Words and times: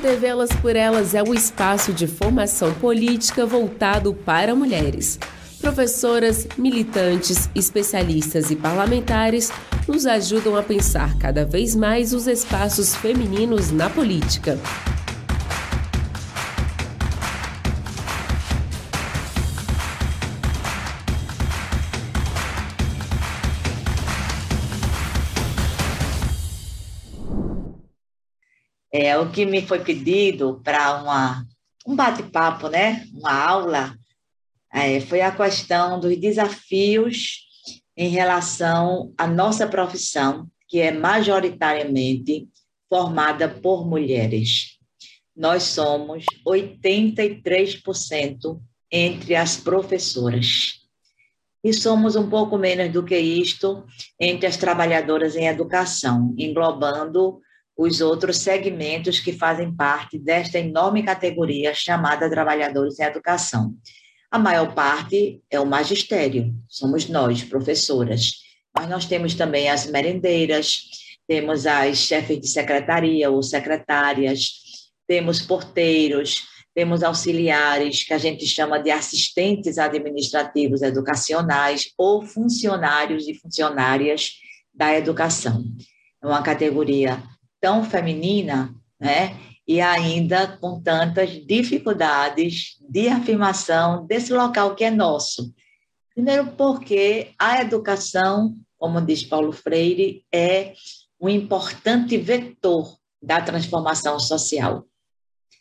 TV 0.00 0.28
Elas 0.28 0.50
por 0.62 0.74
Elas 0.74 1.14
é 1.14 1.22
o 1.22 1.34
espaço 1.34 1.92
de 1.92 2.06
formação 2.06 2.72
política 2.74 3.44
voltado 3.44 4.14
para 4.14 4.54
mulheres. 4.54 5.18
Professoras, 5.60 6.48
militantes, 6.56 7.50
especialistas 7.54 8.50
e 8.50 8.56
parlamentares 8.56 9.52
nos 9.86 10.06
ajudam 10.06 10.56
a 10.56 10.62
pensar 10.62 11.18
cada 11.18 11.44
vez 11.44 11.76
mais 11.76 12.14
os 12.14 12.26
espaços 12.26 12.94
femininos 12.96 13.70
na 13.70 13.90
política. 13.90 14.58
É 29.02 29.16
o 29.16 29.32
que 29.32 29.46
me 29.46 29.62
foi 29.62 29.82
pedido 29.82 30.60
para 30.62 31.02
um 31.86 31.96
bate-papo, 31.96 32.68
né? 32.68 33.06
Uma 33.14 33.32
aula 33.32 33.96
é, 34.70 35.00
foi 35.00 35.22
a 35.22 35.32
questão 35.32 35.98
dos 35.98 36.14
desafios 36.18 37.46
em 37.96 38.10
relação 38.10 39.14
à 39.16 39.26
nossa 39.26 39.66
profissão, 39.66 40.46
que 40.68 40.80
é 40.80 40.92
majoritariamente 40.92 42.46
formada 42.90 43.48
por 43.48 43.88
mulheres. 43.88 44.76
Nós 45.34 45.62
somos 45.62 46.26
83% 46.46 48.60
entre 48.92 49.34
as 49.34 49.56
professoras. 49.56 50.78
E 51.64 51.72
somos 51.72 52.16
um 52.16 52.28
pouco 52.28 52.58
menos 52.58 52.92
do 52.92 53.02
que 53.02 53.18
isto 53.18 53.82
entre 54.20 54.46
as 54.46 54.58
trabalhadoras 54.58 55.36
em 55.36 55.46
educação, 55.46 56.34
englobando 56.36 57.40
os 57.82 58.02
outros 58.02 58.36
segmentos 58.36 59.20
que 59.20 59.32
fazem 59.32 59.74
parte 59.74 60.18
desta 60.18 60.58
enorme 60.58 61.02
categoria 61.02 61.72
chamada 61.72 62.28
trabalhadores 62.28 63.00
em 63.00 63.04
educação. 63.04 63.74
A 64.30 64.38
maior 64.38 64.74
parte 64.74 65.40
é 65.50 65.58
o 65.58 65.64
magistério, 65.64 66.54
somos 66.68 67.08
nós, 67.08 67.42
professoras. 67.42 68.32
Mas 68.76 68.86
nós 68.86 69.06
temos 69.06 69.34
também 69.34 69.70
as 69.70 69.86
merendeiras, 69.86 70.82
temos 71.26 71.66
as 71.66 71.96
chefes 71.96 72.38
de 72.38 72.48
secretaria 72.48 73.30
ou 73.30 73.42
secretárias, 73.42 74.50
temos 75.08 75.40
porteiros, 75.40 76.42
temos 76.74 77.02
auxiliares, 77.02 78.04
que 78.04 78.12
a 78.12 78.18
gente 78.18 78.46
chama 78.46 78.78
de 78.78 78.90
assistentes 78.90 79.78
administrativos 79.78 80.82
educacionais 80.82 81.90
ou 81.96 82.20
funcionários 82.26 83.26
e 83.26 83.34
funcionárias 83.34 84.32
da 84.72 84.94
educação. 84.94 85.64
É 86.22 86.26
uma 86.26 86.42
categoria 86.42 87.22
tão 87.60 87.84
feminina, 87.84 88.74
né? 88.98 89.36
e 89.70 89.80
ainda 89.80 90.58
com 90.58 90.80
tantas 90.80 91.30
dificuldades 91.46 92.76
de 92.80 93.08
afirmação 93.08 94.04
desse 94.04 94.32
local 94.32 94.74
que 94.74 94.82
é 94.82 94.90
nosso. 94.90 95.54
Primeiro, 96.12 96.48
porque 96.56 97.30
a 97.38 97.60
educação, 97.60 98.52
como 98.76 99.00
diz 99.00 99.22
Paulo 99.22 99.52
Freire, 99.52 100.24
é 100.32 100.72
um 101.20 101.28
importante 101.28 102.16
vetor 102.16 102.96
da 103.22 103.40
transformação 103.40 104.18
social. 104.18 104.84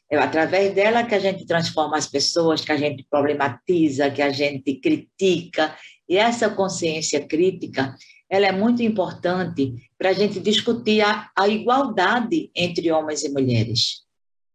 É 0.09 0.17
através 0.17 0.73
dela 0.73 1.03
que 1.03 1.13
a 1.13 1.19
gente 1.19 1.45
transforma 1.45 1.95
as 1.95 2.07
pessoas, 2.07 2.61
que 2.61 2.71
a 2.71 2.77
gente 2.77 3.05
problematiza, 3.07 4.09
que 4.09 4.23
a 4.23 4.31
gente 4.31 4.73
critica, 4.79 5.75
e 6.07 6.17
essa 6.17 6.49
consciência 6.49 7.23
crítica 7.27 7.95
ela 8.29 8.45
é 8.45 8.51
muito 8.51 8.83
importante 8.83 9.73
para 9.97 10.09
a 10.09 10.13
gente 10.13 10.39
discutir 10.39 11.01
a, 11.01 11.29
a 11.35 11.47
igualdade 11.47 12.51
entre 12.55 12.91
homens 12.91 13.23
e 13.23 13.29
mulheres. 13.29 14.03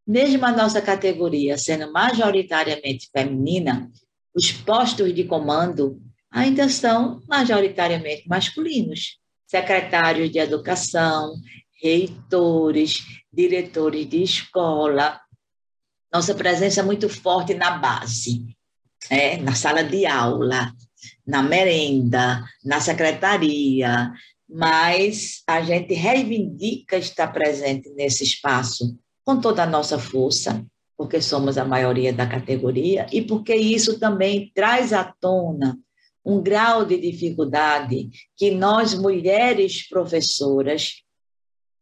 Mesmo 0.06 0.46
a 0.46 0.52
nossa 0.52 0.80
categoria 0.80 1.58
sendo 1.58 1.90
majoritariamente 1.90 3.08
feminina, 3.10 3.90
os 4.34 4.52
postos 4.52 5.12
de 5.14 5.24
comando 5.24 6.00
ainda 6.30 6.68
são 6.68 7.20
majoritariamente 7.28 8.28
masculinos. 8.28 9.18
Secretários 9.46 10.30
de 10.30 10.38
educação, 10.38 11.34
reitores, 11.82 12.98
diretores 13.32 14.08
de 14.08 14.22
escola. 14.22 15.20
Nossa 16.12 16.34
presença 16.34 16.80
é 16.80 16.84
muito 16.84 17.08
forte 17.08 17.54
na 17.54 17.72
base, 17.72 18.56
é, 19.10 19.36
na 19.38 19.54
sala 19.54 19.82
de 19.82 20.06
aula, 20.06 20.72
na 21.26 21.42
merenda, 21.42 22.42
na 22.64 22.80
secretaria, 22.80 24.12
mas 24.48 25.42
a 25.46 25.62
gente 25.62 25.94
reivindica 25.94 26.96
estar 26.96 27.28
presente 27.28 27.90
nesse 27.90 28.24
espaço 28.24 28.96
com 29.24 29.40
toda 29.40 29.62
a 29.62 29.66
nossa 29.66 29.98
força, 29.98 30.64
porque 30.96 31.20
somos 31.20 31.56
a 31.56 31.64
maioria 31.64 32.12
da 32.12 32.26
categoria 32.26 33.06
e 33.12 33.22
porque 33.22 33.54
isso 33.54 33.98
também 33.98 34.52
traz 34.54 34.92
à 34.92 35.04
tona 35.04 35.78
um 36.24 36.42
grau 36.42 36.84
de 36.86 36.98
dificuldade 36.98 38.10
que 38.36 38.50
nós, 38.50 38.94
mulheres 38.94 39.86
professoras, 39.88 41.02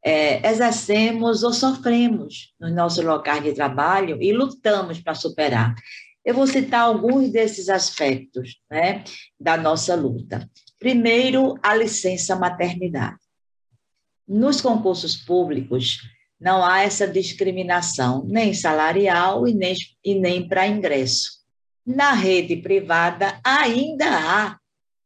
é, 0.04 0.48
exercemos 0.48 1.44
ou 1.44 1.52
sofremos 1.52 2.52
no 2.58 2.68
nosso 2.70 3.02
local 3.02 3.40
de 3.40 3.52
trabalho 3.52 4.20
e 4.20 4.32
lutamos 4.32 5.00
para 5.00 5.14
superar. 5.14 5.74
Eu 6.24 6.34
vou 6.34 6.46
citar 6.46 6.82
alguns 6.82 7.30
desses 7.30 7.68
aspectos 7.68 8.60
né, 8.70 9.02
da 9.38 9.56
nossa 9.56 9.94
luta. 9.94 10.48
Primeiro, 10.78 11.58
a 11.62 11.74
licença 11.74 12.36
maternidade. 12.36 13.18
Nos 14.26 14.60
concursos 14.60 15.16
públicos, 15.16 15.98
não 16.40 16.64
há 16.64 16.80
essa 16.82 17.06
discriminação, 17.06 18.24
nem 18.26 18.54
salarial 18.54 19.46
e 19.46 19.54
nem, 19.54 19.76
e 20.04 20.14
nem 20.14 20.48
para 20.48 20.66
ingresso. 20.66 21.42
Na 21.84 22.12
rede 22.12 22.56
privada, 22.56 23.40
ainda 23.44 24.06
há 24.08 24.58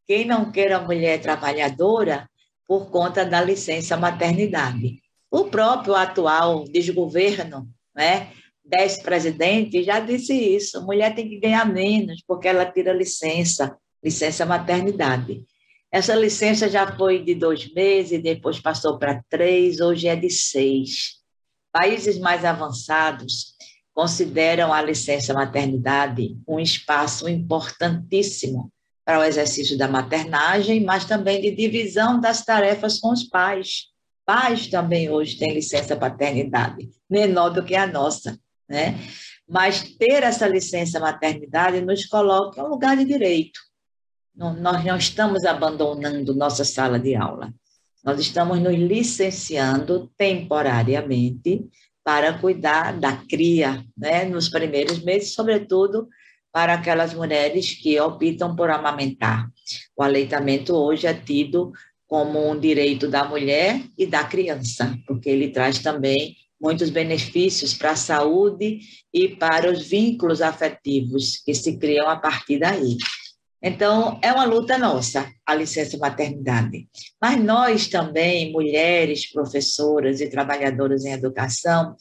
quem 0.07 0.25
não 0.25 0.51
queira 0.51 0.81
mulher 0.81 1.21
trabalhadora 1.21 2.29
por 2.67 2.91
conta 2.91 3.25
da 3.25 3.41
licença 3.41 3.97
maternidade. 3.97 5.01
O 5.31 5.45
próprio 5.45 5.95
atual 5.95 6.65
desgoverno, 6.65 7.69
né, 7.95 8.31
dez 8.67 9.01
presidentes 9.01 9.87
já 9.87 10.01
disse 10.01 10.35
isso, 10.35 10.85
mulher 10.85 11.15
tem 11.15 11.29
que 11.29 11.39
ganhar 11.39 11.65
menos 11.65 12.23
porque 12.27 12.49
ela 12.49 12.67
tira 12.67 12.93
licença, 12.93 13.77
licença 14.03 14.45
maternidade. 14.45 15.45
Essa 15.91 16.15
licença 16.15 16.69
já 16.69 16.97
foi 16.97 17.23
de 17.23 17.35
dois 17.35 17.73
meses, 17.73 18.23
depois 18.23 18.61
passou 18.61 18.99
para 18.99 19.23
três, 19.31 19.81
hoje 19.81 20.09
é 20.09 20.17
de 20.17 20.29
seis. 20.29 21.17
Países 21.73 22.19
mais 22.19 22.45
avançados 22.45 23.55
consideram 23.95 24.73
a 24.73 24.83
licença 24.83 25.33
maternidade 25.33 26.37
um 26.47 26.59
espaço 26.59 27.29
importantíssimo 27.29 28.71
para 29.05 29.21
o 29.21 29.25
exercício 29.25 29.79
da 29.79 29.87
maternagem, 29.87 30.85
mas 30.85 31.05
também 31.05 31.41
de 31.41 31.53
divisão 31.53 32.21
das 32.21 32.45
tarefas 32.45 32.99
com 32.99 33.13
os 33.13 33.23
pais. 33.23 33.85
Pais 34.27 34.67
também 34.67 35.09
hoje 35.09 35.39
têm 35.39 35.55
licença 35.55 35.95
paternidade, 35.95 36.91
menor 37.09 37.51
do 37.51 37.65
que 37.65 37.77
a 37.77 37.87
nossa 37.87 38.37
né? 38.69 38.99
Mas 39.49 39.83
ter 39.97 40.23
essa 40.23 40.47
licença 40.47 40.99
maternidade 40.99 41.81
nos 41.81 42.07
coloca 42.07 42.61
em 42.61 42.65
um 42.65 42.69
lugar 42.69 42.97
de 42.97 43.05
direito. 43.05 43.61
Não, 44.35 44.53
nós 44.55 44.85
não 44.85 44.97
estamos 44.97 45.45
abandonando 45.45 46.35
nossa 46.35 46.65
sala 46.65 46.99
de 46.99 47.15
aula. 47.15 47.53
Nós 48.05 48.21
estamos 48.21 48.61
nos 48.61 48.75
licenciando 48.75 50.11
temporariamente 50.17 51.67
para 52.05 52.39
cuidar 52.39 52.93
da 52.93 53.17
cria, 53.17 53.85
né? 53.97 54.25
Nos 54.25 54.49
primeiros 54.49 55.03
meses, 55.03 55.35
sobretudo 55.35 56.09
para 56.53 56.75
aquelas 56.75 57.13
mulheres 57.13 57.73
que 57.73 57.99
optam 57.99 58.55
por 58.55 58.71
amamentar. 58.71 59.51
O 59.97 60.03
aleitamento 60.03 60.75
hoje 60.75 61.07
é 61.07 61.15
tido 61.15 61.73
como 62.07 62.49
um 62.49 62.59
direito 62.59 63.09
da 63.09 63.25
mulher 63.25 63.83
e 63.99 64.07
da 64.07 64.23
criança, 64.25 64.97
porque 65.07 65.29
ele 65.29 65.49
traz 65.49 65.81
também 65.81 66.37
muitos 66.61 66.91
benefícios 66.91 67.75
para 67.75 67.93
a 67.93 67.97
saúde 67.97 68.81
e 69.13 69.29
para 69.29 69.71
os 69.71 69.87
vínculos 69.87 70.41
afetivos 70.41 71.37
que 71.45 71.55
se 71.55 71.79
criam 71.79 72.09
a 72.09 72.17
partir 72.17 72.59
daí. 72.59 72.97
Então, 73.63 74.19
é 74.23 74.33
uma 74.33 74.45
luta 74.45 74.79
nossa, 74.79 75.31
a 75.45 75.55
licença 75.55 75.97
maternidade. 75.99 76.89
Mas 77.21 77.43
nós 77.43 77.89
também, 77.89 78.53
mulheres, 78.53 79.31
professoras 79.31 80.21
e 80.21 80.29
trabalhadoras 80.29 81.05
em 81.05 81.13
educação, 81.13 81.97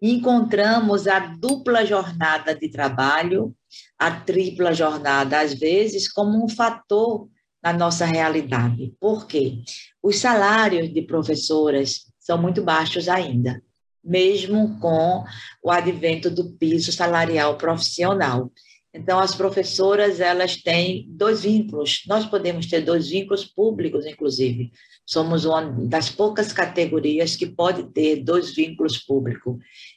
encontramos 0.00 1.06
a 1.06 1.18
dupla 1.18 1.84
jornada 1.84 2.54
de 2.54 2.68
trabalho, 2.68 3.54
a 3.98 4.10
tripla 4.10 4.72
jornada, 4.72 5.40
às 5.40 5.54
vezes, 5.54 6.10
como 6.10 6.44
um 6.44 6.48
fator 6.48 7.28
na 7.62 7.72
nossa 7.72 8.04
realidade. 8.04 8.92
Por 8.98 9.26
quê? 9.26 9.62
Os 10.02 10.18
salários 10.18 10.92
de 10.92 11.02
professoras 11.02 12.06
são 12.18 12.40
muito 12.40 12.62
baixos 12.62 13.08
ainda 13.08 13.62
mesmo 14.04 14.78
com 14.80 15.24
o 15.62 15.70
advento 15.70 16.30
do 16.30 16.52
piso 16.52 16.92
salarial 16.92 17.56
profissional. 17.56 18.50
Então, 18.94 19.18
as 19.18 19.34
professoras, 19.34 20.20
elas 20.20 20.56
têm 20.56 21.06
dois 21.08 21.42
vínculos. 21.42 22.02
Nós 22.06 22.26
podemos 22.26 22.66
ter 22.66 22.82
dois 22.82 23.08
vínculos 23.08 23.44
públicos, 23.44 24.04
inclusive. 24.04 24.70
Somos 25.06 25.46
uma 25.46 25.62
das 25.62 26.10
poucas 26.10 26.52
categorias 26.52 27.34
que 27.34 27.46
pode 27.46 27.84
ter 27.92 28.16
dois 28.16 28.54
vínculos 28.54 28.98
públicos. 28.98 29.56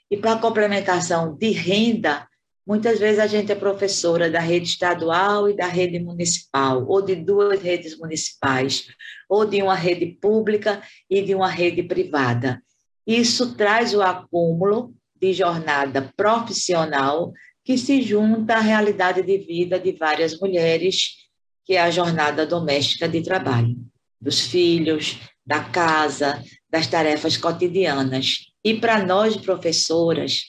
E 0.10 0.16
para 0.16 0.40
complementação 0.40 1.36
de 1.36 1.51
renda, 1.51 2.25
muitas 2.66 2.98
vezes 2.98 3.19
a 3.19 3.28
gente 3.28 3.51
é 3.51 3.56
professora 3.56 4.31
da 4.31 4.40
rede 4.40 4.69
estadual 4.69 5.50
e 5.50 5.56
da 5.56 5.68
rede 5.68 6.00
municipal, 6.00 6.86
ou 6.88 7.01
de 7.01 7.16
duas 7.16 7.62
redes 7.62 7.98
municipais, 7.98 8.88
ou 9.30 9.46
de 9.46 9.62
uma 9.62 9.75
rede 9.75 10.06
pública 10.22 10.81
e 11.10 11.22
de 11.22 11.36
uma 11.36 11.50
rede 11.50 11.84
privada. 11.84 12.63
Isso 13.06 13.56
traz 13.56 13.94
o 13.94 14.02
acúmulo 14.02 14.94
de 15.19 15.34
jornada 15.34 16.12
profissional 16.16 17.31
que 17.63 17.78
se 17.78 18.02
junta 18.02 18.56
à 18.56 18.60
realidade 18.60 19.22
de 19.24 19.38
vida 19.38 19.80
de 19.80 19.92
várias 19.94 20.40
mulheres, 20.40 21.16
que 21.63 21.74
é 21.74 21.81
a 21.81 21.90
jornada 21.90 22.46
doméstica 22.46 23.07
de 23.07 23.22
trabalho, 23.22 23.75
dos 24.22 24.42
filhos, 24.42 25.19
da 25.46 25.63
casa, 25.63 26.44
das 26.69 26.88
tarefas 26.88 27.38
cotidianas. 27.38 28.52
E 28.63 28.75
para 28.80 29.04
nós, 29.04 29.38
professoras, 29.38 30.44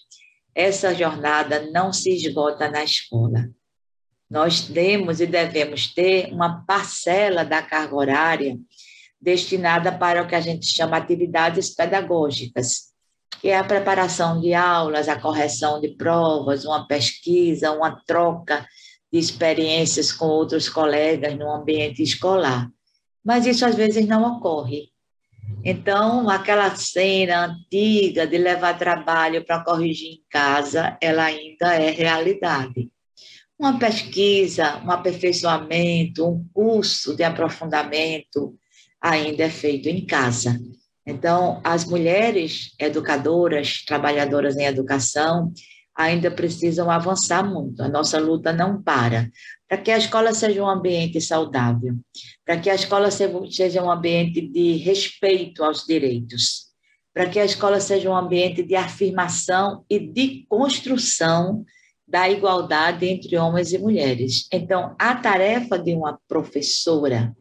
essa 0.55 0.95
jornada 0.95 1.71
não 1.71 1.93
se 1.93 2.11
esgota 2.11 2.71
na 2.71 2.83
escola. 2.83 3.49
Nós 4.29 4.63
temos 4.63 5.21
e 5.21 5.27
devemos 5.27 5.93
ter 5.95 6.33
uma 6.33 6.65
parcela 6.67 7.45
da 7.45 7.63
carga 7.63 7.95
horária 7.95 8.59
destinada 9.21 9.91
para 9.91 10.23
o 10.23 10.27
que 10.27 10.35
a 10.35 10.41
gente 10.41 10.67
chama 10.67 10.97
atividades 10.97 11.71
pedagógicas, 11.71 12.93
que 13.41 13.49
é 13.49 13.59
a 13.59 13.65
preparação 13.65 14.41
de 14.41 14.55
aulas, 14.55 15.09
a 15.09 15.19
correção 15.19 15.81
de 15.81 15.89
provas, 15.89 16.65
uma 16.65 16.87
pesquisa, 16.87 17.73
uma 17.73 18.01
troca 18.07 18.67
de 19.13 19.19
experiências 19.19 20.13
com 20.13 20.27
outros 20.27 20.69
colegas 20.69 21.37
no 21.37 21.51
ambiente 21.51 22.03
escolar. 22.03 22.69
Mas 23.25 23.47
isso 23.47 23.65
às 23.65 23.75
vezes 23.75 24.07
não 24.07 24.37
ocorre. 24.37 24.91
Então, 25.65 26.29
aquela 26.29 26.75
cena 26.75 27.47
antiga 27.47 28.27
de 28.27 28.39
levar 28.39 28.79
trabalho 28.79 29.45
para 29.45 29.65
corrigir 29.65 30.13
em 30.15 30.23
casa, 30.29 30.97
ela 31.01 31.25
ainda 31.25 31.75
é 31.75 31.91
realidade. 31.91 32.91
Uma 33.59 33.79
pesquisa, 33.79 34.83
um 34.85 34.91
aperfeiçoamento, 34.91 36.27
um 36.27 36.47
curso 36.53 37.17
de 37.17 37.23
aprofundamento 37.23 38.57
ainda 39.07 39.45
é 39.45 39.51
feito 39.51 39.89
em 39.89 40.05
casa. 40.05 40.61
Então, 41.07 41.61
as 41.63 41.85
mulheres 41.85 42.75
educadoras, 42.79 43.85
trabalhadoras 43.85 44.57
em 44.57 44.65
educação, 44.65 45.53
ainda 45.95 46.31
precisam 46.31 46.91
avançar 46.91 47.45
muito. 47.45 47.83
A 47.83 47.89
nossa 47.89 48.19
luta 48.19 48.53
não 48.53 48.83
para. 48.83 49.31
Para 49.69 49.79
que 49.79 49.93
a 49.93 49.99
escola 49.99 50.35
seja 50.35 50.63
um 50.63 50.69
ambiente 50.69 51.21
saudável, 51.21 51.95
para 52.45 52.59
que 52.59 52.69
a 52.69 52.75
escola 52.75 53.11
seja 53.11 53.83
um 53.83 53.91
ambiente 53.91 54.41
de 54.41 54.73
respeito 54.77 55.63
aos 55.63 55.85
direitos, 55.85 56.67
para 57.15 57.29
que 57.29 57.39
a 57.39 57.45
escola 57.45 57.81
seja 57.81 58.11
um 58.11 58.17
ambiente 58.17 58.63
de 58.63 58.75
afirmação 58.75 59.85
e 59.89 59.99
de 59.99 60.45
construção 60.49 61.65
da 62.07 62.29
igualdade 62.29 63.07
entre 63.07 63.37
homens 63.37 63.73
e 63.73 63.79
mulheres. 63.79 64.47
Então, 64.53 64.95
a 64.99 65.15
tarefa 65.17 65.79
de 65.79 65.95
uma 65.95 66.19
professora 66.29 67.35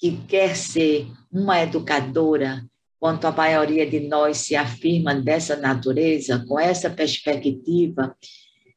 que 0.00 0.16
quer 0.26 0.56
ser 0.56 1.06
uma 1.30 1.60
educadora, 1.60 2.64
quanto 2.98 3.26
a 3.26 3.32
maioria 3.32 3.88
de 3.88 4.00
nós 4.00 4.38
se 4.38 4.56
afirma 4.56 5.14
dessa 5.14 5.56
natureza, 5.56 6.42
com 6.48 6.58
essa 6.58 6.88
perspectiva, 6.88 8.16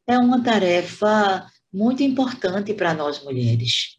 é 0.06 0.18
uma 0.18 0.44
tarefa 0.44 1.48
muito 1.72 2.04
importante 2.04 2.74
para 2.74 2.94
nós 2.94 3.24
mulheres. 3.24 3.98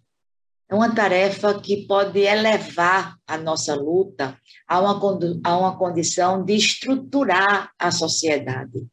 É 0.68 0.74
uma 0.74 0.94
tarefa 0.94 1.58
que 1.60 1.86
pode 1.86 2.20
elevar 2.20 3.16
a 3.26 3.36
nossa 3.38 3.74
luta 3.74 4.38
a 4.68 4.80
uma, 4.80 5.18
a 5.44 5.58
uma 5.58 5.78
condição 5.78 6.44
de 6.44 6.54
estruturar 6.54 7.70
a 7.78 7.90
sociedade. 7.90 8.86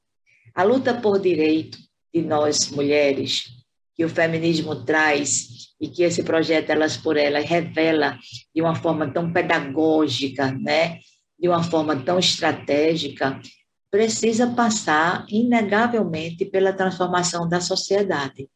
A 0.53 0.63
luta 0.63 0.93
por 0.93 1.19
direito 1.19 1.77
de 2.13 2.21
nós 2.21 2.69
mulheres, 2.69 3.60
que 3.95 4.05
o 4.05 4.09
feminismo 4.09 4.83
traz 4.83 5.71
e 5.79 5.87
que 5.87 6.03
esse 6.03 6.23
projeto 6.23 6.69
Elas 6.69 6.97
por 6.97 7.17
Elas 7.17 7.45
revela 7.45 8.17
de 8.53 8.61
uma 8.61 8.75
forma 8.75 9.11
tão 9.11 9.31
pedagógica, 9.31 10.51
né? 10.51 10.99
de 11.39 11.47
uma 11.49 11.63
forma 11.63 11.95
tão 11.95 12.19
estratégica, 12.19 13.41
precisa 13.89 14.47
passar, 14.51 15.25
inegavelmente, 15.27 16.45
pela 16.45 16.71
transformação 16.71 17.49
da 17.49 17.59
sociedade. 17.59 18.47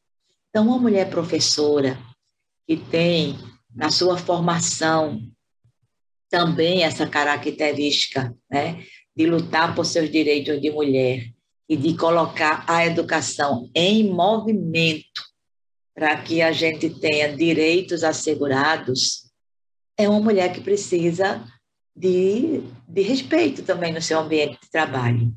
Então, 0.50 0.68
uma 0.68 0.78
mulher 0.78 1.10
professora 1.10 1.98
que 2.68 2.78
tem 2.78 3.38
na 3.74 3.90
sua 3.90 4.18
formação 4.18 5.20
também 6.30 6.84
essa 6.84 7.08
característica 7.08 8.34
né, 8.50 8.86
de 9.16 9.26
lutar 9.26 9.76
por 9.76 9.86
seus 9.86 10.10
direitos 10.10 10.62
de 10.62 10.72
mulher 10.72 11.35
e 11.68 11.76
de 11.76 11.96
colocar 11.98 12.64
a 12.68 12.86
educação 12.86 13.70
em 13.74 14.10
movimento 14.10 15.24
para 15.94 16.18
que 16.22 16.42
a 16.42 16.52
gente 16.52 16.90
tenha 16.90 17.36
direitos 17.36 18.04
assegurados, 18.04 19.32
é 19.98 20.10
uma 20.10 20.20
mulher 20.20 20.52
que 20.54 20.62
precisa 20.62 21.42
de, 21.96 22.62
de 22.88 23.02
respeito 23.02 23.64
também 23.64 23.94
no 23.94 24.02
seu 24.02 24.20
ambiente 24.20 24.60
de 24.62 24.70
trabalho. 24.70 25.34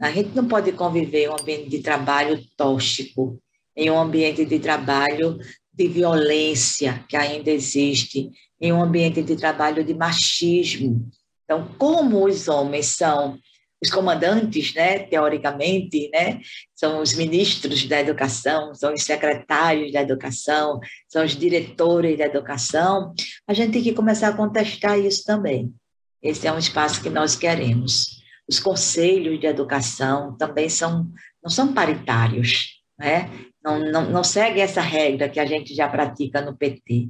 A 0.00 0.10
gente 0.10 0.34
não 0.34 0.48
pode 0.48 0.72
conviver 0.72 1.24
em 1.24 1.28
um 1.28 1.40
ambiente 1.40 1.68
de 1.68 1.78
trabalho 1.78 2.44
tóxico, 2.56 3.40
em 3.76 3.88
um 3.88 3.98
ambiente 3.98 4.44
de 4.44 4.58
trabalho 4.58 5.38
de 5.72 5.88
violência 5.88 7.04
que 7.08 7.16
ainda 7.16 7.50
existe, 7.50 8.30
em 8.60 8.72
um 8.72 8.82
ambiente 8.82 9.22
de 9.22 9.36
trabalho 9.36 9.84
de 9.84 9.94
machismo. 9.94 11.08
Então, 11.44 11.68
como 11.78 12.26
os 12.26 12.48
homens 12.48 12.86
são 12.86 13.38
os 13.82 13.90
comandantes, 13.90 14.72
né, 14.74 15.00
teoricamente, 15.00 16.08
né, 16.12 16.40
são 16.74 17.00
os 17.00 17.14
ministros 17.14 17.84
da 17.86 18.00
educação, 18.00 18.74
são 18.74 18.94
os 18.94 19.02
secretários 19.02 19.92
da 19.92 20.02
educação, 20.02 20.78
são 21.08 21.24
os 21.24 21.36
diretores 21.36 22.16
da 22.16 22.26
educação, 22.26 23.12
a 23.46 23.52
gente 23.52 23.72
tem 23.72 23.82
que 23.82 23.92
começar 23.92 24.28
a 24.28 24.36
contestar 24.36 24.98
isso 24.98 25.24
também. 25.24 25.74
Esse 26.22 26.46
é 26.46 26.52
um 26.52 26.58
espaço 26.58 27.02
que 27.02 27.10
nós 27.10 27.34
queremos. 27.34 28.22
Os 28.48 28.60
conselhos 28.60 29.40
de 29.40 29.46
educação 29.46 30.36
também 30.36 30.68
são, 30.68 31.10
não 31.42 31.50
são 31.50 31.74
paritários, 31.74 32.80
né? 32.96 33.28
não, 33.64 33.78
não, 33.78 34.10
não 34.10 34.24
segue 34.24 34.60
essa 34.60 34.80
regra 34.80 35.28
que 35.28 35.40
a 35.40 35.46
gente 35.46 35.74
já 35.74 35.88
pratica 35.88 36.40
no 36.40 36.56
PT. 36.56 37.08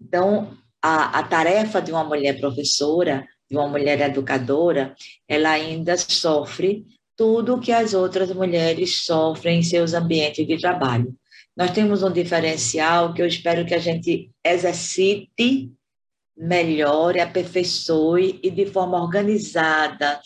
Então, 0.00 0.56
a, 0.82 1.18
a 1.18 1.22
tarefa 1.22 1.80
de 1.80 1.90
uma 1.90 2.04
mulher 2.04 2.38
professora, 2.38 3.26
de 3.50 3.56
uma 3.56 3.68
mulher 3.68 4.00
educadora, 4.00 4.94
ela 5.28 5.50
ainda 5.50 5.96
sofre 5.96 6.84
tudo 7.16 7.54
o 7.54 7.60
que 7.60 7.72
as 7.72 7.94
outras 7.94 8.30
mulheres 8.32 9.04
sofrem 9.04 9.60
em 9.60 9.62
seus 9.62 9.94
ambientes 9.94 10.46
de 10.46 10.58
trabalho. 10.58 11.14
Nós 11.56 11.70
temos 11.70 12.02
um 12.02 12.12
diferencial 12.12 13.14
que 13.14 13.22
eu 13.22 13.26
espero 13.26 13.64
que 13.64 13.74
a 13.74 13.78
gente 13.78 14.30
exercite 14.44 15.70
melhore, 16.36 17.20
aperfeiçoe 17.20 18.38
e 18.42 18.50
de 18.50 18.66
forma 18.66 19.00
organizada, 19.02 20.20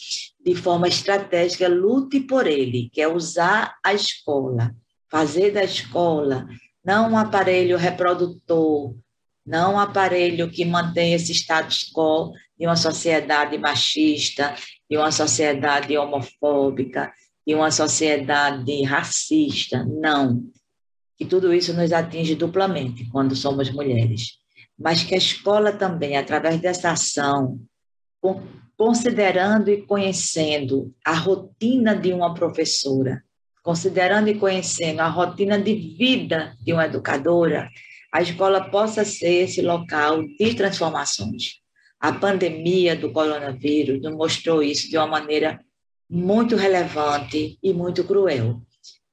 de 0.44 0.54
forma 0.56 0.88
estratégica, 0.88 1.68
lute 1.68 2.18
por 2.20 2.48
ele, 2.48 2.90
que 2.92 3.00
é 3.00 3.06
usar 3.06 3.76
a 3.84 3.94
escola, 3.94 4.74
fazer 5.08 5.52
da 5.52 5.62
escola 5.62 6.48
não 6.84 7.12
um 7.12 7.18
aparelho 7.18 7.76
reprodutor, 7.76 8.94
não 9.44 9.74
um 9.74 9.78
aparelho 9.78 10.50
que 10.50 10.64
mantém 10.64 11.14
esse 11.14 11.32
status 11.32 11.90
quo 11.92 12.32
de 12.60 12.66
uma 12.66 12.76
sociedade 12.76 13.56
machista, 13.56 14.54
de 14.88 14.98
uma 14.98 15.10
sociedade 15.10 15.96
homofóbica, 15.96 17.10
de 17.46 17.54
uma 17.54 17.70
sociedade 17.70 18.82
racista, 18.82 19.82
não. 19.84 20.44
Que 21.16 21.24
tudo 21.24 21.52
isso 21.54 21.72
nos 21.72 21.90
atinge 21.90 22.34
duplamente 22.34 23.08
quando 23.10 23.34
somos 23.34 23.70
mulheres 23.70 24.40
mas 24.80 25.04
que 25.04 25.14
a 25.14 25.18
escola 25.18 25.72
também, 25.72 26.16
através 26.16 26.58
dessa 26.58 26.90
ação, 26.90 27.60
considerando 28.76 29.70
e 29.70 29.82
conhecendo 29.82 30.94
a 31.04 31.12
rotina 31.12 31.94
de 31.94 32.14
uma 32.14 32.32
professora, 32.32 33.22
considerando 33.62 34.28
e 34.28 34.38
conhecendo 34.38 35.00
a 35.00 35.08
rotina 35.08 35.60
de 35.60 35.74
vida 35.74 36.56
de 36.62 36.72
uma 36.72 36.86
educadora, 36.86 37.68
a 38.10 38.22
escola 38.22 38.70
possa 38.70 39.04
ser 39.04 39.44
esse 39.44 39.60
local 39.60 40.22
de 40.26 40.54
transformações. 40.54 41.59
A 42.00 42.12
pandemia 42.12 42.96
do 42.96 43.12
coronavírus 43.12 44.00
nos 44.00 44.14
mostrou 44.14 44.62
isso 44.62 44.88
de 44.88 44.96
uma 44.96 45.06
maneira 45.06 45.60
muito 46.08 46.56
relevante 46.56 47.58
e 47.62 47.72
muito 47.72 48.02
cruel. 48.04 48.60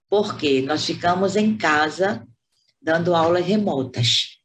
Porque 0.09 0.61
nós 0.61 0.85
ficamos 0.85 1.35
em 1.35 1.57
casa 1.57 2.25
dando 2.81 3.13
aulas 3.13 3.45
remotas 3.45 4.37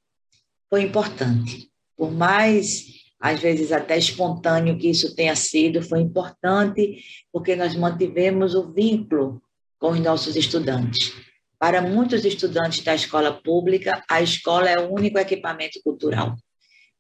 foi 0.73 0.85
importante. 0.85 1.71
Por 1.95 2.11
mais, 2.11 2.87
às 3.21 3.39
vezes, 3.39 3.73
até 3.73 3.99
espontâneo 3.99 4.79
que 4.79 4.89
isso 4.89 5.15
tenha 5.15 5.37
sido, 5.37 5.83
foi 5.83 6.01
importante 6.01 6.99
porque 7.31 7.55
nós 7.55 7.77
mantivemos 7.77 8.55
o 8.55 8.73
vínculo 8.73 9.43
com 9.79 9.91
os 9.91 10.01
nossos 10.01 10.35
estudantes. 10.35 11.13
Para 11.59 11.83
muitos 11.83 12.25
estudantes 12.25 12.83
da 12.83 12.95
escola 12.95 13.31
pública, 13.31 14.03
a 14.09 14.23
escola 14.23 14.71
é 14.71 14.81
o 14.81 14.91
único 14.91 15.19
equipamento 15.19 15.79
cultural. 15.85 16.37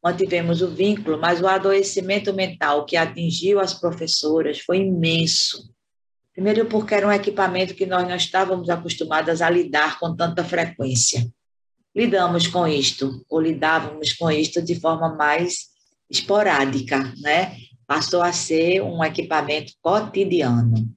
Mantivemos 0.02 0.62
o 0.62 0.68
vínculo, 0.68 1.18
mas 1.18 1.40
o 1.40 1.47
adoecimento 1.47 2.32
mental 2.32 2.85
que 2.85 2.97
atingiu 2.97 3.61
as 3.61 3.73
professoras 3.73 4.59
foi 4.59 4.78
imenso. 4.78 5.71
Primeiro, 6.32 6.66
porque 6.66 6.94
era 6.94 7.06
um 7.06 7.12
equipamento 7.12 7.75
que 7.75 7.87
nós 7.87 8.09
não 8.09 8.16
estávamos 8.16 8.68
acostumadas 8.68 9.40
a 9.42 9.50
lidar 9.50 10.00
com 10.00 10.16
tanta 10.16 10.42
frequência. 10.42 11.30
Lidamos 11.94 12.47
com 12.47 12.66
isto, 12.66 13.25
ou 13.28 13.40
lidávamos 13.40 14.14
com 14.14 14.30
isto 14.30 14.62
de 14.62 14.80
forma 14.80 15.14
mais 15.14 15.71
esporádica, 16.11 17.12
né? 17.21 17.56
Passou 17.87 18.23
a 18.23 18.32
ser 18.32 18.82
um 18.82 19.04
equipamento 19.04 19.73
cotidiano. 19.82 20.88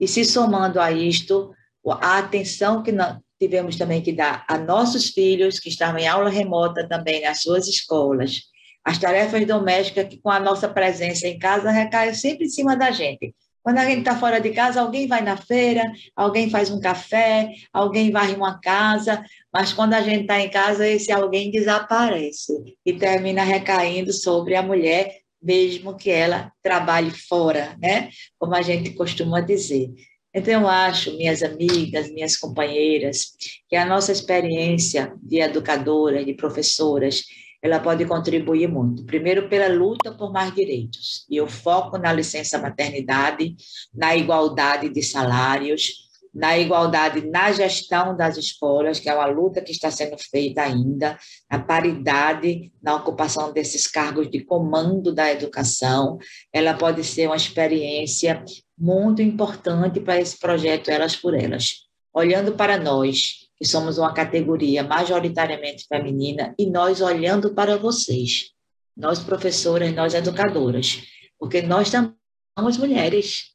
E 0.00 0.08
se 0.08 0.24
somando 0.24 0.80
a 0.80 0.90
isto, 0.90 1.52
a 2.00 2.18
atenção 2.18 2.82
que 2.82 2.92
tivemos 3.38 3.76
também 3.76 4.02
que 4.02 4.12
dar 4.12 4.44
a 4.48 4.58
nossos 4.58 5.10
filhos, 5.10 5.60
que 5.60 5.68
estavam 5.68 6.00
em 6.00 6.08
aula 6.08 6.30
remota 6.30 6.88
também 6.88 7.22
nas 7.22 7.42
suas 7.42 7.68
escolas, 7.68 8.47
as 8.88 8.96
tarefas 8.96 9.46
domésticas 9.46 10.08
que 10.08 10.16
com 10.16 10.30
a 10.30 10.40
nossa 10.40 10.66
presença 10.66 11.28
em 11.28 11.38
casa 11.38 11.70
recaem 11.70 12.14
sempre 12.14 12.46
em 12.46 12.48
cima 12.48 12.74
da 12.74 12.90
gente. 12.90 13.34
Quando 13.62 13.76
a 13.76 13.84
gente 13.84 13.98
está 13.98 14.16
fora 14.16 14.40
de 14.40 14.48
casa, 14.48 14.80
alguém 14.80 15.06
vai 15.06 15.20
na 15.20 15.36
feira, 15.36 15.82
alguém 16.16 16.48
faz 16.48 16.70
um 16.70 16.80
café, 16.80 17.52
alguém 17.70 18.10
varre 18.10 18.32
uma 18.32 18.58
casa, 18.58 19.22
mas 19.52 19.74
quando 19.74 19.92
a 19.92 20.00
gente 20.00 20.22
está 20.22 20.40
em 20.40 20.48
casa, 20.48 20.88
esse 20.88 21.12
alguém 21.12 21.50
desaparece 21.50 22.54
e 22.86 22.94
termina 22.94 23.42
recaindo 23.42 24.10
sobre 24.10 24.54
a 24.54 24.62
mulher, 24.62 25.18
mesmo 25.42 25.94
que 25.94 26.08
ela 26.08 26.50
trabalhe 26.62 27.10
fora, 27.10 27.76
né? 27.78 28.08
Como 28.38 28.54
a 28.54 28.62
gente 28.62 28.92
costuma 28.92 29.42
dizer. 29.42 29.90
Então, 30.34 30.62
eu 30.62 30.68
acho, 30.68 31.14
minhas 31.14 31.42
amigas, 31.42 32.10
minhas 32.10 32.38
companheiras, 32.38 33.32
que 33.68 33.76
a 33.76 33.84
nossa 33.84 34.12
experiência 34.12 35.12
de 35.22 35.40
educadoras, 35.40 36.24
de 36.24 36.32
professoras, 36.32 37.22
ela 37.62 37.80
pode 37.80 38.04
contribuir 38.04 38.68
muito. 38.68 39.04
Primeiro, 39.04 39.48
pela 39.48 39.68
luta 39.68 40.12
por 40.12 40.32
mais 40.32 40.54
direitos, 40.54 41.26
e 41.28 41.36
eu 41.36 41.46
foco 41.46 41.98
na 41.98 42.12
licença 42.12 42.58
maternidade, 42.58 43.56
na 43.92 44.16
igualdade 44.16 44.88
de 44.88 45.02
salários, 45.02 46.08
na 46.32 46.56
igualdade 46.56 47.26
na 47.26 47.50
gestão 47.50 48.16
das 48.16 48.36
escolas, 48.36 49.00
que 49.00 49.08
é 49.08 49.14
uma 49.14 49.26
luta 49.26 49.60
que 49.60 49.72
está 49.72 49.90
sendo 49.90 50.16
feita 50.18 50.62
ainda, 50.62 51.18
a 51.48 51.58
paridade 51.58 52.72
na 52.80 52.94
ocupação 52.94 53.52
desses 53.52 53.86
cargos 53.86 54.30
de 54.30 54.44
comando 54.44 55.12
da 55.12 55.32
educação, 55.32 56.18
ela 56.52 56.74
pode 56.74 57.02
ser 57.02 57.26
uma 57.26 57.36
experiência 57.36 58.44
muito 58.78 59.20
importante 59.20 59.98
para 59.98 60.20
esse 60.20 60.38
projeto 60.38 60.90
Elas 60.90 61.16
por 61.16 61.34
Elas. 61.34 61.88
Olhando 62.14 62.52
para 62.52 62.78
nós, 62.78 63.47
que 63.60 63.66
somos 63.66 63.98
uma 63.98 64.14
categoria 64.14 64.84
majoritariamente 64.84 65.86
feminina, 65.88 66.54
e 66.58 66.66
nós 66.66 67.00
olhando 67.00 67.54
para 67.54 67.76
vocês, 67.76 68.52
nós 68.96 69.18
professoras, 69.18 69.92
nós 69.94 70.14
educadoras, 70.14 71.02
porque 71.38 71.60
nós 71.62 71.90
também 71.90 72.14
somos 72.56 72.76
mulheres, 72.76 73.54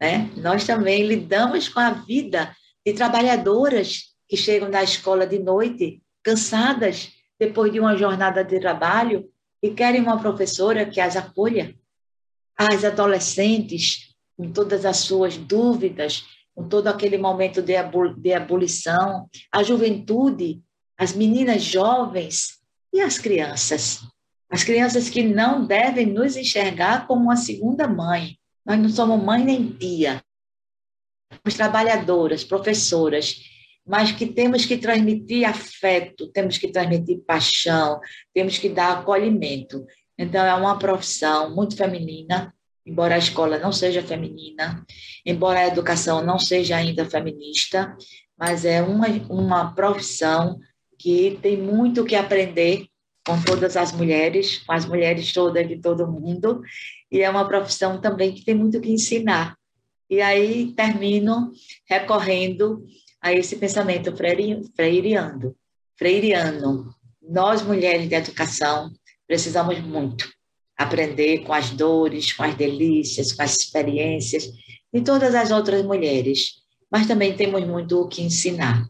né? 0.00 0.30
Nós 0.36 0.64
também 0.64 1.06
lidamos 1.06 1.68
com 1.68 1.80
a 1.80 1.90
vida 1.90 2.54
de 2.84 2.92
trabalhadoras 2.92 4.14
que 4.28 4.36
chegam 4.36 4.70
da 4.70 4.82
escola 4.82 5.26
de 5.26 5.38
noite, 5.38 6.02
cansadas, 6.22 7.10
depois 7.38 7.72
de 7.72 7.80
uma 7.80 7.96
jornada 7.96 8.44
de 8.44 8.60
trabalho, 8.60 9.28
e 9.62 9.70
querem 9.70 10.00
uma 10.00 10.18
professora 10.18 10.86
que 10.86 11.00
as 11.00 11.16
acolha. 11.16 11.74
As 12.56 12.84
adolescentes, 12.84 14.14
com 14.36 14.50
todas 14.52 14.84
as 14.84 14.98
suas 14.98 15.36
dúvidas, 15.36 16.24
com 16.60 16.68
todo 16.68 16.88
aquele 16.88 17.16
momento 17.16 17.62
de, 17.62 17.72
de 18.18 18.34
abolição, 18.34 19.26
a 19.50 19.62
juventude, 19.62 20.60
as 20.98 21.14
meninas 21.14 21.62
jovens 21.62 22.60
e 22.92 23.00
as 23.00 23.16
crianças. 23.16 24.00
As 24.50 24.62
crianças 24.62 25.08
que 25.08 25.22
não 25.22 25.64
devem 25.64 26.04
nos 26.04 26.36
enxergar 26.36 27.06
como 27.06 27.22
uma 27.22 27.36
segunda 27.36 27.88
mãe. 27.88 28.36
Nós 28.66 28.78
não 28.78 28.90
somos 28.90 29.24
mãe 29.24 29.42
nem 29.42 29.72
tia. 29.72 30.22
Somos 31.32 31.56
trabalhadoras, 31.56 32.44
professoras, 32.44 33.36
mas 33.86 34.12
que 34.12 34.26
temos 34.26 34.66
que 34.66 34.76
transmitir 34.76 35.48
afeto, 35.48 36.28
temos 36.30 36.58
que 36.58 36.68
transmitir 36.68 37.22
paixão, 37.26 38.00
temos 38.34 38.58
que 38.58 38.68
dar 38.68 38.98
acolhimento. 38.98 39.86
Então, 40.18 40.44
é 40.44 40.54
uma 40.54 40.78
profissão 40.78 41.54
muito 41.54 41.74
feminina, 41.74 42.54
embora 42.90 43.14
a 43.14 43.18
escola 43.18 43.56
não 43.56 43.70
seja 43.70 44.02
feminina, 44.02 44.84
embora 45.24 45.60
a 45.60 45.68
educação 45.68 46.24
não 46.24 46.40
seja 46.40 46.76
ainda 46.76 47.08
feminista, 47.08 47.96
mas 48.36 48.64
é 48.64 48.82
uma, 48.82 49.06
uma 49.28 49.72
profissão 49.72 50.58
que 50.98 51.38
tem 51.40 51.56
muito 51.56 52.04
que 52.04 52.16
aprender 52.16 52.86
com 53.24 53.40
todas 53.42 53.76
as 53.76 53.92
mulheres, 53.92 54.58
com 54.58 54.72
as 54.72 54.86
mulheres 54.86 55.32
todas 55.32 55.68
de 55.68 55.76
todo 55.76 56.10
mundo, 56.10 56.62
e 57.12 57.20
é 57.20 57.30
uma 57.30 57.46
profissão 57.46 58.00
também 58.00 58.34
que 58.34 58.44
tem 58.44 58.56
muito 58.56 58.80
que 58.80 58.90
ensinar. 58.90 59.56
E 60.08 60.20
aí 60.20 60.72
termino 60.72 61.52
recorrendo 61.88 62.84
a 63.22 63.32
esse 63.32 63.54
pensamento 63.56 64.12
freiriano. 64.16 65.54
freiriano. 65.96 66.92
Nós, 67.22 67.62
mulheres 67.62 68.08
de 68.08 68.16
educação, 68.16 68.90
precisamos 69.28 69.78
muito 69.78 70.28
aprender 70.80 71.40
com 71.40 71.52
as 71.52 71.68
dores, 71.68 72.32
com 72.32 72.42
as 72.42 72.54
delícias, 72.54 73.32
com 73.32 73.42
as 73.42 73.54
experiências 73.54 74.50
de 74.90 75.02
todas 75.02 75.34
as 75.34 75.50
outras 75.50 75.84
mulheres, 75.84 76.54
mas 76.90 77.06
também 77.06 77.36
temos 77.36 77.62
muito 77.66 78.00
o 78.00 78.08
que 78.08 78.22
ensinar. 78.22 78.88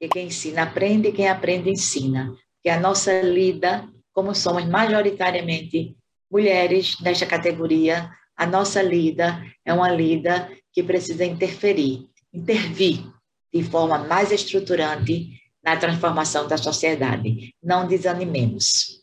E 0.00 0.08
quem 0.08 0.28
ensina 0.28 0.62
aprende, 0.62 1.12
quem 1.12 1.28
aprende 1.28 1.68
ensina. 1.68 2.34
Que 2.62 2.70
a 2.70 2.80
nossa 2.80 3.20
lida, 3.20 3.86
como 4.10 4.34
somos 4.34 4.64
majoritariamente 4.64 5.94
mulheres 6.30 6.98
nesta 7.02 7.26
categoria, 7.26 8.10
a 8.34 8.46
nossa 8.46 8.80
lida 8.80 9.44
é 9.66 9.74
uma 9.74 9.90
lida 9.90 10.50
que 10.72 10.82
precisa 10.82 11.26
interferir, 11.26 12.06
intervir 12.32 13.04
de 13.52 13.62
forma 13.64 13.98
mais 13.98 14.32
estruturante 14.32 15.28
na 15.62 15.76
transformação 15.76 16.48
da 16.48 16.56
sociedade. 16.56 17.52
Não 17.62 17.86
desanimemos 17.86 18.97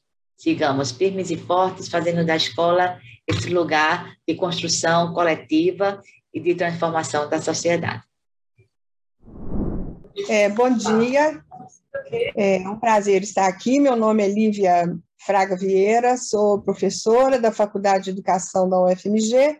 sigamos 0.45 0.91
firmes 0.91 1.31
e 1.31 1.37
fortes, 1.37 1.89
fazendo 1.89 2.23
da 2.23 2.35
escola 2.35 2.99
esse 3.25 3.49
lugar 3.49 4.15
de 4.27 4.35
construção 4.35 5.11
coletiva 5.11 5.99
e 6.31 6.39
de 6.39 6.53
transformação 6.53 7.27
da 7.27 7.41
sociedade. 7.41 8.03
É, 10.29 10.47
bom 10.49 10.69
dia, 10.69 11.43
é 12.37 12.59
um 12.69 12.79
prazer 12.79 13.23
estar 13.23 13.47
aqui. 13.47 13.79
Meu 13.79 13.95
nome 13.95 14.23
é 14.23 14.27
Lívia 14.27 14.95
Fraga 15.17 15.57
Vieira, 15.57 16.15
sou 16.15 16.61
professora 16.61 17.39
da 17.39 17.51
Faculdade 17.51 18.03
de 18.03 18.09
Educação 18.11 18.69
da 18.69 18.79
UFMG 18.79 19.57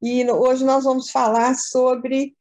e 0.00 0.24
hoje 0.30 0.64
nós 0.64 0.84
vamos 0.84 1.10
falar 1.10 1.56
sobre 1.56 2.36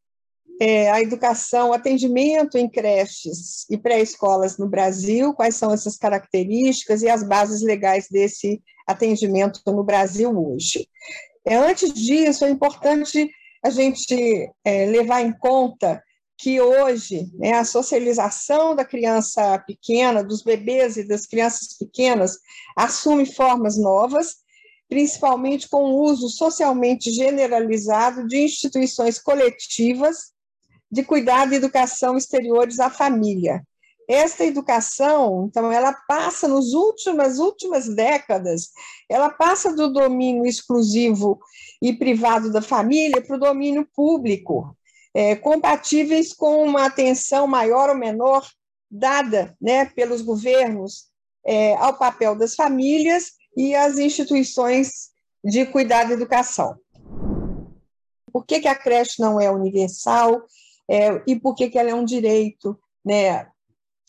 é, 0.59 0.89
a 0.89 1.01
educação, 1.01 1.74
atendimento 1.74 2.57
em 2.57 2.69
creches 2.69 3.65
e 3.69 3.77
pré-escolas 3.77 4.57
no 4.57 4.67
Brasil, 4.67 5.33
quais 5.33 5.55
são 5.55 5.71
essas 5.71 5.97
características 5.97 7.01
e 7.01 7.09
as 7.09 7.24
bases 7.24 7.62
legais 7.62 8.07
desse 8.09 8.62
atendimento 8.88 9.62
no 9.67 9.83
Brasil 9.83 10.31
hoje. 10.31 10.88
É, 11.45 11.55
antes 11.55 11.93
disso, 11.93 12.45
é 12.45 12.50
importante 12.50 13.29
a 13.63 13.69
gente 13.69 14.50
é, 14.63 14.85
levar 14.85 15.21
em 15.21 15.33
conta 15.33 16.01
que 16.38 16.59
hoje 16.59 17.29
né, 17.35 17.53
a 17.53 17.65
socialização 17.65 18.75
da 18.75 18.85
criança 18.85 19.57
pequena, 19.59 20.24
dos 20.24 20.41
bebês 20.41 20.97
e 20.97 21.07
das 21.07 21.25
crianças 21.25 21.77
pequenas, 21.77 22.38
assume 22.75 23.25
formas 23.25 23.77
novas, 23.77 24.35
principalmente 24.88 25.67
com 25.67 25.83
o 25.83 26.03
uso 26.03 26.29
socialmente 26.29 27.09
generalizado 27.12 28.27
de 28.27 28.43
instituições 28.43 29.17
coletivas 29.19 30.35
de 30.91 31.03
cuidado 31.03 31.53
e 31.53 31.57
educação 31.57 32.17
exteriores 32.17 32.79
à 32.79 32.89
família. 32.89 33.63
Esta 34.07 34.45
educação, 34.45 35.47
então, 35.49 35.71
ela 35.71 35.91
passa 36.07 36.47
nos 36.47 36.73
últimas 36.73 37.39
últimas 37.39 37.87
décadas, 37.87 38.69
ela 39.09 39.31
passa 39.31 39.75
do 39.75 39.91
domínio 39.91 40.45
exclusivo 40.45 41.39
e 41.81 41.91
privado 41.91 42.51
da 42.51 42.61
família 42.61 43.21
para 43.21 43.35
o 43.35 43.39
domínio 43.39 43.87
público, 43.95 44.77
é, 45.13 45.35
compatíveis 45.35 46.33
com 46.33 46.63
uma 46.63 46.85
atenção 46.85 47.47
maior 47.47 47.89
ou 47.89 47.95
menor 47.95 48.47
dada, 48.91 49.55
né, 49.59 49.85
pelos 49.85 50.21
governos 50.21 51.05
é, 51.45 51.75
ao 51.75 51.97
papel 51.97 52.35
das 52.35 52.55
famílias 52.55 53.31
e 53.57 53.73
às 53.73 53.97
instituições 53.97 55.09
de 55.43 55.65
cuidado 55.65 56.11
e 56.11 56.13
educação. 56.13 56.77
Por 58.31 58.45
que, 58.45 58.59
que 58.59 58.67
a 58.67 58.75
creche 58.75 59.21
não 59.21 59.39
é 59.39 59.49
universal? 59.49 60.43
É, 60.89 61.21
e 61.27 61.39
por 61.39 61.55
que, 61.55 61.69
que 61.69 61.77
ela 61.77 61.89
é 61.89 61.95
um 61.95 62.05
direito, 62.05 62.79
né, 63.03 63.47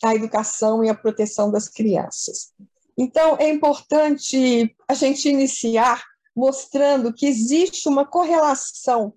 à 0.03 0.15
educação 0.15 0.83
e 0.83 0.89
à 0.89 0.95
proteção 0.95 1.51
das 1.51 1.67
crianças. 1.67 2.53
Então, 2.97 3.35
é 3.37 3.49
importante 3.49 4.75
a 4.87 4.93
gente 4.93 5.29
iniciar 5.29 6.03
mostrando 6.35 7.13
que 7.13 7.25
existe 7.25 7.87
uma 7.87 8.05
correlação 8.05 9.13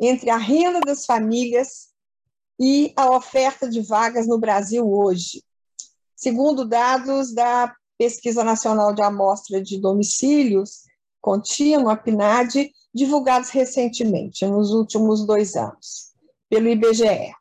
entre 0.00 0.30
a 0.30 0.36
renda 0.36 0.80
das 0.80 1.06
famílias 1.06 1.88
e 2.58 2.92
a 2.96 3.10
oferta 3.10 3.68
de 3.68 3.80
vagas 3.80 4.26
no 4.26 4.38
Brasil 4.38 4.88
hoje. 4.88 5.42
Segundo 6.16 6.64
dados 6.64 7.32
da 7.32 7.74
Pesquisa 7.96 8.42
Nacional 8.42 8.92
de 8.92 9.02
Amostra 9.02 9.62
de 9.62 9.80
Domicílios 9.80 10.82
Contínua, 11.20 11.96
PNAD, 11.96 12.70
divulgados 12.92 13.48
recentemente, 13.48 14.46
nos 14.46 14.72
últimos 14.72 15.26
dois 15.26 15.56
anos, 15.56 16.13
pelo 16.54 16.68
IBGE. 16.68 17.34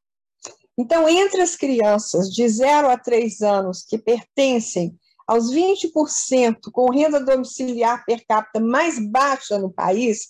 Então, 0.75 1.07
entre 1.07 1.39
as 1.43 1.55
crianças 1.55 2.33
de 2.33 2.49
0 2.49 2.89
a 2.89 2.97
3 2.97 3.41
anos 3.41 3.85
que 3.87 3.95
pertencem 3.95 4.97
aos 5.27 5.51
20% 5.51 6.71
com 6.71 6.89
renda 6.89 7.23
domiciliar 7.23 8.03
per 8.05 8.25
capita 8.27 8.59
mais 8.59 8.97
baixa 8.97 9.59
no 9.59 9.71
país, 9.71 10.29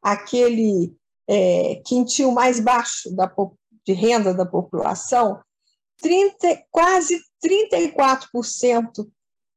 aquele 0.00 0.94
é, 1.28 1.82
quintil 1.84 2.30
mais 2.30 2.60
baixo 2.60 3.10
da, 3.16 3.28
de 3.84 3.92
renda 3.92 4.32
da 4.32 4.46
população, 4.46 5.40
30, 6.00 6.66
quase 6.70 7.20
34% 7.44 9.08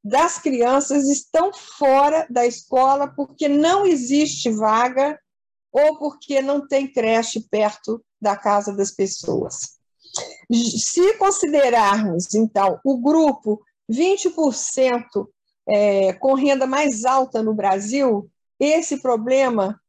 das 0.04 0.40
crianças 0.40 1.08
estão 1.08 1.54
fora 1.54 2.26
da 2.28 2.46
escola 2.46 3.08
porque 3.08 3.48
não 3.48 3.86
existe 3.86 4.50
vaga 4.50 5.18
ou 5.72 5.98
porque 6.00 6.42
não 6.42 6.68
tem 6.68 6.92
creche 6.92 7.40
perto 7.50 8.04
da 8.24 8.36
casa 8.36 8.74
das 8.74 8.90
pessoas. 8.90 9.78
Se 10.52 11.14
considerarmos, 11.18 12.34
então, 12.34 12.80
o 12.84 12.98
grupo 12.98 13.62
20% 13.92 15.28
é, 15.68 16.14
com 16.14 16.34
renda 16.34 16.66
mais 16.66 17.06
alta 17.06 17.44
no 17.44 17.54
Brasil, 17.54 18.30
esse 18.60 19.02
problema 19.02 19.80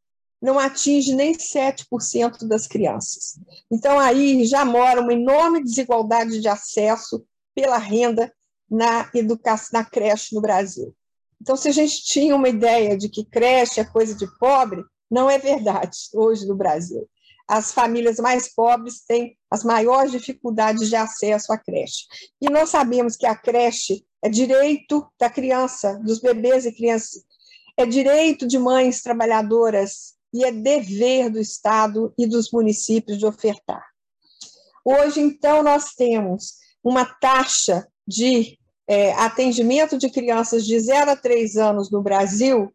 não 0.41 0.59
atinge 0.59 1.14
nem 1.14 1.33
7% 1.35 2.47
das 2.47 2.67
crianças. 2.67 3.38
Então, 3.71 3.99
aí 3.99 4.45
já 4.45 4.64
mora 4.64 5.00
uma 5.00 5.12
enorme 5.12 5.62
desigualdade 5.62 6.41
de 6.41 6.49
acesso 6.49 7.25
pela 7.55 7.79
renda 7.79 8.33
na 8.71 9.09
educação, 9.14 9.81
na 9.81 9.85
creche 9.85 10.35
no 10.35 10.41
Brasil. 10.41 10.95
Então, 11.41 11.57
se 11.57 11.69
a 11.69 11.73
gente 11.73 12.05
tinha 12.05 12.35
uma 12.35 12.49
ideia 12.49 12.97
de 12.97 13.09
que 13.09 13.25
creche 13.25 13.81
é 13.81 13.85
coisa 13.85 14.14
de 14.14 14.26
pobre, 14.38 14.85
não 15.11 15.31
é 15.31 15.38
verdade 15.38 15.97
hoje 16.12 16.47
no 16.47 16.55
Brasil. 16.55 17.09
As 17.46 17.72
famílias 17.72 18.18
mais 18.18 18.52
pobres 18.54 19.04
têm 19.06 19.36
as 19.50 19.62
maiores 19.62 20.12
dificuldades 20.12 20.88
de 20.88 20.96
acesso 20.96 21.52
à 21.52 21.58
creche. 21.58 22.04
E 22.40 22.48
nós 22.50 22.70
sabemos 22.70 23.16
que 23.16 23.26
a 23.26 23.36
creche 23.36 24.04
é 24.22 24.28
direito 24.28 25.06
da 25.18 25.28
criança, 25.28 25.98
dos 26.02 26.20
bebês 26.20 26.64
e 26.64 26.72
crianças, 26.72 27.22
é 27.76 27.84
direito 27.84 28.46
de 28.46 28.58
mães 28.58 29.02
trabalhadoras 29.02 30.14
e 30.32 30.44
é 30.44 30.50
dever 30.50 31.30
do 31.30 31.38
Estado 31.38 32.12
e 32.18 32.26
dos 32.26 32.50
municípios 32.50 33.18
de 33.18 33.26
ofertar. 33.26 33.84
Hoje, 34.84 35.20
então, 35.20 35.62
nós 35.62 35.94
temos 35.94 36.54
uma 36.82 37.04
taxa 37.04 37.86
de 38.06 38.58
é, 38.86 39.12
atendimento 39.14 39.96
de 39.96 40.10
crianças 40.10 40.66
de 40.66 40.78
0 40.78 41.12
a 41.12 41.16
3 41.16 41.56
anos 41.56 41.90
no 41.90 42.02
Brasil 42.02 42.72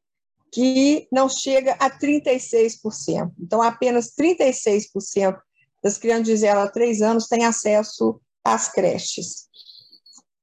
que 0.51 1.07
não 1.11 1.29
chega 1.29 1.73
a 1.73 1.89
36%. 1.89 3.31
Então, 3.39 3.61
apenas 3.61 4.13
36% 4.15 5.37
das 5.83 5.97
crianças 5.97 6.25
de 6.25 6.37
0 6.37 6.59
a 6.59 6.67
3 6.67 7.01
anos 7.01 7.27
têm 7.27 7.45
acesso 7.45 8.19
às 8.43 8.71
creches. 8.71 9.47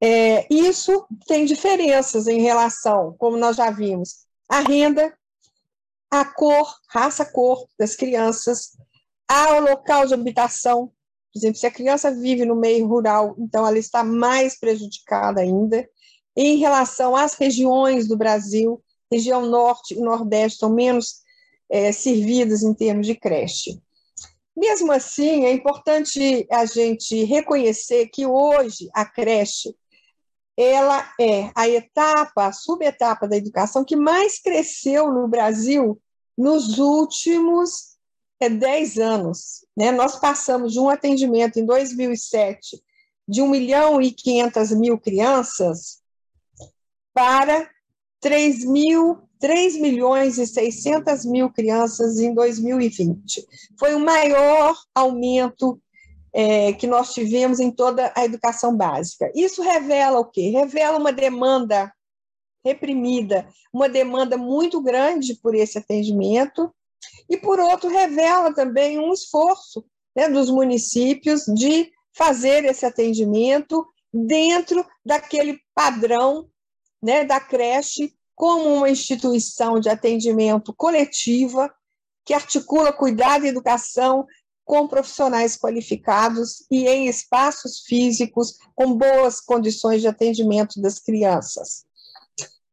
É, 0.02 0.46
isso 0.52 1.06
tem 1.26 1.44
diferenças 1.44 2.26
em 2.26 2.40
relação, 2.40 3.14
como 3.18 3.36
nós 3.36 3.56
já 3.56 3.70
vimos, 3.70 4.26
à 4.48 4.60
renda, 4.60 5.16
à 6.10 6.24
cor, 6.24 6.74
raça-cor 6.88 7.66
das 7.78 7.96
crianças, 7.96 8.76
ao 9.28 9.60
local 9.60 10.06
de 10.06 10.14
habitação, 10.14 10.92
por 11.32 11.38
exemplo, 11.40 11.58
se 11.58 11.66
a 11.66 11.70
criança 11.70 12.10
vive 12.10 12.44
no 12.44 12.56
meio 12.56 12.86
rural, 12.86 13.34
então 13.38 13.66
ela 13.66 13.78
está 13.78 14.02
mais 14.02 14.58
prejudicada 14.58 15.40
ainda. 15.40 15.86
Em 16.34 16.56
relação 16.56 17.14
às 17.14 17.34
regiões 17.34 18.08
do 18.08 18.16
Brasil, 18.16 18.82
região 19.10 19.46
norte 19.46 19.94
e 19.94 20.00
nordeste 20.00 20.58
são 20.58 20.72
menos 20.72 21.22
é, 21.70 21.92
servidas 21.92 22.62
em 22.62 22.74
termos 22.74 23.06
de 23.06 23.14
creche. 23.14 23.80
Mesmo 24.56 24.90
assim, 24.92 25.44
é 25.44 25.52
importante 25.52 26.46
a 26.50 26.64
gente 26.64 27.24
reconhecer 27.24 28.08
que 28.08 28.24
hoje 28.24 28.88
a 28.94 29.04
creche 29.04 29.74
ela 30.56 31.12
é 31.20 31.50
a 31.54 31.68
etapa, 31.68 32.46
a 32.46 32.52
subetapa 32.52 33.28
da 33.28 33.36
educação 33.36 33.84
que 33.84 33.94
mais 33.94 34.40
cresceu 34.40 35.12
no 35.12 35.28
Brasil 35.28 36.00
nos 36.36 36.78
últimos 36.78 37.96
é 38.40 38.48
10 38.48 38.98
anos. 38.98 39.66
Né? 39.76 39.92
Nós 39.92 40.18
passamos 40.18 40.72
de 40.72 40.80
um 40.80 40.88
atendimento 40.88 41.58
em 41.58 41.66
2007 41.66 42.82
de 43.28 43.42
1 43.42 43.48
milhão 43.48 44.00
e 44.00 44.12
500 44.12 44.70
mil 44.72 44.98
crianças 44.98 46.00
para 47.12 47.68
3, 48.26 48.64
mil, 48.64 49.18
3 49.38 49.78
milhões 49.78 50.36
e 50.36 50.48
600 50.48 51.24
mil 51.24 51.48
crianças 51.48 52.18
em 52.18 52.34
2020. 52.34 53.46
Foi 53.78 53.94
o 53.94 54.00
maior 54.00 54.76
aumento 54.92 55.80
é, 56.32 56.72
que 56.72 56.88
nós 56.88 57.14
tivemos 57.14 57.60
em 57.60 57.70
toda 57.70 58.12
a 58.16 58.24
educação 58.24 58.76
básica. 58.76 59.30
Isso 59.32 59.62
revela 59.62 60.18
o 60.18 60.24
quê? 60.24 60.50
Revela 60.50 60.98
uma 60.98 61.12
demanda 61.12 61.92
reprimida, 62.64 63.46
uma 63.72 63.88
demanda 63.88 64.36
muito 64.36 64.80
grande 64.80 65.36
por 65.36 65.54
esse 65.54 65.78
atendimento, 65.78 66.74
e, 67.30 67.36
por 67.36 67.60
outro, 67.60 67.88
revela 67.88 68.52
também 68.52 68.98
um 68.98 69.12
esforço 69.12 69.84
né, 70.16 70.28
dos 70.28 70.50
municípios 70.50 71.44
de 71.44 71.92
fazer 72.12 72.64
esse 72.64 72.84
atendimento 72.84 73.86
dentro 74.12 74.84
daquele 75.04 75.60
padrão 75.72 76.48
né, 77.06 77.24
da 77.24 77.38
creche 77.38 78.12
como 78.34 78.74
uma 78.74 78.90
instituição 78.90 79.78
de 79.78 79.88
atendimento 79.88 80.74
coletiva 80.74 81.72
que 82.24 82.34
articula 82.34 82.92
cuidado 82.92 83.46
e 83.46 83.48
educação 83.48 84.26
com 84.64 84.88
profissionais 84.88 85.56
qualificados 85.56 86.66
e 86.68 86.88
em 86.88 87.06
espaços 87.06 87.82
físicos 87.86 88.58
com 88.74 88.96
boas 88.96 89.40
condições 89.40 90.00
de 90.00 90.08
atendimento 90.08 90.82
das 90.82 90.98
crianças. 90.98 91.84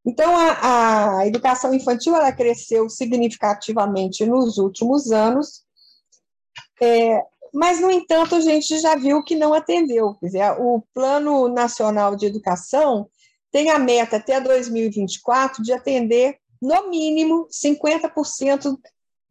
Então, 0.03 0.35
a, 0.35 1.19
a 1.19 1.27
educação 1.27 1.71
infantil 1.71 2.15
ela 2.15 2.31
cresceu 2.31 2.89
significativamente 2.89 4.25
nos 4.25 4.57
últimos 4.57 5.11
anos, 5.11 5.61
é, 6.81 7.21
mas, 7.53 7.79
no 7.79 7.91
entanto, 7.91 8.33
a 8.33 8.39
gente 8.39 8.79
já 8.79 8.95
viu 8.95 9.23
que 9.23 9.35
não 9.35 9.53
atendeu. 9.53 10.15
Quer 10.15 10.25
dizer, 10.25 10.51
o 10.59 10.83
Plano 10.91 11.47
Nacional 11.47 12.15
de 12.15 12.25
Educação 12.25 13.07
tem 13.53 13.69
a 13.69 13.77
meta 13.77 14.17
até 14.17 14.41
2024 14.41 15.61
de 15.61 15.71
atender, 15.71 16.37
no 16.59 16.89
mínimo, 16.89 17.47
50% 17.51 18.75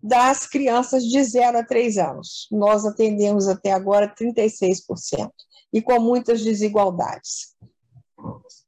das 0.01 0.47
crianças 0.47 1.03
de 1.03 1.23
0 1.23 1.59
a 1.59 1.65
3 1.65 1.99
anos. 1.99 2.47
Nós 2.51 2.87
atendemos 2.87 3.49
até 3.49 3.73
agora 3.73 4.15
36%, 4.15 5.29
e 5.73 5.83
com 5.83 5.99
muitas 5.99 6.41
desigualdades. 6.43 7.57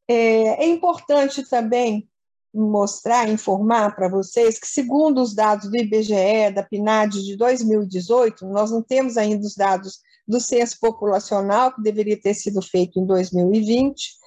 É, 0.08 0.64
é 0.64 0.66
importante 0.66 1.48
também 1.48 2.08
mostrar, 2.52 3.28
informar 3.28 3.94
para 3.94 4.08
vocês 4.08 4.58
que, 4.58 4.66
segundo 4.66 5.22
os 5.22 5.34
dados 5.34 5.70
do 5.70 5.76
IBGE, 5.76 6.50
da 6.52 6.64
PNAD 6.64 7.22
de 7.22 7.36
2018, 7.36 8.44
nós 8.46 8.72
não 8.72 8.82
temos 8.82 9.16
ainda 9.16 9.46
os 9.46 9.54
dados 9.54 10.00
do 10.26 10.40
censo 10.40 10.78
populacional, 10.80 11.72
que 11.72 11.82
deveria 11.82 12.20
ter 12.20 12.34
sido 12.34 12.60
feito 12.60 12.98
em 12.98 13.06
2020, 13.06 14.23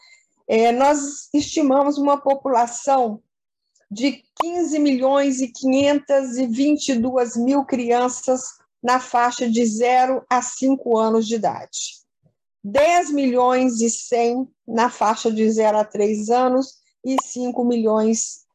é, 0.47 0.71
nós 0.71 1.29
estimamos 1.33 1.97
uma 1.97 2.17
população 2.17 3.21
de 3.91 4.23
15 4.41 4.79
milhões 4.79 5.41
e 5.41 5.47
522 5.51 7.36
mil 7.38 7.65
crianças 7.65 8.57
na 8.81 8.99
faixa 8.99 9.49
de 9.49 9.65
0 9.65 10.25
a 10.29 10.41
5 10.41 10.97
anos 10.97 11.27
de 11.27 11.36
idade. 11.36 11.97
10 12.63 13.12
milhões 13.12 13.81
e 13.81 13.89
100 13.89 14.47
na 14.67 14.89
faixa 14.89 15.31
de 15.31 15.49
0 15.49 15.77
a 15.79 15.86
3 15.86 16.29
anos 16.29 16.75
e 17.03 17.15
5 17.21 17.63
milhões 17.63 18.45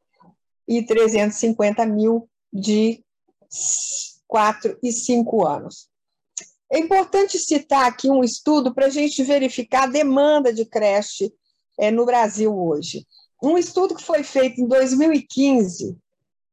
e 0.67 0.83
350 0.83 1.85
mil 1.85 2.29
de 2.51 3.03
4 4.27 4.77
e 4.81 4.91
5 4.91 5.45
anos. 5.45 5.87
É 6.71 6.79
importante 6.79 7.37
citar 7.37 7.85
aqui 7.85 8.09
um 8.09 8.23
estudo 8.23 8.73
para 8.73 8.87
a 8.87 8.89
gente 8.89 9.23
verificar 9.23 9.83
a 9.83 9.91
demanda 9.91 10.51
de 10.51 10.65
creche 10.65 11.31
é, 11.77 11.91
no 11.91 12.05
Brasil 12.05 12.55
hoje. 12.55 13.05
Um 13.41 13.57
estudo 13.57 13.95
que 13.95 14.03
foi 14.03 14.23
feito 14.23 14.61
em 14.61 14.67
2015, 14.67 15.97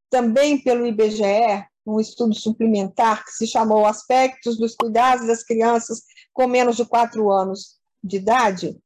também 0.09 0.59
pelo 0.59 0.87
IBGE, 0.87 1.65
um 1.87 2.01
estudo 2.01 2.35
suplementar 2.35 3.25
que 3.25 3.33
se 3.33 3.47
chamou 3.47 3.87
Aspectos 3.87 4.59
dos 4.59 4.75
Cuidados 4.75 5.27
das 5.27 5.43
Crianças 5.43 6.03
com 6.33 6.47
menos 6.47 6.77
de 6.77 6.85
quatro 6.85 7.31
anos 7.31 7.79
de 8.03 8.17
idade, 8.17 8.79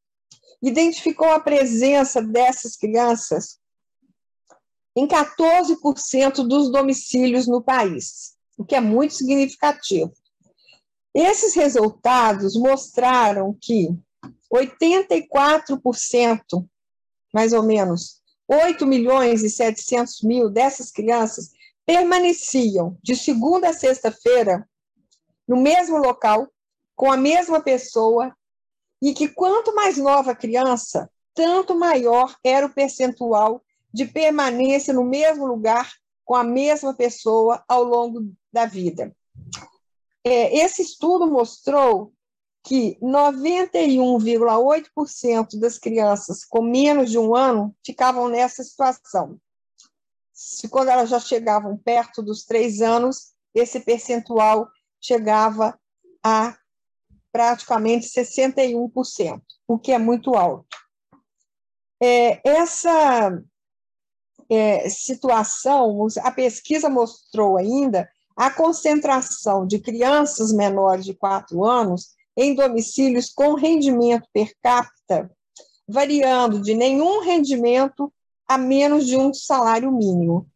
identificou 0.63 1.29
a 1.29 1.41
presença 1.41 2.23
dessas 2.23 2.77
crianças 2.77 3.59
em 4.97 5.07
14% 5.07 6.47
dos 6.47 6.71
domicílios 6.71 7.47
no 7.47 7.63
país, 7.63 8.35
o 8.57 8.65
que 8.65 8.75
é 8.75 8.81
muito 8.81 9.15
significativo. 9.15 10.13
Esses 11.15 11.55
resultados 11.55 12.57
mostraram 12.57 13.57
que 13.61 13.89
84%, 14.53 16.41
mais 17.33 17.53
ou 17.53 17.63
menos, 17.63 18.23
8 18.49 18.87
milhões 18.87 19.43
e 19.43 19.51
700 19.51 20.23
mil 20.23 20.51
dessas 20.51 20.91
crianças 20.91 21.51
permaneciam 21.87 22.97
de 23.03 23.17
segunda 23.17 23.71
a 23.71 23.73
sexta-feira 23.73 24.69
no 25.47 25.57
mesmo 25.57 25.99
local, 25.99 26.49
com 26.97 27.11
a 27.11 27.17
mesma 27.17 27.61
pessoa, 27.61 28.35
e 29.03 29.13
que 29.13 29.29
quanto 29.29 29.75
mais 29.75 29.99
nova 29.99 30.31
a 30.31 30.37
criança, 30.37 31.11
tanto 31.35 31.75
maior 31.75 32.35
era 32.43 32.67
o 32.67 32.73
percentual 32.73 33.63
de 33.93 34.07
permanência 34.07 34.95
no 34.95 35.05
mesmo 35.05 35.47
lugar 35.47 35.93
com 36.25 36.35
a 36.35 36.43
mesma 36.43 36.95
pessoa 36.95 37.63
ao 37.69 37.85
longo 37.85 38.33
da 38.53 38.65
vida. 38.65 39.15
É, 40.25 40.57
esse 40.57 40.81
estudo 40.81 41.27
mostrou 41.27 42.13
que 42.65 42.99
91,8% 43.03 45.61
das 45.61 45.79
crianças 45.79 46.47
com 46.47 46.63
menos 46.63 47.11
de 47.11 47.19
um 47.19 47.37
ano 47.37 47.77
ficavam 47.85 48.29
nessa 48.29 48.65
situação. 48.65 49.39
Se 50.33 50.67
quando 50.69 50.89
elas 50.89 51.11
já 51.11 51.21
chegavam 51.21 51.77
perto 51.77 52.23
dos 52.23 52.45
três 52.45 52.81
anos, 52.81 53.35
esse 53.55 53.81
percentual 53.81 54.67
chegava 54.99 55.79
a 56.25 56.57
praticamente 57.31 58.09
61%, 58.09 59.43
o 59.69 59.79
que 59.79 59.93
é 59.93 59.99
muito 59.99 60.35
alto. 60.35 60.67
É, 62.03 62.41
essa 62.49 63.39
é, 64.49 64.89
situação, 64.89 66.07
a 66.23 66.31
pesquisa 66.31 66.89
mostrou 66.89 67.59
ainda 67.59 68.11
a 68.35 68.51
concentração 68.51 69.67
de 69.67 69.79
crianças 69.79 70.51
menores 70.53 71.05
de 71.05 71.13
4 71.15 71.63
anos 71.65 72.15
em 72.37 72.55
domicílios 72.55 73.33
com 73.33 73.55
rendimento 73.55 74.29
per 74.33 74.53
capita 74.63 75.31
variando 75.87 76.61
de 76.61 76.75
nenhum 76.75 77.21
rendimento 77.21 78.13
a 78.47 78.59
menos 78.59 79.07
de 79.07 79.17
um 79.17 79.33
salário 79.33 79.91
mínimo. 79.93 80.47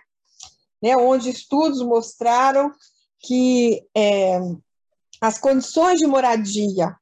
né, 0.81 0.97
onde 0.97 1.29
estudos 1.29 1.81
mostraram 1.81 2.69
que 3.19 3.81
é, 3.95 4.37
as 5.21 5.37
condições 5.37 5.99
de 5.99 6.05
moradia 6.05 6.93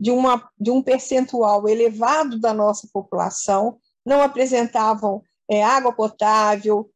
de, 0.00 0.12
uma, 0.12 0.48
de 0.58 0.70
um 0.70 0.80
percentual 0.80 1.68
elevado 1.68 2.38
da 2.38 2.54
nossa 2.54 2.88
população 2.92 3.78
não 4.04 4.22
apresentavam 4.22 5.22
é, 5.50 5.64
água 5.64 5.92
potável, 5.92 6.88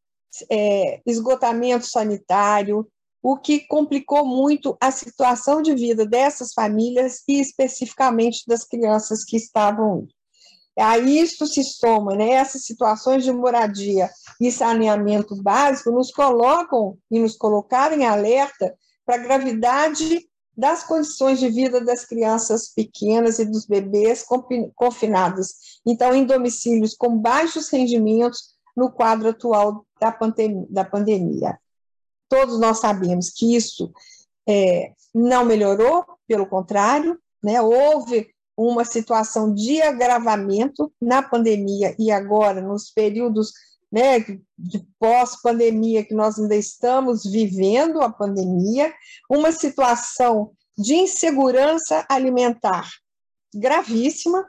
é, 0.51 1.01
esgotamento 1.07 1.87
sanitário, 1.87 2.87
o 3.23 3.37
que 3.37 3.61
complicou 3.66 4.25
muito 4.25 4.77
a 4.81 4.90
situação 4.90 5.61
de 5.61 5.75
vida 5.75 6.07
dessas 6.07 6.53
famílias 6.53 7.23
e 7.29 7.40
especificamente 7.40 8.45
das 8.47 8.64
crianças 8.64 9.25
que 9.25 9.37
estavam. 9.37 10.07
A 10.79 10.97
isso 10.99 11.47
se 11.47 11.62
soma, 11.62 12.14
né, 12.14 12.31
essas 12.31 12.64
situações 12.64 13.25
de 13.25 13.33
moradia 13.33 14.09
e 14.40 14.51
saneamento 14.51 15.37
básico 15.43 15.90
nos 15.90 16.11
colocam 16.11 16.97
e 17.11 17.19
nos 17.19 17.37
colocaram 17.37 17.97
em 17.97 18.07
alerta 18.07 18.75
para 19.05 19.16
a 19.16 19.19
gravidade 19.19 20.27
das 20.57 20.83
condições 20.85 21.38
de 21.38 21.49
vida 21.49 21.81
das 21.83 22.05
crianças 22.05 22.73
pequenas 22.73 23.38
e 23.38 23.45
dos 23.45 23.66
bebês 23.66 24.25
confinados, 24.75 25.81
então 25.87 26.14
em 26.14 26.25
domicílios 26.25 26.95
com 26.95 27.16
baixos 27.16 27.69
rendimentos 27.69 28.55
no 28.81 28.90
quadro 28.90 29.29
atual 29.29 29.85
da, 30.01 30.11
pandemia. 30.11 30.66
Da 30.71 30.85
pandemia. 30.87 31.61
Todos 32.31 32.59
nós 32.59 32.79
sabemos 32.79 33.29
que 33.29 33.55
isso 33.55 33.93
é, 34.49 34.93
não 35.14 35.45
melhorou, 35.45 36.07
pelo 36.27 36.47
contrário, 36.47 37.19
né, 37.43 37.61
houve 37.61 38.31
uma 38.57 38.85
situação 38.87 39.55
de 39.55 39.83
agravamento 39.83 40.90
na 40.99 41.23
pandemia 41.23 41.95
e 41.99 42.11
agora 42.11 42.62
nos 42.62 42.90
períodos 42.90 43.53
né, 43.93 44.21
de 44.59 44.87
pós-pandemia 44.99 46.03
que 46.05 46.14
nós 46.14 46.38
ainda 46.38 46.57
estamos 46.57 47.25
vivendo 47.25 48.01
a 48.01 48.11
pandemia, 48.11 48.95
uma 49.29 49.53
situação 49.53 50.53
de 50.79 50.95
insegurança 50.95 52.07
alimentar 52.09 52.88
gravíssima 53.55 54.49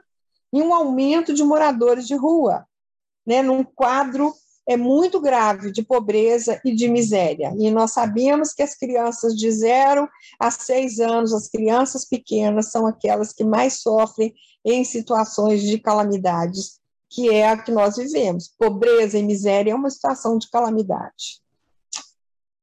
e 0.52 0.62
um 0.62 0.72
aumento 0.72 1.34
de 1.34 1.44
moradores 1.44 2.06
de 2.06 2.14
rua 2.14 2.66
né, 3.26 3.42
num 3.42 3.64
quadro 3.64 4.34
é 4.66 4.76
muito 4.76 5.20
grave 5.20 5.72
de 5.72 5.82
pobreza 5.82 6.60
e 6.64 6.74
de 6.74 6.88
miséria. 6.88 7.52
E 7.58 7.70
nós 7.70 7.92
sabemos 7.92 8.52
que 8.52 8.62
as 8.62 8.76
crianças 8.76 9.34
de 9.34 9.50
zero 9.50 10.08
a 10.38 10.50
seis 10.50 11.00
anos, 11.00 11.32
as 11.32 11.48
crianças 11.48 12.04
pequenas, 12.04 12.70
são 12.70 12.86
aquelas 12.86 13.32
que 13.32 13.44
mais 13.44 13.80
sofrem 13.80 14.32
em 14.64 14.84
situações 14.84 15.62
de 15.62 15.78
calamidades, 15.78 16.80
que 17.10 17.28
é 17.28 17.48
a 17.48 17.56
que 17.56 17.72
nós 17.72 17.96
vivemos. 17.96 18.48
Pobreza 18.56 19.18
e 19.18 19.22
miséria 19.22 19.72
é 19.72 19.74
uma 19.74 19.90
situação 19.90 20.38
de 20.38 20.48
calamidade. 20.48 21.42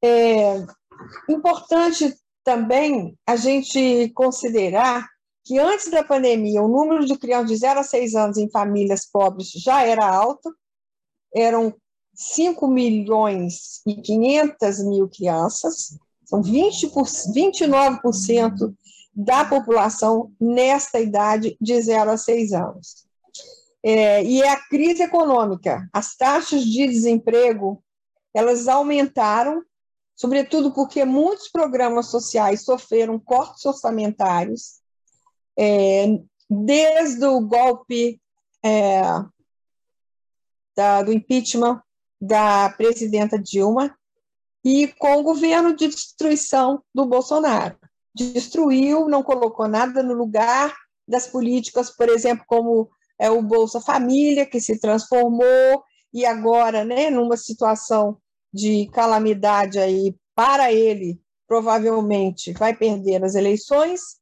É 0.02 0.65
importante 1.28 2.15
também 2.43 3.17
a 3.28 3.36
gente 3.36 4.10
considerar 4.15 5.06
que 5.49 5.57
antes 5.57 5.89
da 5.89 6.03
pandemia, 6.03 6.62
o 6.62 6.67
número 6.67 7.03
de 7.07 7.17
crianças 7.17 7.49
de 7.49 7.55
0 7.55 7.79
a 7.79 7.83
6 7.83 8.13
anos 8.13 8.38
em 8.38 8.51
famílias 8.51 9.07
pobres 9.07 9.49
já 9.49 9.83
era 9.83 10.07
alto, 10.07 10.55
eram 11.35 11.73
5 12.13 12.67
milhões 12.67 13.81
e 13.83 13.95
500 13.95 14.83
mil 14.85 15.09
crianças, 15.09 15.97
são 16.23 16.43
20 16.43 16.89
por, 16.89 17.05
29% 17.05 18.75
da 19.12 19.43
população 19.43 20.31
nesta 20.39 20.99
idade 20.99 21.57
de 21.59 21.81
0 21.81 22.12
a 22.12 22.17
6 22.17 22.53
anos. 22.53 23.07
É, 23.81 24.23
e 24.23 24.43
é 24.43 24.51
a 24.51 24.67
crise 24.67 25.01
econômica, 25.01 25.89
as 25.91 26.15
taxas 26.15 26.63
de 26.63 26.85
desemprego, 26.85 27.83
elas 28.35 28.67
aumentaram, 28.67 29.63
sobretudo 30.15 30.71
porque 30.71 31.03
muitos 31.05 31.47
programas 31.47 32.05
sociais 32.05 32.63
sofreram 32.63 33.17
cortes 33.17 33.65
orçamentários, 33.65 34.79
é, 35.60 36.06
desde 36.50 37.26
o 37.26 37.41
golpe 37.41 38.22
é, 38.63 39.02
da, 40.74 41.04
do 41.04 41.12
impeachment 41.12 41.82
da 42.19 42.69
presidenta 42.69 43.38
Dilma 43.38 43.93
e 44.63 44.88
com 44.88 45.17
o 45.17 45.24
governo 45.24 45.76
de 45.76 45.89
destruição 45.89 46.82
do 46.95 47.06
Bolsonaro. 47.06 47.78
Destruiu, 48.15 49.10
não 49.10 49.22
colocou 49.22 49.67
nada 49.67 50.02
no 50.02 50.13
lugar 50.13 50.74
das 51.06 51.28
políticas, 51.28 51.89
por 51.89 52.08
exemplo, 52.08 52.45
como 52.48 52.89
é 53.19 53.30
o 53.30 53.41
Bolsa 53.41 53.82
Família, 53.82 54.45
que 54.45 54.62
se 54.62 54.80
transformou 54.80 55.84
e 56.13 56.26
agora, 56.26 56.86
né, 56.86 57.10
numa 57.10 57.36
situação 57.36 58.17
de 58.54 58.88
calamidade 58.93 59.78
aí 59.78 60.15
para 60.34 60.72
ele, 60.72 61.19
provavelmente 61.48 62.54
vai 62.54 62.74
perder 62.76 63.24
as 63.24 63.36
eleições, 63.36 64.18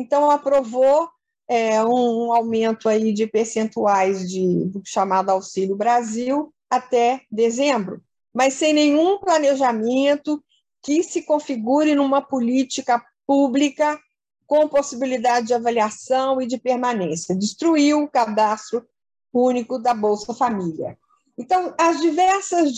então, 0.00 0.30
aprovou 0.30 1.10
é, 1.46 1.84
um, 1.84 2.32
aumento 2.32 2.88
aí 2.88 3.12
de 3.12 3.26
percentuais 3.26 4.30
de, 4.30 4.64
do 4.64 4.80
chamado 4.82 5.28
Auxílio 5.28 5.76
Brasil 5.76 6.54
até 6.70 7.20
dezembro, 7.30 8.02
mas 8.32 8.54
sem 8.54 8.72
nenhum 8.72 9.18
planejamento 9.18 10.42
que 10.82 11.02
se 11.02 11.22
configure 11.22 11.94
numa 11.94 12.22
política 12.22 13.04
pública 13.26 14.00
com 14.46 14.68
possibilidade 14.68 15.48
de 15.48 15.54
avaliação 15.54 16.40
e 16.40 16.46
de 16.46 16.56
permanência. 16.56 17.36
Destruiu 17.36 18.04
o 18.04 18.08
cadastro 18.08 18.86
único 19.32 19.78
da 19.78 19.92
Bolsa 19.92 20.32
Família. 20.32 20.96
Então, 21.36 21.74
as 21.78 22.00
diversas 22.00 22.72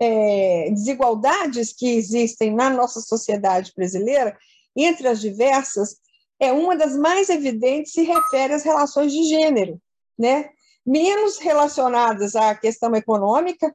é, 0.00 0.70
desigualdades 0.70 1.72
que 1.72 1.94
existem 1.94 2.52
na 2.52 2.68
nossa 2.68 3.00
sociedade 3.00 3.72
brasileira, 3.76 4.36
entre 4.74 5.06
as 5.06 5.20
diversas, 5.20 5.96
é 6.44 6.52
uma 6.52 6.76
das 6.76 6.96
mais 6.96 7.28
evidentes 7.28 7.92
se 7.92 8.02
refere 8.02 8.54
às 8.54 8.62
relações 8.62 9.12
de 9.12 9.24
gênero, 9.24 9.80
né? 10.18 10.50
menos 10.84 11.38
relacionadas 11.38 12.36
à 12.36 12.54
questão 12.54 12.94
econômica 12.94 13.74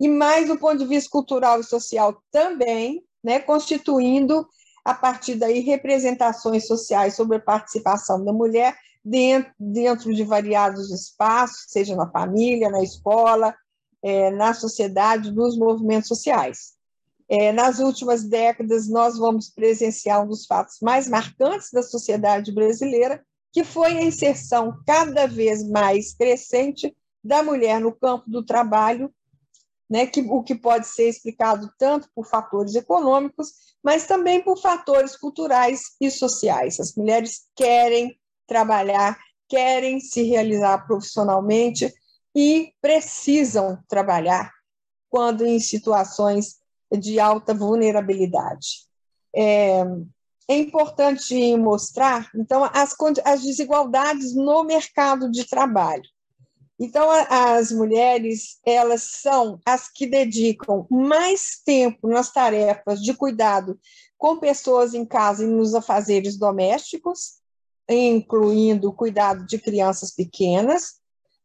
e 0.00 0.08
mais 0.08 0.48
do 0.48 0.58
ponto 0.58 0.78
de 0.78 0.86
vista 0.86 1.10
cultural 1.10 1.60
e 1.60 1.64
social 1.64 2.20
também, 2.32 3.04
né, 3.22 3.38
constituindo 3.38 4.48
a 4.84 4.94
partir 4.94 5.34
daí 5.34 5.60
representações 5.60 6.66
sociais 6.66 7.14
sobre 7.14 7.36
a 7.36 7.40
participação 7.40 8.24
da 8.24 8.32
mulher 8.32 8.74
dentro, 9.04 9.52
dentro 9.58 10.14
de 10.14 10.24
variados 10.24 10.90
espaços, 10.90 11.66
seja 11.68 11.94
na 11.94 12.10
família, 12.10 12.70
na 12.70 12.82
escola, 12.82 13.54
é, 14.02 14.30
na 14.30 14.54
sociedade, 14.54 15.30
nos 15.30 15.56
movimentos 15.56 16.08
sociais. 16.08 16.79
É, 17.32 17.52
nas 17.52 17.78
últimas 17.78 18.24
décadas, 18.24 18.88
nós 18.88 19.16
vamos 19.16 19.48
presenciar 19.48 20.20
um 20.20 20.26
dos 20.26 20.46
fatos 20.46 20.78
mais 20.82 21.06
marcantes 21.08 21.70
da 21.72 21.80
sociedade 21.80 22.52
brasileira, 22.52 23.24
que 23.52 23.62
foi 23.62 23.98
a 23.98 24.02
inserção 24.02 24.76
cada 24.84 25.28
vez 25.28 25.62
mais 25.68 26.12
crescente 26.12 26.92
da 27.22 27.40
mulher 27.40 27.80
no 27.80 27.92
campo 27.92 28.28
do 28.28 28.44
trabalho, 28.44 29.14
né, 29.88 30.06
que, 30.06 30.20
o 30.22 30.42
que 30.42 30.56
pode 30.56 30.88
ser 30.88 31.08
explicado 31.08 31.70
tanto 31.78 32.08
por 32.12 32.26
fatores 32.26 32.74
econômicos, 32.74 33.52
mas 33.80 34.08
também 34.08 34.42
por 34.42 34.60
fatores 34.60 35.16
culturais 35.16 35.82
e 36.00 36.10
sociais. 36.10 36.80
As 36.80 36.96
mulheres 36.96 37.46
querem 37.54 38.18
trabalhar, 38.44 39.16
querem 39.48 40.00
se 40.00 40.24
realizar 40.24 40.84
profissionalmente 40.84 41.92
e 42.34 42.72
precisam 42.80 43.78
trabalhar 43.88 44.50
quando 45.08 45.44
em 45.44 45.60
situações 45.60 46.59
de 46.98 47.20
alta 47.20 47.54
vulnerabilidade. 47.54 48.86
É, 49.34 49.82
é 50.48 50.58
importante 50.58 51.56
mostrar, 51.56 52.28
então, 52.34 52.64
as, 52.64 52.96
as 53.24 53.42
desigualdades 53.42 54.34
no 54.34 54.64
mercado 54.64 55.30
de 55.30 55.46
trabalho. 55.46 56.02
Então, 56.78 57.10
as 57.28 57.70
mulheres, 57.70 58.58
elas 58.64 59.02
são 59.02 59.60
as 59.66 59.88
que 59.92 60.06
dedicam 60.06 60.86
mais 60.90 61.60
tempo 61.64 62.08
nas 62.08 62.32
tarefas 62.32 63.02
de 63.02 63.12
cuidado 63.12 63.78
com 64.16 64.38
pessoas 64.38 64.94
em 64.94 65.04
casa 65.04 65.44
e 65.44 65.46
nos 65.46 65.74
afazeres 65.74 66.38
domésticos, 66.38 67.40
incluindo 67.88 68.88
o 68.88 68.94
cuidado 68.94 69.44
de 69.46 69.58
crianças 69.58 70.10
pequenas, 70.10 70.99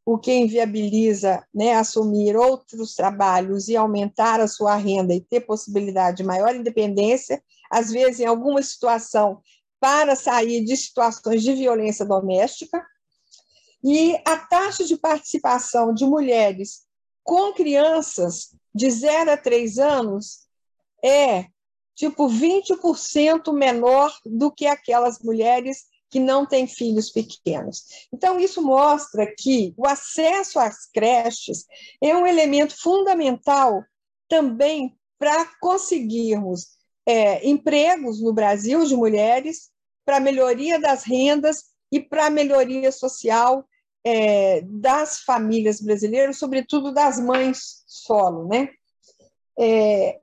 o 0.06 0.20
que 0.20 0.32
inviabiliza 0.32 1.44
né, 1.52 1.74
assumir 1.74 2.36
outros 2.38 2.94
trabalhos 2.94 3.68
e 3.68 3.76
aumentar 3.76 4.40
a 4.40 4.48
sua 4.48 4.76
renda 4.76 5.16
e 5.16 5.20
ter 5.20 5.42
possibilidade 5.42 6.18
de 6.18 6.24
maior 6.24 6.56
independência, 6.56 7.44
às 7.72 7.90
vezes 7.90 8.20
em 8.20 8.26
alguma 8.26 8.62
situação 8.62 9.42
para 9.80 10.16
sair 10.16 10.64
de 10.64 10.78
situações 10.78 11.42
de 11.42 11.54
violência 11.54 12.06
doméstica. 12.06 12.86
E 13.84 14.16
a 14.26 14.38
taxa 14.38 14.84
de 14.84 14.96
participação 14.96 15.94
de 15.94 16.06
mulheres 16.06 16.86
com 17.24 17.52
crianças 17.54 18.56
de 18.74 18.90
0 18.90 19.32
a 19.32 19.38
3 19.38 19.80
anos 19.80 20.46
é 21.04 21.46
tipo 21.96 22.28
20% 22.28 23.52
menor 23.54 24.16
do 24.26 24.52
que 24.52 24.68
aquelas 24.68 25.20
mulheres 25.20 25.86
que 26.16 26.20
não 26.22 26.46
têm 26.46 26.66
filhos 26.66 27.12
pequenos. 27.12 28.08
Então, 28.14 28.40
isso 28.40 28.62
mostra 28.62 29.28
que 29.38 29.74
o 29.76 29.86
acesso 29.86 30.58
às 30.58 30.86
creches 30.86 31.66
é 32.02 32.16
um 32.16 32.26
elemento 32.26 32.74
fundamental 32.82 33.84
também 34.26 34.98
para 35.20 35.46
conseguirmos 35.60 36.68
é, 37.06 37.46
empregos 37.46 38.22
no 38.22 38.32
Brasil 38.32 38.86
de 38.86 38.96
mulheres, 38.96 39.72
para 40.06 40.22
melhoria 40.22 40.80
das 40.80 41.04
rendas 41.04 41.66
e 41.92 42.00
para 42.00 42.30
melhoria 42.30 42.94
social 42.94 43.66
é, 44.02 44.62
das 44.62 45.20
famílias 45.20 45.82
brasileiras, 45.82 46.38
sobretudo 46.38 46.94
das 46.94 47.20
mães 47.20 47.84
solo, 47.86 48.48
né? 48.48 48.70
É, 49.60 50.22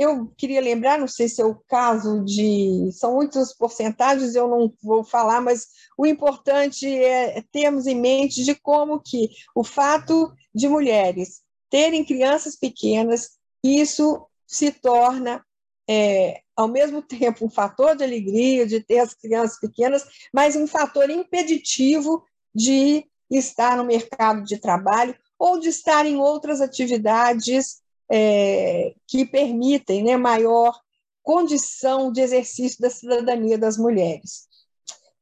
eu 0.00 0.32
queria 0.34 0.62
lembrar, 0.62 0.98
não 0.98 1.06
sei 1.06 1.28
se 1.28 1.42
é 1.42 1.44
o 1.44 1.56
caso 1.68 2.24
de. 2.24 2.90
São 2.90 3.16
muitas 3.16 3.54
porcentagens, 3.54 4.34
eu 4.34 4.48
não 4.48 4.72
vou 4.82 5.04
falar, 5.04 5.42
mas 5.42 5.68
o 5.94 6.06
importante 6.06 6.86
é 6.88 7.44
termos 7.52 7.86
em 7.86 7.94
mente 7.94 8.42
de 8.42 8.54
como 8.54 8.98
que 8.98 9.28
o 9.54 9.62
fato 9.62 10.32
de 10.54 10.66
mulheres 10.68 11.42
terem 11.68 12.02
crianças 12.02 12.56
pequenas, 12.56 13.32
isso 13.62 14.26
se 14.46 14.72
torna, 14.72 15.44
é, 15.86 16.40
ao 16.56 16.66
mesmo 16.66 17.02
tempo, 17.04 17.44
um 17.44 17.50
fator 17.50 17.94
de 17.94 18.02
alegria 18.02 18.66
de 18.66 18.80
ter 18.80 19.00
as 19.00 19.12
crianças 19.12 19.60
pequenas, 19.60 20.02
mas 20.32 20.56
um 20.56 20.66
fator 20.66 21.10
impeditivo 21.10 22.24
de 22.54 23.04
estar 23.30 23.76
no 23.76 23.84
mercado 23.84 24.44
de 24.44 24.56
trabalho 24.56 25.14
ou 25.38 25.60
de 25.60 25.68
estar 25.68 26.06
em 26.06 26.16
outras 26.16 26.62
atividades 26.62 27.82
é, 28.10 28.94
que 29.06 29.24
permitem 29.24 30.02
né, 30.02 30.16
maior 30.16 30.78
condição 31.22 32.10
de 32.10 32.20
exercício 32.20 32.80
da 32.80 32.90
cidadania 32.90 33.56
das 33.56 33.76
mulheres. 33.78 34.48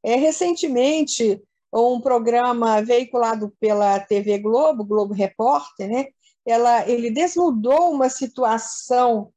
É, 0.03 0.15
recentemente, 0.15 1.41
um 1.71 2.01
programa 2.01 2.81
veiculado 2.81 3.53
pela 3.59 3.99
TV 3.99 4.39
Globo, 4.39 4.83
Globo 4.83 5.13
Repórter, 5.13 5.87
né, 5.87 6.07
ela, 6.45 6.89
ele 6.89 7.11
desnudou 7.11 7.91
uma 7.91 8.09
situação 8.09 9.31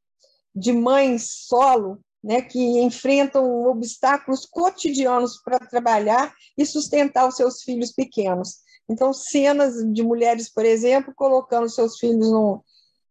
de 0.54 0.72
mães 0.72 1.46
solo 1.46 2.00
né, 2.22 2.40
que 2.40 2.80
enfrentam 2.80 3.66
obstáculos 3.66 4.46
cotidianos 4.46 5.38
para 5.42 5.58
trabalhar 5.58 6.32
e 6.56 6.64
sustentar 6.64 7.28
os 7.28 7.36
seus 7.36 7.62
filhos 7.62 7.92
pequenos. 7.92 8.58
Então, 8.88 9.12
cenas 9.12 9.74
de 9.92 10.02
mulheres, 10.02 10.48
por 10.48 10.64
exemplo, 10.64 11.12
colocando 11.14 11.68
seus 11.68 11.98
filhos 11.98 12.30
no, 12.30 12.64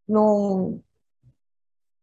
num, 0.07 0.81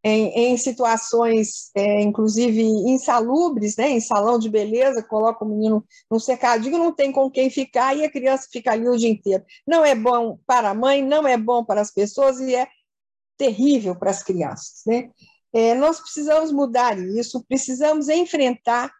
em, 0.02 0.52
em, 0.52 0.56
situações, 0.56 1.70
é, 1.74 2.00
inclusive 2.00 2.62
insalubres, 2.62 3.76
né, 3.76 3.90
em 3.90 4.00
salão 4.00 4.38
de 4.38 4.48
beleza, 4.48 5.02
coloca 5.02 5.44
o 5.44 5.48
menino 5.48 5.84
num 6.10 6.18
cercadinho, 6.18 6.78
não 6.78 6.92
tem 6.92 7.12
com 7.12 7.30
quem 7.30 7.50
ficar 7.50 7.96
e 7.96 8.04
a 8.04 8.10
criança 8.10 8.48
fica 8.50 8.72
ali 8.72 8.88
o 8.88 8.96
dia 8.96 9.10
inteiro. 9.10 9.44
Não 9.66 9.84
é 9.84 9.94
bom 9.94 10.38
para 10.46 10.70
a 10.70 10.74
mãe, 10.74 11.02
não 11.02 11.26
é 11.26 11.36
bom 11.36 11.64
para 11.64 11.80
as 11.80 11.90
pessoas 11.90 12.40
e 12.40 12.54
é 12.54 12.68
terrível 13.36 13.96
para 13.96 14.10
as 14.10 14.22
crianças. 14.22 14.82
Né? 14.86 15.10
É, 15.52 15.74
nós 15.74 16.00
precisamos 16.00 16.52
mudar 16.52 16.98
isso, 16.98 17.44
precisamos 17.48 18.08
enfrentar 18.08 18.92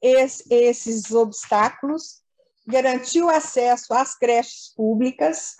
esse, 0.00 0.44
esses 0.52 1.10
obstáculos 1.12 2.21
garantir 2.66 3.22
o 3.22 3.30
acesso 3.30 3.92
às 3.92 4.16
creches 4.16 4.72
públicas 4.76 5.54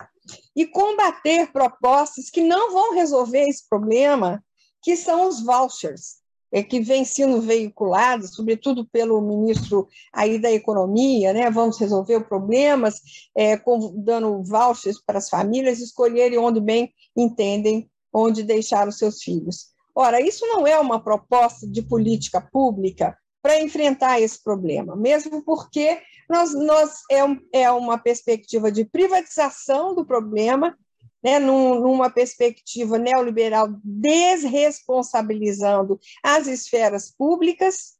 e 0.55 0.65
combater 0.65 1.51
propostas 1.51 2.29
que 2.29 2.41
não 2.41 2.71
vão 2.71 2.93
resolver 2.93 3.47
esse 3.47 3.67
problema, 3.67 4.43
que 4.81 4.95
são 4.95 5.27
os 5.27 5.43
vouchers, 5.43 6.23
é, 6.51 6.61
que 6.61 6.79
vem 6.79 7.03
sendo 7.03 7.41
veiculados, 7.41 8.35
sobretudo 8.35 8.85
pelo 8.85 9.19
ministro 9.21 9.87
aí 10.13 10.37
da 10.37 10.51
Economia, 10.51 11.33
né? 11.33 11.49
vamos 11.49 11.79
resolver 11.79 12.21
problemas 12.21 13.01
é, 13.35 13.59
dando 13.95 14.43
vouchers 14.43 15.01
para 15.03 15.17
as 15.17 15.29
famílias 15.29 15.79
escolherem 15.79 16.37
onde 16.37 16.61
bem 16.61 16.93
entendem 17.17 17.89
onde 18.13 18.43
deixar 18.43 18.87
os 18.87 18.97
seus 18.97 19.23
filhos. 19.23 19.73
Ora, 19.95 20.21
isso 20.21 20.45
não 20.45 20.65
é 20.65 20.79
uma 20.79 21.03
proposta 21.03 21.67
de 21.67 21.81
política 21.81 22.39
pública 22.39 23.17
para 23.43 23.61
enfrentar 23.61 24.19
esse 24.21 24.41
problema, 24.41 24.95
mesmo 24.95 25.43
porque 25.43 26.01
nós, 26.29 26.53
nós 26.53 27.01
é, 27.11 27.19
é 27.51 27.69
uma 27.69 27.97
perspectiva 27.97 28.71
de 28.71 28.85
privatização 28.85 29.93
do 29.93 30.05
problema, 30.05 30.79
né, 31.21 31.39
num, 31.39 31.81
numa 31.81 32.09
perspectiva 32.09 32.97
neoliberal 32.97 33.67
desresponsabilizando 33.83 35.99
as 36.23 36.47
esferas 36.47 37.11
públicas 37.11 37.97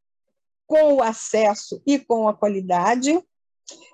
com 0.65 0.93
o 0.93 1.03
acesso 1.03 1.81
e 1.85 1.99
com 1.99 2.29
a 2.29 2.33
qualidade. 2.33 3.21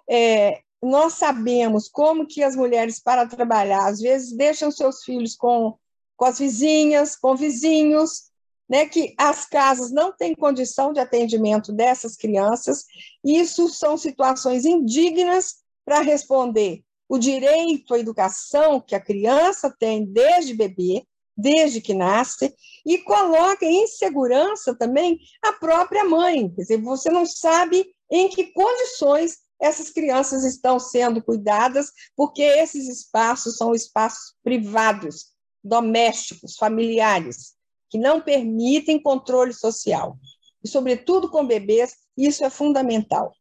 É, 0.08 0.62
nós 0.82 1.14
sabemos 1.14 1.90
como 1.90 2.26
que 2.28 2.44
as 2.44 2.56
mulheres, 2.56 3.00
para 3.00 3.26
trabalhar, 3.26 3.88
às 3.88 4.00
vezes 4.00 4.38
deixam 4.38 4.70
seus 4.70 5.04
filhos 5.04 5.36
com, 5.36 5.76
com 6.16 6.26
as 6.26 6.38
vizinhas, 6.38 7.16
com 7.16 7.36
vizinhos, 7.36 8.29
né, 8.70 8.86
que 8.86 9.16
as 9.18 9.46
casas 9.46 9.92
não 9.92 10.16
têm 10.16 10.36
condição 10.36 10.94
de 10.94 11.00
atendimento 11.00 11.74
dessas 11.74 12.16
crianças. 12.16 12.86
Isso 13.24 13.68
são 13.70 13.98
situações 13.98 14.64
indignas 14.64 15.56
para 15.84 16.02
responder 16.02 16.84
o 17.10 17.18
direito 17.18 17.96
à 17.96 18.00
educação 18.00 18.80
que 18.80 18.94
a 18.94 19.00
criança 19.00 19.76
tem 19.80 20.06
desde 20.06 20.54
bebê, 20.54 21.04
desde 21.36 21.82
que 21.82 21.96
nasce, 21.96 22.54
e 22.86 23.00
coloca 23.00 23.66
em 23.66 23.88
segurança 23.88 24.76
também 24.76 25.18
a 25.42 25.54
própria 25.54 26.06
mãe. 26.06 26.50
Quer 26.50 26.62
dizer, 26.62 26.82
você 26.82 27.10
não 27.10 27.26
sabe 27.26 27.88
em 28.12 28.30
que 28.30 28.52
condições 28.54 29.40
essas 29.60 29.90
crianças 29.90 30.44
estão 30.44 30.80
sendo 30.80 31.22
cuidadas, 31.24 31.92
porque 32.16 32.44
esses 32.44 32.88
espaços 32.88 33.58
são 33.58 33.74
espaços 33.74 34.36
privados, 34.44 35.34
domésticos, 35.64 36.56
familiares 36.56 37.59
que 37.90 37.98
não 37.98 38.22
permitem 38.22 39.02
controle 39.02 39.54
social. 39.54 40.18
E, 40.64 40.68
sobretudo 40.68 41.30
com 41.30 41.46
bebês, 41.46 41.96
isso 42.18 42.44
é 42.44 42.50
fundamental. 42.50 43.34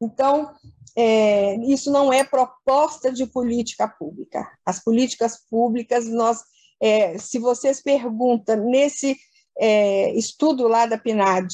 Então, 0.00 0.52
é, 0.96 1.56
isso 1.64 1.90
não 1.90 2.12
é 2.12 2.24
proposta 2.24 3.12
de 3.12 3.26
política 3.26 3.88
pública. 3.88 4.50
As 4.64 4.82
políticas 4.82 5.38
públicas, 5.50 6.06
nós 6.06 6.42
É, 6.80 7.18
se 7.18 7.40
vocês 7.40 7.82
perguntam, 7.82 8.56
nesse 8.70 9.16
é, 9.58 10.12
estudo 10.16 10.68
lá 10.68 10.86
da 10.86 10.96
PNAD, 10.96 11.52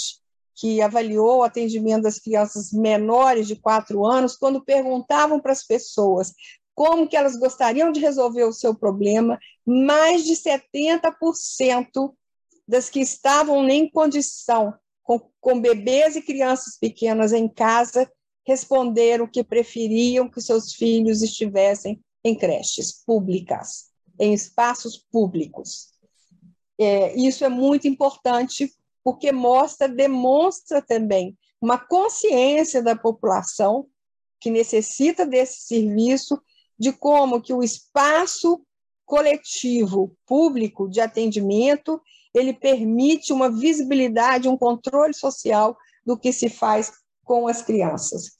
que 0.54 0.80
avaliou 0.82 1.38
o 1.38 1.42
atendimento 1.42 2.02
das 2.02 2.18
crianças 2.18 2.72
menores 2.72 3.48
de 3.48 3.56
quatro 3.56 4.04
anos, 4.04 4.36
quando 4.36 4.64
perguntavam 4.64 5.40
para 5.40 5.52
as 5.52 5.66
pessoas 5.66 6.32
como 6.74 7.08
que 7.08 7.16
elas 7.16 7.36
gostariam 7.36 7.90
de 7.90 8.00
resolver 8.00 8.44
o 8.44 8.52
seu 8.52 8.74
problema, 8.74 9.38
mais 9.64 10.24
de 10.24 10.34
70% 10.34 12.14
das 12.66 12.88
que 12.88 13.00
estavam 13.00 13.68
em 13.68 13.90
condição, 13.90 14.74
com, 15.02 15.20
com 15.40 15.60
bebês 15.60 16.16
e 16.16 16.22
crianças 16.22 16.78
pequenas 16.78 17.32
em 17.32 17.48
casa, 17.48 18.10
responderam 18.46 19.26
que 19.26 19.42
preferiam 19.42 20.28
que 20.28 20.40
seus 20.40 20.74
filhos 20.74 21.22
estivessem 21.22 22.02
em 22.22 22.34
creches 22.34 22.92
públicas, 23.04 23.90
em 24.18 24.32
espaços 24.32 24.96
públicos. 24.96 25.92
É, 26.78 27.14
isso 27.16 27.44
é 27.44 27.48
muito 27.48 27.86
importante 27.86 28.72
porque 29.02 29.30
mostra, 29.30 29.86
demonstra 29.86 30.80
também 30.80 31.36
uma 31.60 31.78
consciência 31.78 32.82
da 32.82 32.96
população 32.96 33.86
que 34.40 34.50
necessita 34.50 35.26
desse 35.26 35.66
serviço, 35.66 36.40
de 36.78 36.92
como 36.92 37.40
que 37.40 37.52
o 37.52 37.62
espaço 37.62 38.62
coletivo 39.06 40.16
público 40.26 40.88
de 40.88 41.00
atendimento 41.00 42.00
ele 42.34 42.52
permite 42.52 43.32
uma 43.32 43.50
visibilidade, 43.50 44.48
um 44.48 44.56
controle 44.56 45.14
social 45.14 45.76
do 46.04 46.18
que 46.18 46.32
se 46.32 46.48
faz 46.48 46.92
com 47.24 47.46
as 47.46 47.62
crianças. 47.62 48.32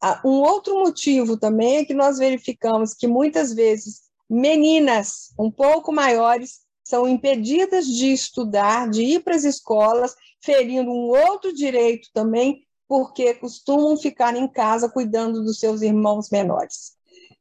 Ah, 0.00 0.20
um 0.24 0.40
outro 0.40 0.78
motivo 0.78 1.36
também 1.36 1.78
é 1.78 1.84
que 1.84 1.94
nós 1.94 2.18
verificamos 2.18 2.94
que 2.94 3.06
muitas 3.06 3.54
vezes 3.54 4.02
meninas 4.28 5.32
um 5.38 5.50
pouco 5.50 5.92
maiores 5.92 6.64
são 6.82 7.08
impedidas 7.08 7.86
de 7.86 8.12
estudar, 8.12 8.90
de 8.90 9.02
ir 9.02 9.24
para 9.24 9.34
as 9.34 9.44
escolas, 9.44 10.14
ferindo 10.42 10.90
um 10.90 11.08
outro 11.08 11.54
direito 11.54 12.10
também, 12.12 12.66
porque 12.86 13.34
costumam 13.34 13.96
ficar 13.96 14.36
em 14.36 14.46
casa 14.46 14.90
cuidando 14.90 15.42
dos 15.42 15.58
seus 15.58 15.80
irmãos 15.80 16.28
menores. 16.30 16.92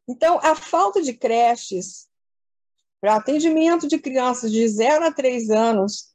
Então, 0.07 0.39
a 0.41 0.55
falta 0.55 1.01
de 1.01 1.13
creches 1.13 2.07
para 3.03 3.17
atendimento 3.17 3.85
de 3.85 3.99
crianças 3.99 4.49
de 4.49 4.65
0 4.65 5.03
a 5.03 5.11
3 5.11 5.49
anos, 5.49 6.13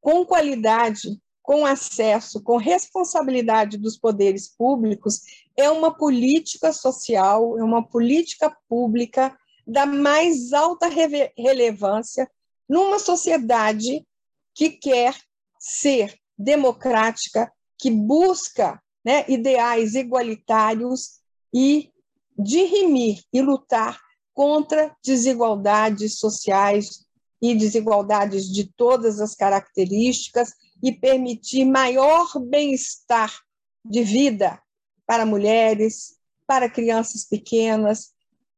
com 0.00 0.24
qualidade, 0.24 1.20
com 1.42 1.66
acesso, 1.66 2.42
com 2.42 2.56
responsabilidade 2.56 3.76
dos 3.76 3.98
poderes 3.98 4.48
públicos, 4.48 5.20
é 5.54 5.68
uma 5.68 5.94
política 5.94 6.72
social, 6.72 7.58
é 7.58 7.62
uma 7.62 7.86
política 7.86 8.50
pública 8.66 9.36
da 9.66 9.84
mais 9.84 10.54
alta 10.54 10.88
relevância 11.36 12.26
numa 12.66 12.98
sociedade 12.98 14.02
que 14.54 14.70
quer 14.70 15.14
ser 15.58 16.18
democrática, 16.38 17.52
que 17.76 17.90
busca 17.90 18.82
né, 19.04 19.26
ideais 19.28 19.94
igualitários 19.94 21.20
e 21.52 21.90
dirimir 22.38 23.22
e 23.30 23.42
lutar 23.42 24.00
contra 24.34 24.94
desigualdades 25.04 26.18
sociais 26.18 27.04
e 27.40 27.54
desigualdades 27.54 28.46
de 28.46 28.64
todas 28.64 29.20
as 29.20 29.34
características 29.34 30.52
e 30.82 30.92
permitir 30.92 31.64
maior 31.64 32.38
bem-estar 32.38 33.32
de 33.84 34.02
vida 34.02 34.60
para 35.06 35.26
mulheres, 35.26 36.16
para 36.46 36.70
crianças 36.70 37.24
pequenas, 37.24 38.12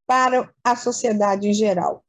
para 0.07 0.53
a 0.63 0.77
sociedade 0.77 1.49
em 1.49 1.55
geral. 1.55 2.05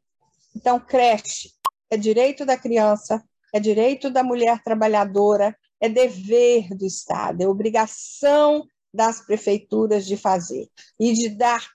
Então, 0.55 0.79
creche 0.79 1.55
é 1.89 1.97
direito 1.97 2.45
da 2.45 2.57
criança, 2.57 3.23
é 3.53 3.59
direito 3.59 4.09
da 4.09 4.23
mulher 4.23 4.61
trabalhadora, 4.63 5.55
é 5.79 5.87
dever 5.87 6.69
do 6.75 6.85
Estado, 6.85 7.41
é 7.41 7.47
obrigação 7.47 8.65
das 8.93 9.25
prefeituras 9.25 10.05
de 10.05 10.17
fazer 10.17 10.67
e 10.99 11.13
de 11.13 11.29
dar 11.29 11.65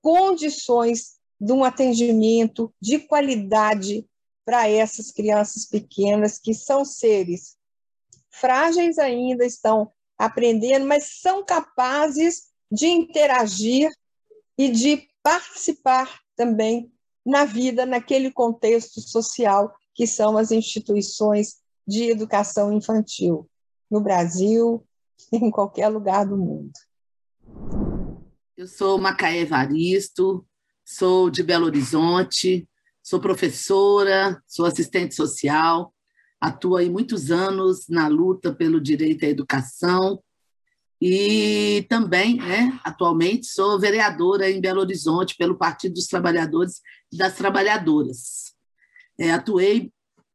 condições 0.00 1.17
de 1.40 1.52
um 1.52 1.64
atendimento 1.64 2.72
de 2.80 2.98
qualidade 2.98 4.06
para 4.44 4.68
essas 4.68 5.10
crianças 5.10 5.66
pequenas, 5.66 6.38
que 6.38 6.54
são 6.54 6.84
seres 6.84 7.56
frágeis 8.30 8.98
ainda, 8.98 9.44
estão 9.44 9.92
aprendendo, 10.16 10.86
mas 10.86 11.20
são 11.20 11.44
capazes 11.44 12.48
de 12.70 12.86
interagir 12.86 13.90
e 14.56 14.70
de 14.70 15.08
participar 15.22 16.18
também 16.34 16.92
na 17.24 17.44
vida, 17.44 17.84
naquele 17.84 18.30
contexto 18.32 19.00
social 19.00 19.74
que 19.94 20.06
são 20.06 20.38
as 20.38 20.50
instituições 20.50 21.56
de 21.86 22.04
educação 22.04 22.72
infantil, 22.72 23.48
no 23.90 24.00
Brasil, 24.00 24.86
em 25.32 25.50
qualquer 25.50 25.88
lugar 25.88 26.24
do 26.24 26.36
mundo. 26.36 26.72
Eu 28.56 28.66
sou 28.66 28.98
Macaé 28.98 29.40
Evaristo, 29.40 30.46
sou 30.90 31.28
de 31.28 31.42
Belo 31.42 31.66
Horizonte, 31.66 32.66
sou 33.02 33.20
professora, 33.20 34.42
sou 34.46 34.64
assistente 34.64 35.14
social, 35.14 35.94
atuo 36.40 36.78
há 36.78 36.84
muitos 36.84 37.30
anos 37.30 37.86
na 37.90 38.08
luta 38.08 38.54
pelo 38.54 38.80
direito 38.80 39.26
à 39.26 39.28
educação 39.28 40.18
e 41.00 41.86
também, 41.90 42.38
né, 42.38 42.80
atualmente, 42.82 43.46
sou 43.46 43.78
vereadora 43.78 44.50
em 44.50 44.62
Belo 44.62 44.80
Horizonte 44.80 45.36
pelo 45.36 45.58
Partido 45.58 45.92
dos 45.92 46.06
Trabalhadores 46.06 46.80
e 47.12 47.18
das 47.18 47.36
Trabalhadoras. 47.36 48.54
É, 49.18 49.30
atuei 49.30 49.92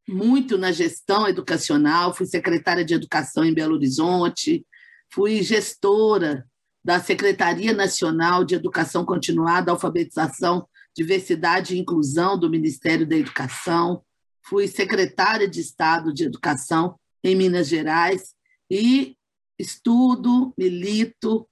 muito 0.07 0.55
na 0.55 0.71
gestão 0.71 1.27
educacional, 1.27 2.13
fui 2.13 2.27
secretária 2.27 2.85
de 2.85 2.93
Educação 2.93 3.43
em 3.43 3.53
Belo 3.53 3.73
Horizonte, 3.73 4.63
fui 5.09 5.41
gestora 5.41 6.45
da 6.83 6.99
Secretaria 6.99 7.73
Nacional 7.73 8.43
de 8.43 8.55
Educação 8.55 9.05
Continuada, 9.05 9.71
Alfabetização, 9.71 10.67
Diversidade 10.95 11.75
e 11.75 11.79
Inclusão 11.79 12.37
do 12.37 12.49
Ministério 12.49 13.07
da 13.07 13.15
Educação, 13.15 14.03
fui 14.45 14.67
secretária 14.67 15.47
de 15.47 15.61
Estado 15.61 16.13
de 16.13 16.25
Educação 16.25 16.99
em 17.23 17.35
Minas 17.35 17.67
Gerais 17.67 18.35
e 18.69 19.15
estudo, 19.57 20.53
milito 20.57 21.47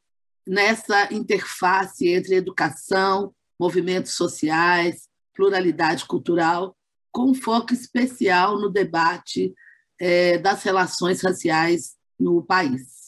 nessa 0.46 1.14
interface 1.14 2.10
entre 2.10 2.36
educação, 2.36 3.34
movimentos 3.60 4.14
sociais, 4.14 5.08
pluralidade 5.34 6.06
cultural, 6.06 6.76
com 7.12 7.34
foco 7.34 7.74
especial 7.74 8.60
no 8.60 8.70
debate 8.70 9.54
é, 10.00 10.38
das 10.40 10.64
relações 10.64 11.22
raciais 11.22 11.96
no 12.20 12.44
país. 12.44 13.01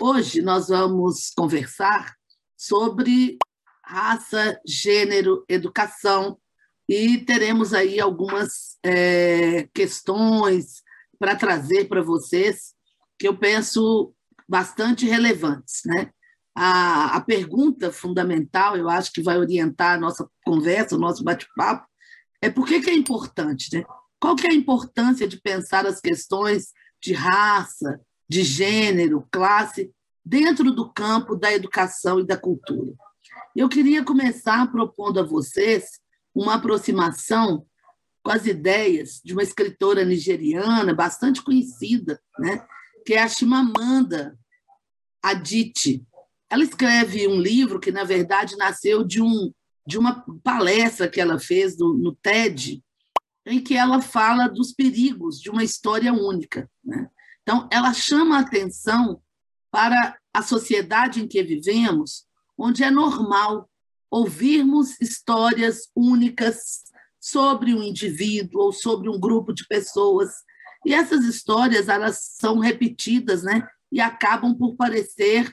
Hoje 0.00 0.40
nós 0.40 0.68
vamos 0.68 1.32
conversar 1.36 2.14
sobre 2.56 3.36
raça, 3.84 4.60
gênero, 4.64 5.44
educação 5.48 6.38
e 6.88 7.18
teremos 7.18 7.74
aí 7.74 7.98
algumas 7.98 8.78
é, 8.84 9.68
questões 9.74 10.84
para 11.18 11.34
trazer 11.34 11.88
para 11.88 12.00
vocês 12.00 12.74
que 13.18 13.26
eu 13.26 13.36
penso 13.36 14.14
bastante 14.48 15.04
relevantes, 15.04 15.80
né? 15.84 16.12
A, 16.54 17.16
a 17.16 17.20
pergunta 17.20 17.90
fundamental, 17.90 18.76
eu 18.76 18.88
acho 18.88 19.12
que 19.12 19.20
vai 19.20 19.36
orientar 19.36 19.96
a 19.96 20.00
nossa 20.00 20.30
conversa, 20.44 20.94
o 20.94 21.00
nosso 21.00 21.24
bate-papo, 21.24 21.88
é 22.40 22.48
por 22.48 22.68
que, 22.68 22.80
que 22.80 22.90
é 22.90 22.94
importante, 22.94 23.76
né? 23.76 23.82
Qual 24.20 24.36
que 24.36 24.46
é 24.46 24.50
a 24.50 24.54
importância 24.54 25.26
de 25.26 25.40
pensar 25.40 25.86
as 25.86 26.00
questões 26.00 26.68
de 27.02 27.12
raça, 27.12 28.00
de 28.28 28.42
gênero, 28.42 29.26
classe, 29.30 29.90
dentro 30.24 30.70
do 30.70 30.92
campo 30.92 31.34
da 31.34 31.52
educação 31.52 32.20
e 32.20 32.26
da 32.26 32.36
cultura. 32.36 32.92
Eu 33.56 33.68
queria 33.68 34.04
começar 34.04 34.70
propondo 34.70 35.18
a 35.18 35.22
vocês 35.22 36.00
uma 36.34 36.54
aproximação 36.54 37.66
com 38.22 38.30
as 38.30 38.46
ideias 38.46 39.20
de 39.24 39.32
uma 39.32 39.42
escritora 39.42 40.04
nigeriana 40.04 40.92
bastante 40.94 41.42
conhecida, 41.42 42.20
né, 42.38 42.62
que 43.06 43.14
é 43.14 43.22
a 43.22 43.28
Chimamanda 43.28 44.38
Adichie. 45.22 46.04
Ela 46.50 46.62
escreve 46.62 47.26
um 47.26 47.40
livro 47.40 47.80
que, 47.80 47.90
na 47.90 48.04
verdade, 48.04 48.56
nasceu 48.56 49.04
de, 49.04 49.22
um, 49.22 49.52
de 49.86 49.98
uma 49.98 50.24
palestra 50.42 51.08
que 51.08 51.20
ela 51.20 51.38
fez 51.38 51.78
no, 51.78 51.94
no 51.94 52.14
TED, 52.14 52.82
em 53.46 53.60
que 53.62 53.74
ela 53.74 54.00
fala 54.02 54.46
dos 54.46 54.72
perigos 54.72 55.40
de 55.40 55.48
uma 55.48 55.64
história 55.64 56.12
única. 56.12 56.70
Né? 56.84 57.08
Então, 57.48 57.66
ela 57.72 57.94
chama 57.94 58.36
a 58.36 58.40
atenção 58.40 59.22
para 59.70 60.18
a 60.34 60.42
sociedade 60.42 61.22
em 61.22 61.26
que 61.26 61.42
vivemos, 61.42 62.26
onde 62.58 62.84
é 62.84 62.90
normal 62.90 63.70
ouvirmos 64.10 65.00
histórias 65.00 65.88
únicas 65.96 66.82
sobre 67.18 67.72
um 67.72 67.82
indivíduo 67.82 68.64
ou 68.64 68.70
sobre 68.70 69.08
um 69.08 69.18
grupo 69.18 69.54
de 69.54 69.66
pessoas. 69.66 70.28
E 70.84 70.92
essas 70.92 71.24
histórias 71.24 71.88
elas 71.88 72.18
são 72.38 72.58
repetidas 72.58 73.42
né, 73.42 73.66
e 73.90 73.98
acabam 73.98 74.54
por 74.54 74.76
parecer 74.76 75.50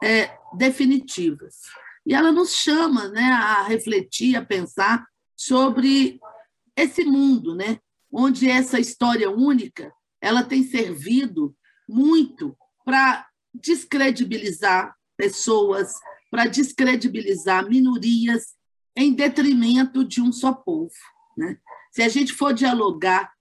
é, 0.00 0.38
definitivas. 0.54 1.56
E 2.06 2.14
ela 2.14 2.30
nos 2.30 2.54
chama 2.54 3.08
né, 3.08 3.32
a 3.32 3.64
refletir, 3.64 4.36
a 4.36 4.46
pensar 4.46 5.04
sobre 5.36 6.20
esse 6.76 7.02
mundo, 7.02 7.52
né? 7.56 7.80
onde 8.12 8.48
essa 8.48 8.78
história 8.78 9.28
única 9.28 9.92
ela 10.22 10.44
tem 10.44 10.62
servido 10.62 11.54
muito 11.88 12.56
para 12.84 13.26
descredibilizar 13.52 14.96
pessoas, 15.16 15.92
para 16.30 16.46
descredibilizar 16.46 17.68
minorias 17.68 18.54
em 18.96 19.12
detrimento 19.12 20.04
de 20.04 20.22
um 20.22 20.32
só 20.32 20.52
povo. 20.52 20.94
Né? 21.36 21.58
Se 21.90 22.02
a 22.02 22.08
gente 22.08 22.32
for 22.32 22.54
dialogar 22.54 23.32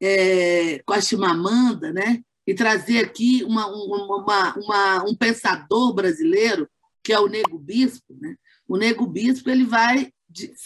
é, 0.00 0.78
com 0.86 0.92
a 0.92 1.00
Chimamanda, 1.00 1.92
né, 1.92 2.22
e 2.46 2.54
trazer 2.54 3.04
aqui 3.04 3.42
uma, 3.44 3.66
uma, 3.66 4.54
uma, 4.56 5.04
um 5.04 5.16
pensador 5.16 5.94
brasileiro, 5.94 6.68
que 7.02 7.12
é 7.12 7.18
o 7.18 7.26
Nego 7.26 7.58
Bispo, 7.58 8.14
né? 8.20 8.36
o 8.68 8.76
Nego 8.76 9.06
Bispo 9.06 9.48
ele 9.48 9.64
vai 9.64 10.12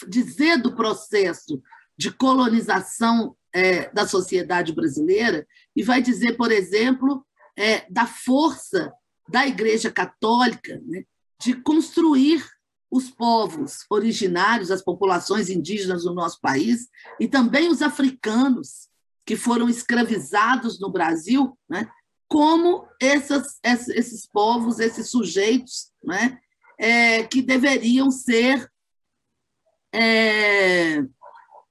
dizer 0.08 0.58
do 0.58 0.74
processo 0.74 1.62
de 1.96 2.10
colonização 2.10 3.36
é, 3.54 3.90
da 3.90 4.06
sociedade 4.06 4.72
brasileira 4.72 5.46
e 5.74 5.82
vai 5.82 6.02
dizer, 6.02 6.36
por 6.36 6.52
exemplo, 6.52 7.24
é, 7.56 7.84
da 7.90 8.06
força 8.06 8.92
da 9.28 9.46
Igreja 9.46 9.90
Católica 9.90 10.80
né, 10.86 11.04
de 11.40 11.54
construir 11.54 12.44
os 12.90 13.10
povos 13.10 13.84
originários, 13.90 14.70
as 14.70 14.82
populações 14.82 15.50
indígenas 15.50 16.04
do 16.04 16.14
nosso 16.14 16.40
país 16.40 16.88
e 17.20 17.28
também 17.28 17.68
os 17.68 17.82
africanos 17.82 18.88
que 19.26 19.36
foram 19.36 19.68
escravizados 19.68 20.80
no 20.80 20.90
Brasil, 20.90 21.58
né, 21.68 21.86
como 22.26 22.86
essas, 23.00 23.58
esses 23.62 24.26
povos, 24.26 24.78
esses 24.78 25.10
sujeitos, 25.10 25.90
né, 26.02 26.38
é, 26.78 27.24
que 27.24 27.42
deveriam 27.42 28.10
ser 28.10 28.70
é, 29.92 31.02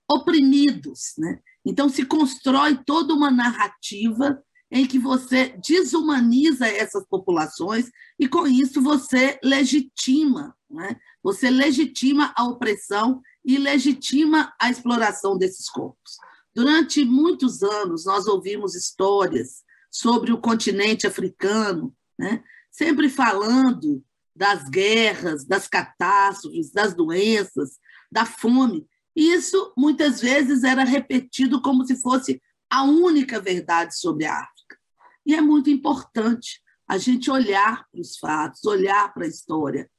oprimidos. 0.09 1.13
Né? 1.17 1.39
Então, 1.68 1.89
se 1.89 2.05
constrói 2.05 2.80
toda 2.86 3.13
uma 3.13 3.30
narrativa 3.30 4.41
em 4.72 4.86
que 4.86 4.97
você 4.97 5.53
desumaniza 5.68 6.65
essas 6.65 7.05
populações 7.05 7.91
e, 8.18 8.26
com 8.26 8.47
isso, 8.47 8.82
você 8.82 9.38
legitima, 9.43 10.55
né? 10.70 10.95
você 11.22 11.49
legitima 11.49 12.34
a 12.38 12.45
opressão 12.45 13.22
e 13.43 13.57
legitima 13.57 14.53
a 14.59 14.70
exploração 14.70 15.38
desses 15.38 15.70
corpos. 15.70 16.13
Durante 16.55 17.03
muitos 17.03 17.61
anos, 17.61 18.05
nós 18.05 18.28
ouvimos 18.28 18.74
histórias 18.74 19.61
sobre 19.91 20.32
o 20.32 20.39
continente 20.39 21.05
africano, 21.05 21.93
né? 22.18 22.41
sempre 22.72 23.09
falando 23.09 24.01
das 24.34 24.70
guerras, 24.70 25.45
das 25.45 25.68
catástrofes, 25.68 26.72
das 26.72 26.93
doenças, 26.93 27.78
da 28.09 28.26
fome. 28.26 28.88
Isso, 29.18 29.74
muitas 29.76 30.22
vezes, 30.22 30.63
era 30.63 30.84
repetido 30.84 31.59
como 31.59 31.84
se 31.84 31.99
fosse 31.99 32.39
a 32.70 32.84
única 32.84 33.41
verdade 33.41 33.97
sobre 33.97 34.26
a 34.26 34.41
África. 34.41 34.78
E 35.26 35.34
é 35.34 35.41
muito 35.41 35.72
importante 35.72 36.61
a 36.88 36.99
gente 36.99 37.32
olhar 37.32 37.84
para 37.89 37.99
os 37.99 38.15
fatos, 38.20 38.63
olhar 38.63 39.11
para 39.11 39.26
a 39.26 39.28
história. 39.28 39.89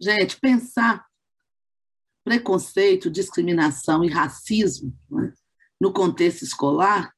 Gente, 0.00 0.36
pensar 0.40 1.06
preconceito, 2.24 3.08
discriminação 3.08 4.02
e 4.02 4.08
racismo 4.08 4.92
né, 5.08 5.32
no 5.80 5.92
contexto 5.92 6.42
escolar 6.42 7.14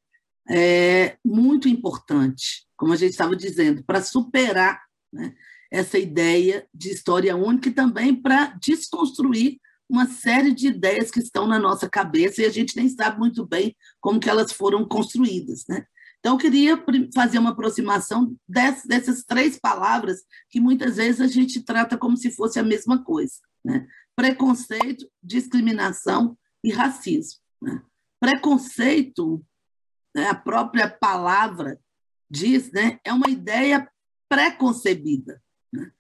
é 0.51 1.17
muito 1.25 1.67
importante, 1.67 2.67
como 2.77 2.93
a 2.93 2.97
gente 2.97 3.13
estava 3.13 3.35
dizendo, 3.35 3.83
para 3.85 4.03
superar 4.03 4.85
né, 5.11 5.35
essa 5.73 5.99
ideia 5.99 6.69
de 6.75 6.91
história 6.91 7.35
única 7.35 7.71
e 7.71 7.73
também 7.73 8.15
para 8.15 8.49
desconstruir 8.61 9.59
uma 9.89 10.07
série 10.07 10.53
de 10.53 10.69
ideias 10.69 11.11
que 11.11 11.21
estão 11.21 11.47
na 11.47 11.59
nossa 11.59 11.89
cabeça 11.89 12.43
e 12.43 12.45
a 12.45 12.51
gente 12.51 12.77
nem 12.77 12.89
sabe 12.89 13.19
muito 13.19 13.47
bem 13.47 13.75
como 14.01 14.21
que 14.21 14.29
elas 14.29 14.53
foram 14.53 14.87
construídas, 14.87 15.65
né? 15.69 15.85
Então, 16.19 16.35
eu 16.35 16.39
queria 16.39 16.85
fazer 17.15 17.39
uma 17.39 17.51
aproximação 17.51 18.35
dessas 18.49 19.23
três 19.23 19.61
palavras 19.61 20.25
que 20.51 20.59
muitas 20.59 20.97
vezes 20.97 21.21
a 21.21 21.27
gente 21.29 21.61
trata 21.61 21.97
como 21.97 22.17
se 22.17 22.33
fosse 22.33 22.59
a 22.59 22.65
mesma 22.65 23.05
coisa. 23.05 23.35
Né? 23.65 23.87
preconceito, 24.17 25.07
discriminação 25.23 26.37
e 26.65 26.73
racismo. 26.73 27.39
Né? 27.61 27.83
Preconceito, 28.19 29.45
né, 30.15 30.29
a 30.29 30.35
própria 30.35 30.89
palavra 30.89 31.79
diz, 32.29 32.73
né, 32.73 32.99
é 33.05 33.13
uma 33.13 33.29
ideia 33.29 33.89
preconcebida, 34.29 35.41
né? 35.71 35.93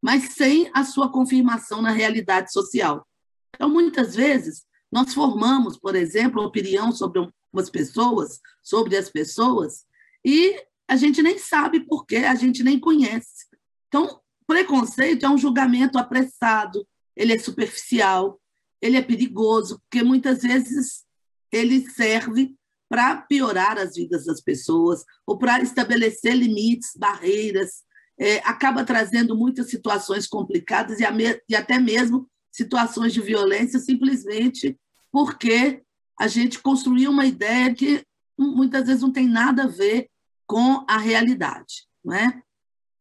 mas 0.00 0.32
sem 0.34 0.70
a 0.72 0.84
sua 0.84 1.10
confirmação 1.10 1.82
na 1.82 1.90
realidade 1.90 2.52
social. 2.52 3.06
Então, 3.54 3.68
muitas 3.68 4.14
vezes, 4.14 4.64
nós 4.90 5.14
formamos, 5.14 5.78
por 5.78 5.94
exemplo, 5.94 6.42
opinião 6.42 6.92
sobre 6.92 7.26
umas 7.52 7.70
pessoas, 7.70 8.40
sobre 8.62 8.96
as 8.96 9.08
pessoas, 9.08 9.84
e 10.24 10.56
a 10.88 10.96
gente 10.96 11.22
nem 11.22 11.38
sabe 11.38 11.80
por 11.80 12.04
quê, 12.06 12.16
a 12.18 12.34
gente 12.34 12.62
nem 12.62 12.78
conhece. 12.78 13.46
Então, 13.88 14.20
preconceito 14.46 15.24
é 15.24 15.28
um 15.28 15.38
julgamento 15.38 15.98
apressado, 15.98 16.86
ele 17.16 17.32
é 17.32 17.38
superficial, 17.38 18.40
ele 18.80 18.96
é 18.96 19.02
perigoso, 19.02 19.80
porque 19.80 20.04
muitas 20.04 20.42
vezes 20.42 21.04
ele 21.50 21.88
serve 21.90 22.54
para 22.88 23.16
piorar 23.22 23.78
as 23.78 23.94
vidas 23.94 24.26
das 24.26 24.40
pessoas 24.40 25.04
ou 25.26 25.38
para 25.38 25.60
estabelecer 25.62 26.34
limites, 26.34 26.90
barreiras, 26.96 27.82
é, 28.18 28.38
acaba 28.38 28.84
trazendo 28.84 29.36
muitas 29.36 29.70
situações 29.70 30.26
complicadas 30.26 31.00
e, 31.00 31.04
e 31.48 31.56
até 31.56 31.78
mesmo 31.78 32.28
situações 32.54 33.12
de 33.12 33.20
violência, 33.20 33.80
simplesmente 33.80 34.78
porque 35.10 35.82
a 36.18 36.28
gente 36.28 36.60
construiu 36.60 37.10
uma 37.10 37.26
ideia 37.26 37.74
que 37.74 38.06
muitas 38.38 38.86
vezes 38.86 39.02
não 39.02 39.12
tem 39.12 39.26
nada 39.26 39.64
a 39.64 39.68
ver 39.68 40.08
com 40.46 40.84
a 40.88 40.96
realidade. 40.96 41.88
Não 42.04 42.14
é? 42.14 42.42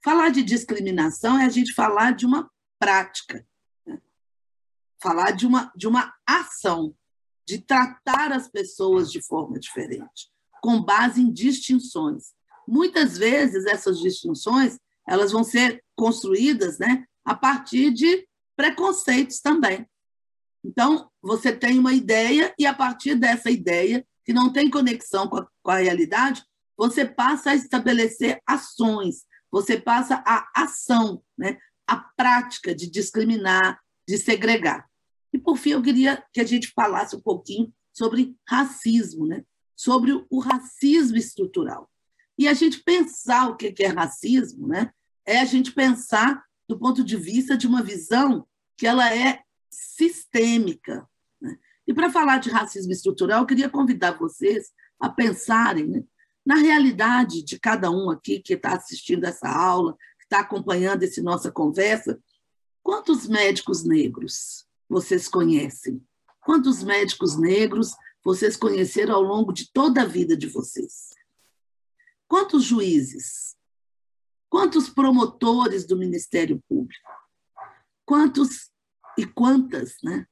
Falar 0.04 0.30
de 0.30 0.42
discriminação 0.42 1.38
é 1.38 1.46
a 1.46 1.50
gente 1.50 1.72
falar 1.72 2.12
de 2.12 2.26
uma 2.26 2.50
prática, 2.80 3.46
falar 5.00 5.32
de 5.32 5.46
uma, 5.46 5.72
de 5.76 5.88
uma 5.88 6.12
ação, 6.26 6.96
de 7.46 7.60
tratar 7.60 8.32
as 8.32 8.48
pessoas 8.48 9.12
de 9.12 9.22
forma 9.22 9.60
diferente, 9.60 10.32
com 10.64 10.82
base 10.82 11.22
em 11.22 11.32
distinções. 11.32 12.34
Muitas 12.68 13.20
vezes 13.20 13.66
essas 13.68 14.00
distinções 14.00 14.80
elas 15.08 15.32
vão 15.32 15.44
ser 15.44 15.84
construídas 15.96 16.80
né, 16.80 17.06
a 17.24 17.36
partir 17.36 17.92
de 17.92 18.28
preconceitos 18.56 19.40
também. 19.40 19.88
Então, 20.64 21.10
você 21.22 21.52
tem 21.52 21.78
uma 21.78 21.94
ideia 21.94 22.54
e 22.58 22.66
a 22.66 22.74
partir 22.74 23.16
dessa 23.16 23.52
ideia, 23.52 24.06
que 24.26 24.32
não 24.32 24.52
tem 24.52 24.70
conexão 24.70 25.28
com 25.28 25.38
a, 25.38 25.48
com 25.62 25.72
a 25.72 25.78
realidade, 25.78 26.44
você 26.78 27.06
passa 27.06 27.52
a 27.52 27.56
estabelecer 27.56 28.42
ações, 28.48 29.26
você 29.52 29.80
passa 29.80 30.24
a 30.26 30.50
ação, 30.56 31.22
né? 31.38 31.58
a 31.86 31.98
prática 31.98 32.74
de 32.74 32.90
discriminar, 32.90 33.80
de 34.08 34.18
segregar. 34.18 34.90
E, 35.34 35.38
por 35.38 35.58
fim, 35.58 35.72
eu 35.72 35.82
queria 35.82 36.24
que 36.32 36.40
a 36.40 36.46
gente 36.46 36.72
falasse 36.74 37.16
um 37.16 37.22
pouquinho 37.22 37.74
sobre 37.92 38.36
racismo, 38.48 39.28
né? 39.28 39.44
sobre 39.76 40.26
o 40.30 40.40
racismo 40.40 41.18
estrutural. 41.18 41.90
E 42.38 42.48
a 42.48 42.54
gente 42.54 42.82
pensar 42.84 43.50
o 43.50 43.56
que 43.56 43.74
é 43.84 43.88
racismo 43.88 44.68
né? 44.68 44.92
é 45.26 45.40
a 45.40 45.46
gente 45.46 45.72
pensar 45.72 46.44
do 46.74 46.80
ponto 46.80 47.04
de 47.04 47.16
vista 47.16 47.56
de 47.56 47.68
uma 47.68 47.84
visão 47.84 48.48
que 48.76 48.88
ela 48.88 49.16
é 49.16 49.44
sistêmica. 49.70 51.08
Né? 51.40 51.56
E 51.86 51.94
para 51.94 52.12
falar 52.12 52.40
de 52.40 52.50
racismo 52.50 52.92
estrutural, 52.92 53.42
eu 53.42 53.46
queria 53.46 53.70
convidar 53.70 54.18
vocês 54.18 54.72
a 55.00 55.08
pensarem 55.08 55.88
né, 55.88 56.04
na 56.44 56.56
realidade 56.56 57.44
de 57.44 57.60
cada 57.60 57.92
um 57.92 58.10
aqui 58.10 58.40
que 58.40 58.56
está 58.56 58.76
assistindo 58.76 59.24
essa 59.24 59.48
aula, 59.48 59.96
que 60.18 60.24
está 60.24 60.40
acompanhando 60.40 61.04
essa 61.04 61.22
nossa 61.22 61.52
conversa. 61.52 62.20
Quantos 62.82 63.28
médicos 63.28 63.84
negros 63.84 64.66
vocês 64.90 65.28
conhecem? 65.28 66.04
Quantos 66.42 66.82
médicos 66.82 67.38
negros 67.38 67.92
vocês 68.24 68.58
conheceram 68.58 69.14
ao 69.14 69.22
longo 69.22 69.54
de 69.54 69.72
toda 69.72 70.02
a 70.02 70.06
vida 70.06 70.36
de 70.36 70.48
vocês? 70.48 71.12
Quantos 72.28 72.64
juízes? 72.64 73.56
Quantos 74.54 74.88
promotores 74.88 75.84
do 75.84 75.98
Ministério 75.98 76.62
Público? 76.70 77.10
Quantos 78.06 78.70
e 79.18 79.26
quantas 79.26 79.96
né, 80.04 80.28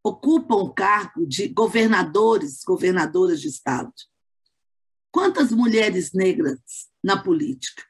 ocupam 0.00 0.58
o 0.58 0.72
cargo 0.72 1.26
de 1.26 1.48
governadores, 1.48 2.62
governadoras 2.62 3.40
de 3.40 3.48
Estado? 3.48 3.92
Quantas 5.10 5.50
mulheres 5.50 6.12
negras 6.12 6.60
na 7.02 7.20
política? 7.20 7.82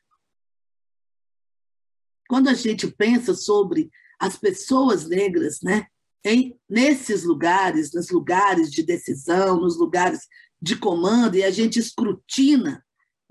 Quando 2.31 2.49
a 2.49 2.55
gente 2.55 2.91
pensa 2.91 3.35
sobre 3.35 3.91
as 4.19 4.39
pessoas 4.39 5.07
negras, 5.07 5.61
né, 5.61 5.87
em, 6.25 6.59
nesses 6.67 7.25
lugares, 7.25 7.93
nos 7.93 8.09
lugares 8.09 8.73
de 8.73 8.83
decisão, 8.83 9.61
nos 9.61 9.77
lugares 9.77 10.27
de 10.63 10.77
comando, 10.77 11.37
e 11.37 11.45
a 11.45 11.51
gente 11.51 11.79
escrutina 11.79 12.83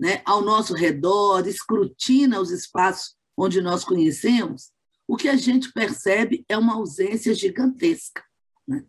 né, 0.02 0.20
ao 0.24 0.42
nosso 0.42 0.74
redor, 0.74 1.46
escrutina 1.46 2.40
os 2.40 2.50
espaços 2.50 3.14
onde 3.36 3.60
nós 3.60 3.84
conhecemos, 3.84 4.72
o 5.06 5.16
que 5.16 5.28
a 5.28 5.36
gente 5.36 5.72
percebe 5.72 6.44
é 6.48 6.58
uma 6.58 6.74
ausência 6.74 7.32
gigantesca. 7.32 8.20
Né? 8.66 8.84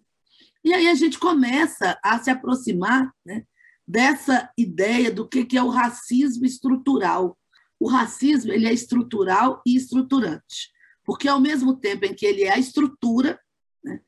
E 0.64 0.74
aí 0.74 0.88
a 0.88 0.96
gente 0.96 1.20
começa 1.20 2.00
a 2.04 2.18
se 2.18 2.32
aproximar 2.32 3.14
né, 3.24 3.46
dessa 3.88 4.52
ideia 4.58 5.12
do 5.12 5.30
que 5.30 5.56
é 5.56 5.62
o 5.62 5.70
racismo 5.70 6.48
estrutural. 6.48 7.38
O 7.80 7.88
racismo 7.88 8.52
ele 8.52 8.66
é 8.66 8.74
estrutural 8.74 9.62
e 9.68 9.76
estruturante, 9.76 10.72
porque 11.06 11.28
ao 11.28 11.40
mesmo 11.40 11.76
tempo 11.76 12.06
em 12.06 12.16
que 12.16 12.26
ele 12.26 12.42
é 12.42 12.54
a 12.54 12.60
estrutura, 12.60 13.40
né, 13.84 14.00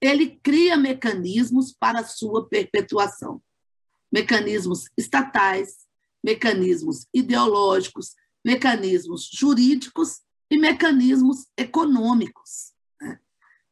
ele 0.00 0.40
cria 0.42 0.76
mecanismos 0.76 1.72
para 1.72 2.02
sua 2.02 2.48
perpetuação. 2.48 3.40
Mecanismos 4.10 4.86
estatais, 4.96 5.86
mecanismos 6.22 7.06
ideológicos, 7.12 8.14
mecanismos 8.44 9.28
jurídicos 9.32 10.20
e 10.50 10.58
mecanismos 10.58 11.46
econômicos. 11.56 12.72
Né? 13.00 13.18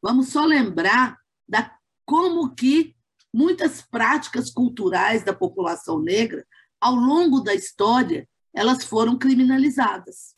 Vamos 0.01 0.29
só 0.29 0.45
lembrar 0.45 1.17
da 1.47 1.75
como 2.05 2.53
que 2.53 2.95
muitas 3.33 3.81
práticas 3.81 4.49
culturais 4.49 5.23
da 5.23 5.33
população 5.33 5.99
negra, 5.99 6.45
ao 6.79 6.95
longo 6.95 7.41
da 7.41 7.53
história, 7.53 8.27
elas 8.53 8.83
foram 8.83 9.17
criminalizadas. 9.17 10.35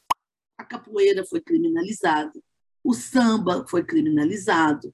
A 0.58 0.66
capoeira 0.66 1.24
foi 1.26 1.40
criminalizada, 1.40 2.38
o 2.84 2.94
samba 2.94 3.66
foi 3.70 3.84
criminalizado. 3.84 4.94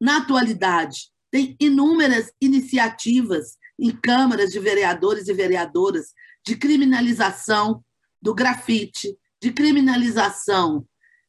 Na 0.00 0.18
atualidade, 0.18 1.10
tem 1.30 1.56
inúmeras 1.60 2.32
iniciativas 2.40 3.56
em 3.78 3.90
câmaras 3.90 4.50
de 4.50 4.58
vereadores 4.58 5.28
e 5.28 5.32
vereadoras 5.32 6.12
de 6.44 6.56
criminalização 6.56 7.84
do 8.20 8.34
grafite, 8.34 9.16
de 9.40 9.52
criminalização 9.52 10.86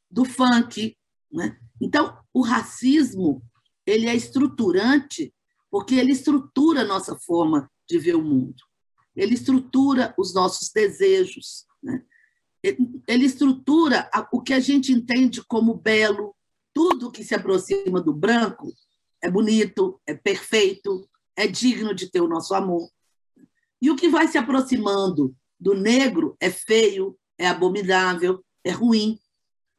do 0.09 0.25
funk. 0.25 0.97
Né? 1.31 1.57
Então, 1.79 2.17
o 2.33 2.41
racismo 2.41 3.43
ele 3.85 4.07
é 4.07 4.15
estruturante 4.15 5.33
porque 5.69 5.95
ele 5.95 6.11
estrutura 6.11 6.81
a 6.81 6.85
nossa 6.85 7.15
forma 7.17 7.69
de 7.87 7.99
ver 7.99 8.15
o 8.15 8.23
mundo. 8.23 8.63
Ele 9.15 9.35
estrutura 9.35 10.13
os 10.17 10.33
nossos 10.33 10.69
desejos. 10.69 11.65
Né? 11.81 12.03
Ele 12.63 13.25
estrutura 13.25 14.09
o 14.31 14.41
que 14.41 14.53
a 14.53 14.59
gente 14.59 14.91
entende 14.91 15.43
como 15.43 15.75
belo. 15.75 16.35
Tudo 16.73 17.11
que 17.11 17.23
se 17.23 17.35
aproxima 17.35 18.01
do 18.01 18.13
branco 18.13 18.71
é 19.21 19.29
bonito, 19.29 19.99
é 20.07 20.13
perfeito, 20.13 21.07
é 21.39 21.47
digno 21.47 21.95
de 21.95 22.11
ter 22.11 22.19
o 22.19 22.27
nosso 22.27 22.53
amor. 22.53 22.89
E 23.81 23.89
o 23.89 23.95
que 23.95 24.09
vai 24.09 24.27
se 24.27 24.37
aproximando 24.37 25.33
do 25.57 25.73
negro 25.73 26.35
é 26.37 26.49
feio, 26.49 27.17
é 27.37 27.47
abominável, 27.47 28.43
é 28.61 28.71
ruim. 28.71 29.17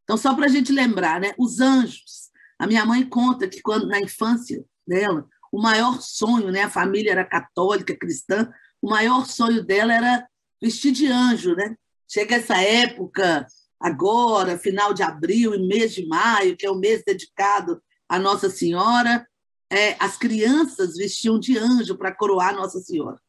Então, 0.02 0.16
só 0.16 0.34
para 0.34 0.46
a 0.46 0.48
gente 0.48 0.72
lembrar, 0.72 1.20
né? 1.20 1.34
os 1.38 1.60
anjos. 1.60 2.30
A 2.58 2.66
minha 2.66 2.84
mãe 2.86 3.06
conta 3.06 3.46
que 3.46 3.60
quando 3.60 3.86
na 3.86 4.00
infância 4.00 4.64
dela, 4.86 5.28
o 5.52 5.60
maior 5.60 6.00
sonho, 6.00 6.50
né? 6.50 6.62
a 6.62 6.70
família 6.70 7.12
era 7.12 7.26
católica, 7.26 7.94
cristã, 7.94 8.50
o 8.80 8.88
maior 8.88 9.26
sonho 9.26 9.62
dela 9.62 9.92
era 9.92 10.26
vestir 10.62 10.92
de 10.92 11.08
anjo. 11.08 11.54
Né? 11.54 11.76
Chega 12.08 12.36
essa 12.36 12.56
época, 12.58 13.46
agora, 13.78 14.58
final 14.58 14.94
de 14.94 15.02
abril 15.02 15.54
e 15.54 15.68
mês 15.68 15.92
de 15.92 16.06
maio, 16.06 16.56
que 16.56 16.64
é 16.64 16.70
o 16.70 16.78
mês 16.78 17.02
dedicado 17.04 17.82
à 18.08 18.18
Nossa 18.18 18.48
Senhora, 18.48 19.28
é, 19.70 19.96
as 20.00 20.16
crianças 20.16 20.96
vestiam 20.96 21.38
de 21.38 21.56
anjo 21.56 21.96
para 21.96 22.14
coroar 22.14 22.54
Nossa 22.54 22.80
Senhora. 22.80 23.20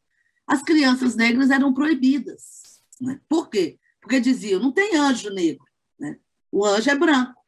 As 0.48 0.64
crianças 0.64 1.16
negras 1.16 1.52
eram 1.52 1.74
proibidas. 1.74 2.82
Né? 3.00 3.22
Por 3.30 3.50
quê? 3.50 3.80
Porque 4.02 4.20
diziam, 4.20 4.60
não 4.60 4.72
tem 4.72 4.98
anjo 4.98 5.30
negro, 5.30 5.64
né? 6.00 6.18
o 6.52 6.66
anjo 6.66 6.90
é 6.90 6.96
branco. 6.96 7.40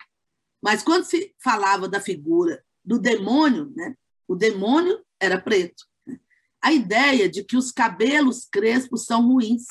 Mas 0.62 0.84
quando 0.84 1.04
se 1.04 1.34
falava 1.44 1.88
da 1.88 2.00
figura 2.00 2.64
do 2.86 3.00
demônio, 3.00 3.74
né? 3.76 3.96
o 4.28 4.36
demônio 4.36 5.04
era 5.20 5.42
preto. 5.42 5.84
Né? 6.06 6.20
A 6.62 6.72
ideia 6.72 7.28
de 7.28 7.44
que 7.44 7.58
os 7.58 7.72
cabelos 7.72 8.46
crespos 8.46 9.06
são 9.06 9.28
ruins. 9.28 9.66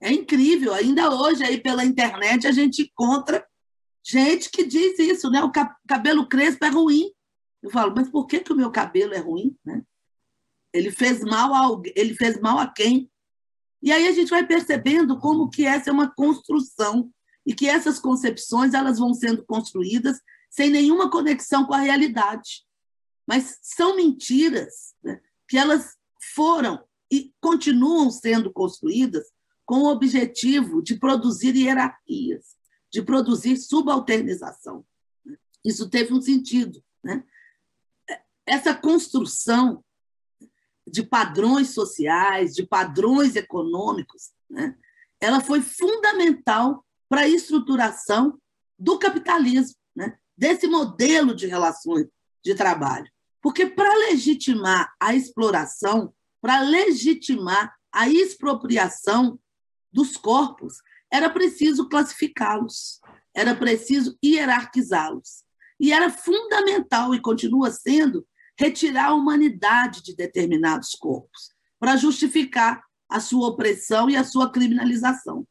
É 0.00 0.10
incrível, 0.10 0.74
ainda 0.74 1.14
hoje 1.14 1.44
aí 1.44 1.60
pela 1.60 1.84
internet 1.84 2.46
a 2.46 2.52
gente 2.52 2.82
encontra 2.82 3.46
gente 4.02 4.50
que 4.50 4.64
diz 4.64 4.98
isso, 4.98 5.30
né? 5.30 5.42
O 5.42 5.50
cabelo 5.88 6.28
crespo 6.28 6.64
é 6.66 6.68
ruim. 6.68 7.10
Eu 7.64 7.70
falo, 7.70 7.94
mas 7.96 8.10
por 8.10 8.26
que, 8.26 8.40
que 8.40 8.52
o 8.52 8.56
meu 8.56 8.70
cabelo 8.70 9.14
é 9.14 9.18
ruim? 9.18 9.56
Né? 9.64 9.82
Ele 10.70 10.90
fez 10.90 11.20
mal 11.20 11.54
a 11.54 11.82
ele 11.96 12.14
fez 12.14 12.38
mal 12.38 12.58
a 12.58 12.66
quem? 12.66 13.10
E 13.82 13.90
aí 13.90 14.06
a 14.06 14.12
gente 14.12 14.28
vai 14.28 14.46
percebendo 14.46 15.18
como 15.18 15.48
que 15.48 15.64
essa 15.64 15.88
é 15.88 15.92
uma 15.92 16.14
construção 16.14 17.10
e 17.46 17.54
que 17.54 17.66
essas 17.66 17.98
concepções 17.98 18.74
elas 18.74 18.98
vão 18.98 19.14
sendo 19.14 19.42
construídas 19.46 20.20
sem 20.50 20.68
nenhuma 20.68 21.10
conexão 21.10 21.64
com 21.64 21.72
a 21.72 21.78
realidade. 21.78 22.66
Mas 23.26 23.58
são 23.62 23.96
mentiras 23.96 24.94
né? 25.02 25.18
que 25.48 25.56
elas 25.56 25.96
foram 26.34 26.84
e 27.10 27.32
continuam 27.40 28.10
sendo 28.10 28.52
construídas 28.52 29.24
com 29.64 29.84
o 29.84 29.90
objetivo 29.90 30.82
de 30.82 30.98
produzir 30.98 31.56
hierarquias, 31.56 32.56
de 32.92 33.00
produzir 33.00 33.56
subalternização. 33.56 34.84
Isso 35.64 35.88
teve 35.88 36.12
um 36.12 36.20
sentido. 36.20 36.84
Né? 37.02 37.24
Essa 38.46 38.74
construção 38.74 39.82
de 40.86 41.02
padrões 41.02 41.70
sociais, 41.70 42.54
de 42.54 42.66
padrões 42.66 43.36
econômicos, 43.36 44.32
né, 44.48 44.76
ela 45.20 45.40
foi 45.40 45.62
fundamental 45.62 46.84
para 47.08 47.22
a 47.22 47.28
estruturação 47.28 48.38
do 48.78 48.98
capitalismo, 48.98 49.76
né, 49.96 50.18
desse 50.36 50.66
modelo 50.66 51.34
de 51.34 51.46
relações 51.46 52.06
de 52.44 52.54
trabalho. 52.54 53.10
Porque 53.40 53.66
para 53.66 53.92
legitimar 54.08 54.94
a 55.00 55.14
exploração, 55.14 56.12
para 56.40 56.60
legitimar 56.60 57.74
a 57.92 58.08
expropriação 58.08 59.38
dos 59.92 60.16
corpos, 60.16 60.78
era 61.10 61.30
preciso 61.30 61.88
classificá-los, 61.88 63.00
era 63.32 63.54
preciso 63.54 64.18
hierarquizá-los. 64.22 65.44
E 65.78 65.92
era 65.92 66.10
fundamental, 66.10 67.14
e 67.14 67.20
continua 67.20 67.70
sendo, 67.70 68.26
retirar 68.58 69.06
a 69.06 69.14
humanidade 69.14 70.02
de 70.02 70.14
determinados 70.14 70.90
corpos, 70.94 71.50
para 71.78 71.96
justificar 71.96 72.82
a 73.08 73.20
sua 73.20 73.48
opressão 73.48 74.08
e 74.08 74.16
a 74.16 74.24
sua 74.24 74.50
criminalização. 74.50 75.46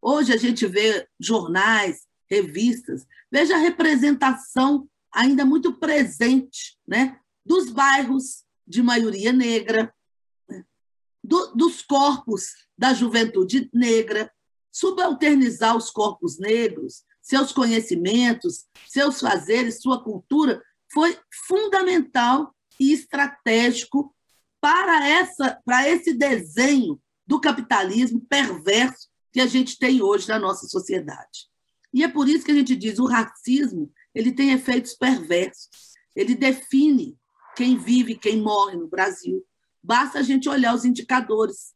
Hoje 0.00 0.32
a 0.32 0.36
gente 0.36 0.66
vê 0.66 1.06
jornais, 1.18 2.06
revistas, 2.28 3.06
veja 3.30 3.54
a 3.54 3.58
representação 3.58 4.88
ainda 5.12 5.44
muito 5.44 5.74
presente 5.74 6.78
né, 6.86 7.18
dos 7.44 7.70
bairros 7.70 8.44
de 8.66 8.82
maioria 8.82 9.32
negra, 9.32 9.92
do, 11.24 11.54
dos 11.54 11.82
corpos 11.82 12.52
da 12.76 12.92
juventude 12.94 13.68
negra, 13.72 14.30
subalternizar 14.70 15.76
os 15.76 15.90
corpos 15.90 16.38
negros, 16.38 17.02
seus 17.20 17.52
conhecimentos, 17.52 18.66
seus 18.86 19.20
fazeres, 19.20 19.82
sua 19.82 20.02
cultura, 20.02 20.62
foi 20.92 21.18
fundamental 21.46 22.54
e 22.80 22.92
estratégico 22.92 24.14
para, 24.60 25.08
essa, 25.08 25.60
para 25.64 25.88
esse 25.88 26.14
desenho 26.14 27.00
do 27.26 27.40
capitalismo 27.40 28.20
perverso 28.28 29.08
que 29.32 29.40
a 29.40 29.46
gente 29.46 29.78
tem 29.78 30.02
hoje 30.02 30.28
na 30.28 30.38
nossa 30.38 30.66
sociedade. 30.66 31.48
E 31.92 32.02
é 32.02 32.08
por 32.08 32.28
isso 32.28 32.44
que 32.44 32.50
a 32.50 32.54
gente 32.54 32.74
diz 32.76 32.98
o 32.98 33.06
racismo 33.06 33.92
ele 34.18 34.32
tem 34.32 34.50
efeitos 34.50 34.94
perversos. 34.94 35.68
Ele 36.16 36.34
define 36.34 37.16
quem 37.56 37.78
vive, 37.78 38.16
quem 38.16 38.40
morre 38.40 38.76
no 38.76 38.88
Brasil. 38.88 39.44
Basta 39.80 40.18
a 40.18 40.22
gente 40.22 40.48
olhar 40.48 40.74
os 40.74 40.84
indicadores 40.84 41.72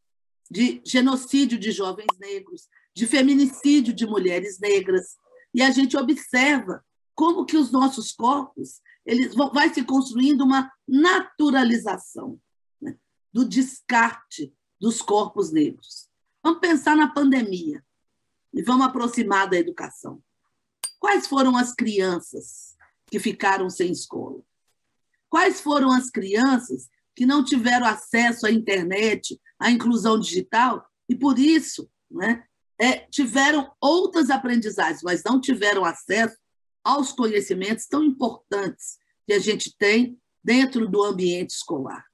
de 0.51 0.81
genocídio 0.85 1.57
de 1.57 1.71
jovens 1.71 2.17
negros, 2.19 2.67
de 2.93 3.07
feminicídio 3.07 3.93
de 3.93 4.05
mulheres 4.05 4.59
negras, 4.59 5.15
e 5.53 5.61
a 5.61 5.71
gente 5.71 5.95
observa 5.95 6.83
como 7.15 7.45
que 7.45 7.55
os 7.55 7.71
nossos 7.71 8.11
corpos 8.11 8.81
eles 9.05 9.33
vão, 9.35 9.51
vai 9.51 9.73
se 9.73 9.83
construindo 9.83 10.41
uma 10.41 10.71
naturalização 10.87 12.39
né, 12.81 12.97
do 13.31 13.45
descarte 13.45 14.53
dos 14.79 15.01
corpos 15.01 15.51
negros. 15.51 16.09
Vamos 16.43 16.59
pensar 16.59 16.95
na 16.95 17.07
pandemia 17.07 17.83
e 18.53 18.61
vamos 18.61 18.85
aproximar 18.85 19.49
da 19.49 19.57
educação. 19.57 20.21
Quais 20.99 21.27
foram 21.27 21.57
as 21.57 21.73
crianças 21.73 22.75
que 23.07 23.19
ficaram 23.19 23.69
sem 23.69 23.91
escola? 23.91 24.41
Quais 25.29 25.59
foram 25.61 25.91
as 25.91 26.09
crianças 26.09 26.89
que 27.15 27.25
não 27.25 27.43
tiveram 27.43 27.85
acesso 27.85 28.45
à 28.45 28.51
internet, 28.51 29.39
à 29.59 29.71
inclusão 29.71 30.19
digital 30.19 30.85
e 31.07 31.15
por 31.15 31.37
isso, 31.37 31.89
né, 32.09 32.45
é, 32.79 32.99
tiveram 33.07 33.71
outras 33.79 34.29
aprendizagens, 34.29 35.01
mas 35.03 35.23
não 35.23 35.39
tiveram 35.39 35.85
acesso 35.85 36.37
aos 36.83 37.11
conhecimentos 37.11 37.85
tão 37.85 38.03
importantes 38.03 38.97
que 39.25 39.33
a 39.33 39.39
gente 39.39 39.75
tem 39.77 40.19
dentro 40.43 40.87
do 40.87 41.03
ambiente 41.03 41.51
escolar. 41.51 42.05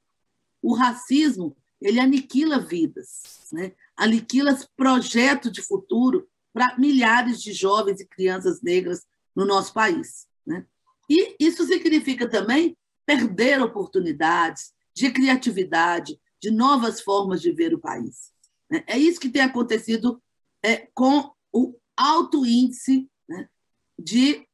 O 0.61 0.73
racismo 0.73 1.55
ele 1.81 1.99
aniquila 1.99 2.59
vidas, 2.59 3.47
né? 3.51 3.73
aniquila 3.95 4.57
projetos 4.75 5.51
de 5.51 5.61
futuro 5.61 6.27
para 6.53 6.77
milhares 6.77 7.41
de 7.41 7.53
jovens 7.53 7.99
e 8.01 8.05
crianças 8.05 8.61
negras 8.61 9.05
no 9.35 9.45
nosso 9.45 9.73
país. 9.73 10.27
Né? 10.45 10.65
E 11.09 11.35
isso 11.39 11.65
significa 11.65 12.27
também 12.29 12.77
perder 13.05 13.61
oportunidades 13.61 14.73
de 14.93 15.09
criatividade, 15.11 16.19
de 16.41 16.51
novas 16.51 17.01
formas 17.01 17.41
de 17.41 17.51
ver 17.51 17.73
o 17.73 17.79
país. 17.79 18.31
Né? 18.69 18.83
É 18.85 18.97
isso 18.97 19.19
que 19.19 19.29
tem 19.29 19.41
acontecido 19.41 20.21
é, 20.61 20.87
com 20.93 21.31
o 21.51 21.75
alto 21.95 22.45
índice 22.45 23.09
né, 23.27 23.47
de 23.97 24.45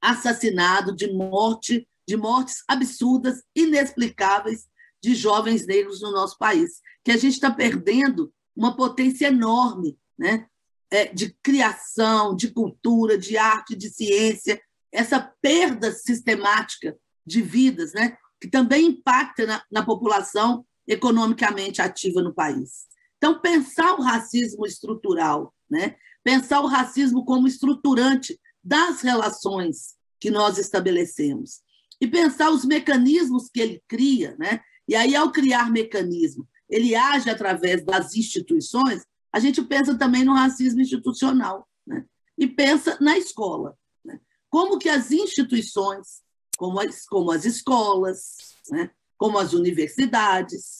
assassinado, 0.00 0.94
de 0.94 1.12
morte, 1.12 1.88
de 2.06 2.16
mortes 2.16 2.62
absurdas, 2.66 3.42
inexplicáveis 3.54 4.66
de 5.02 5.14
jovens 5.14 5.66
negros 5.66 6.00
no 6.00 6.12
nosso 6.12 6.36
país, 6.38 6.80
que 7.04 7.12
a 7.12 7.16
gente 7.16 7.34
está 7.34 7.50
perdendo 7.50 8.32
uma 8.56 8.74
potência 8.74 9.28
enorme 9.28 9.96
né, 10.18 10.46
é, 10.90 11.06
de 11.06 11.36
criação, 11.42 12.34
de 12.34 12.48
cultura, 12.50 13.16
de 13.16 13.36
arte, 13.36 13.76
de 13.76 13.88
ciência, 13.88 14.60
essa 14.90 15.20
perda 15.40 15.92
sistemática 15.92 16.96
de 17.24 17.42
vidas, 17.42 17.92
né, 17.92 18.16
que 18.40 18.48
também 18.48 18.86
impacta 18.86 19.46
na, 19.46 19.62
na 19.70 19.84
população 19.84 20.64
economicamente 20.86 21.82
ativa 21.82 22.22
no 22.22 22.34
país. 22.34 22.86
Então, 23.18 23.40
pensar 23.40 23.94
o 23.94 24.02
racismo 24.02 24.64
estrutural, 24.66 25.54
né, 25.70 25.96
pensar 26.24 26.60
o 26.60 26.66
racismo 26.66 27.24
como 27.24 27.46
estruturante 27.46 28.38
das 28.68 29.00
relações 29.00 29.96
que 30.20 30.30
nós 30.30 30.58
estabelecemos 30.58 31.62
e 31.98 32.06
pensar 32.06 32.50
os 32.50 32.66
mecanismos 32.66 33.48
que 33.48 33.60
ele 33.60 33.82
cria, 33.88 34.36
né? 34.38 34.60
E 34.86 34.94
aí, 34.94 35.16
ao 35.16 35.32
criar 35.32 35.70
mecanismo, 35.70 36.46
ele 36.68 36.94
age 36.94 37.30
através 37.30 37.82
das 37.84 38.14
instituições, 38.14 39.04
a 39.32 39.40
gente 39.40 39.62
pensa 39.62 39.96
também 39.96 40.22
no 40.22 40.34
racismo 40.34 40.80
institucional, 40.80 41.66
né? 41.86 42.04
E 42.36 42.46
pensa 42.46 42.98
na 43.00 43.16
escola. 43.16 43.76
Né? 44.04 44.20
Como 44.50 44.78
que 44.78 44.88
as 44.88 45.10
instituições, 45.10 46.22
como 46.56 46.78
as, 46.78 47.06
como 47.06 47.30
as 47.32 47.44
escolas, 47.44 48.36
né? 48.70 48.90
como 49.16 49.38
as 49.38 49.52
universidades, 49.52 50.78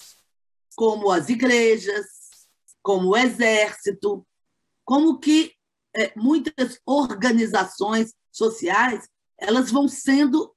como 0.77 1.11
as 1.11 1.29
igrejas, 1.29 2.07
como 2.83 3.09
o 3.09 3.17
exército, 3.17 4.25
como 4.85 5.19
que 5.19 5.58
é, 5.99 6.13
muitas 6.17 6.81
organizações 6.87 8.15
sociais 8.31 9.09
elas 9.37 9.71
vão 9.71 9.89
sendo 9.89 10.55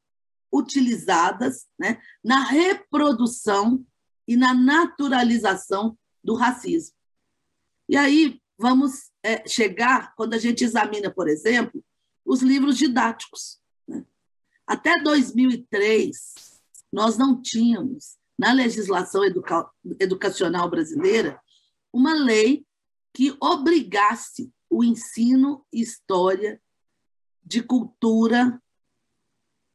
utilizadas 0.52 1.68
né, 1.80 2.02
na 2.24 2.44
reprodução 2.44 3.84
e 4.28 4.36
na 4.36 4.54
naturalização 4.54 5.98
do 6.24 6.36
racismo. 6.36 6.96
E 7.90 7.98
aí 7.98 8.40
vamos 8.58 9.12
é, 9.24 9.48
chegar, 9.48 10.14
quando 10.16 10.34
a 10.34 10.38
gente 10.38 10.64
examina, 10.64 11.10
por 11.10 11.28
exemplo, 11.28 11.84
os 12.24 12.42
livros 12.42 12.78
didáticos. 12.78 13.60
Né? 13.88 14.06
Até 14.68 15.02
2003, 15.02 16.62
nós 16.92 17.18
não 17.18 17.42
tínhamos, 17.42 18.18
na 18.38 18.52
legislação 18.52 19.24
educa 19.26 19.70
educacional 20.00 20.70
brasileira, 20.70 21.40
uma 21.92 22.14
lei 22.14 22.66
que 23.14 23.36
obrigasse 23.40 24.52
o 24.72 24.86
ensino 24.86 25.66
e 25.72 25.82
história 25.82 26.62
de 27.44 27.62
cultura 27.62 28.62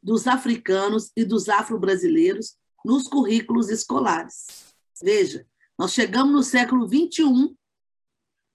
dos 0.02 0.26
africanos 0.26 1.12
e 1.14 1.22
dos 1.22 1.50
afro-brasileiros 1.50 2.56
nos 2.82 3.06
currículos 3.06 3.68
escolares. 3.68 4.72
Veja, 5.02 5.46
nós 5.78 5.92
chegamos 5.92 6.32
no 6.32 6.42
século 6.42 6.88
XXI 6.88 7.54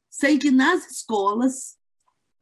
sem 0.10 0.40
que 0.40 0.50
nas 0.50 0.90
escolas 0.90 1.78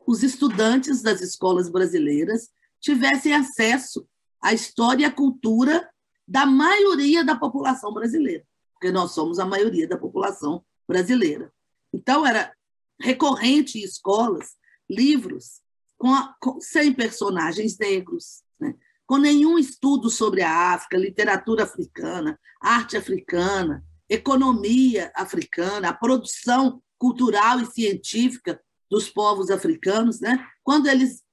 os 0.07 0.23
estudantes 0.23 1.01
das 1.01 1.21
escolas 1.21 1.69
brasileiras 1.69 2.49
tivessem 2.79 3.33
acesso 3.33 4.07
à 4.41 4.53
história 4.53 5.03
e 5.03 5.05
à 5.05 5.11
cultura 5.11 5.89
da 6.25 6.45
maioria 6.45 7.23
da 7.23 7.35
população 7.35 7.93
brasileira, 7.93 8.45
porque 8.73 8.91
nós 8.91 9.11
somos 9.11 9.39
a 9.39 9.45
maioria 9.45 9.87
da 9.87 9.97
população 9.97 10.63
brasileira. 10.87 11.51
Então, 11.91 12.25
era 12.25 12.55
recorrente 12.99 13.79
em 13.79 13.83
escolas 13.83 14.55
livros 14.89 15.61
com, 15.97 16.13
a, 16.13 16.35
com 16.39 16.59
sem 16.59 16.93
personagens 16.93 17.77
negros, 17.77 18.43
né? 18.59 18.75
com 19.05 19.17
nenhum 19.17 19.57
estudo 19.57 20.09
sobre 20.09 20.41
a 20.41 20.73
África, 20.73 20.97
literatura 20.97 21.63
africana, 21.63 22.39
arte 22.61 22.95
africana, 22.95 23.83
economia 24.07 25.11
africana, 25.15 25.89
a 25.89 25.93
produção 25.93 26.81
cultural 26.97 27.59
e 27.59 27.65
científica 27.65 28.59
dos 28.89 29.09
povos 29.09 29.49
africanos, 29.49 30.19
né? 30.19 30.45
quando 30.63 30.87
eles 30.87 31.23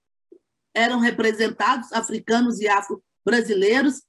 eram 0.75 1.01
representados, 1.01 1.93
africanos 1.93 2.61
e 2.61 2.69
afro-brasileiros, 2.69 4.03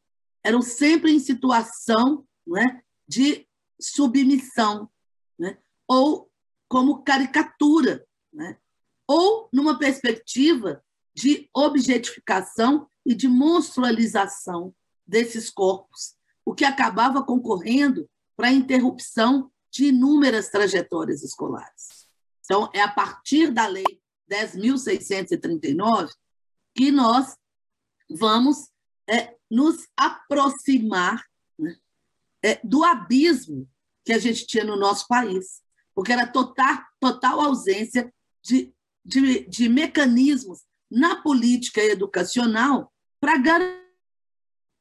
eram 0.43 0.62
sempre 0.62 1.12
em 1.12 1.20
situação 1.20 2.26
né, 2.45 2.82
de 3.08 3.47
submissão, 3.80 4.89
né? 5.39 5.58
ou 5.88 6.30
como 6.68 7.03
caricatura, 7.03 8.05
né? 8.32 8.57
ou 9.07 9.49
numa 9.53 9.80
perspectiva 9.80 10.84
de 11.15 11.49
objetificação 11.53 12.88
e 13.05 13.15
de 13.15 13.28
monstrualização 13.28 14.76
desses 15.05 15.49
corpos, 15.49 16.15
o 16.45 16.53
que 16.53 16.65
acabava 16.65 17.24
concorrendo 17.24 18.09
para 18.36 18.49
a 18.49 18.53
interrupção 18.53 19.51
de 19.72 19.86
inúmeras 19.86 20.49
trajetórias 20.49 21.24
escolares. 21.24 22.07
Então, 22.43 22.70
é 22.74 22.82
a 22.82 22.91
partir 22.91 23.51
da 23.51 23.65
Lei 23.68 23.86
10.639 24.30 26.11
que 26.76 26.91
nós 26.91 27.36
vamos 28.09 28.70
é, 29.09 29.36
nos 29.49 29.88
aproximar 29.95 31.26
né, 31.57 31.76
é, 32.43 32.59
do 32.63 32.84
abismo 32.84 33.68
que 34.05 34.13
a 34.13 34.20
gente 34.20 34.45
tinha 34.45 34.63
no 34.63 34.78
nosso 34.78 35.07
país, 35.07 35.61
porque 35.98 36.12
era 36.14 36.28
total, 36.28 36.78
total 37.00 37.41
ausência 37.41 38.14
de, 38.43 38.72
de, 39.04 39.50
de 39.50 39.68
mecanismos 39.68 40.60
na 40.91 41.24
política 41.24 41.84
educacional 41.84 42.93
para 43.20 43.36
garantir 43.39 43.88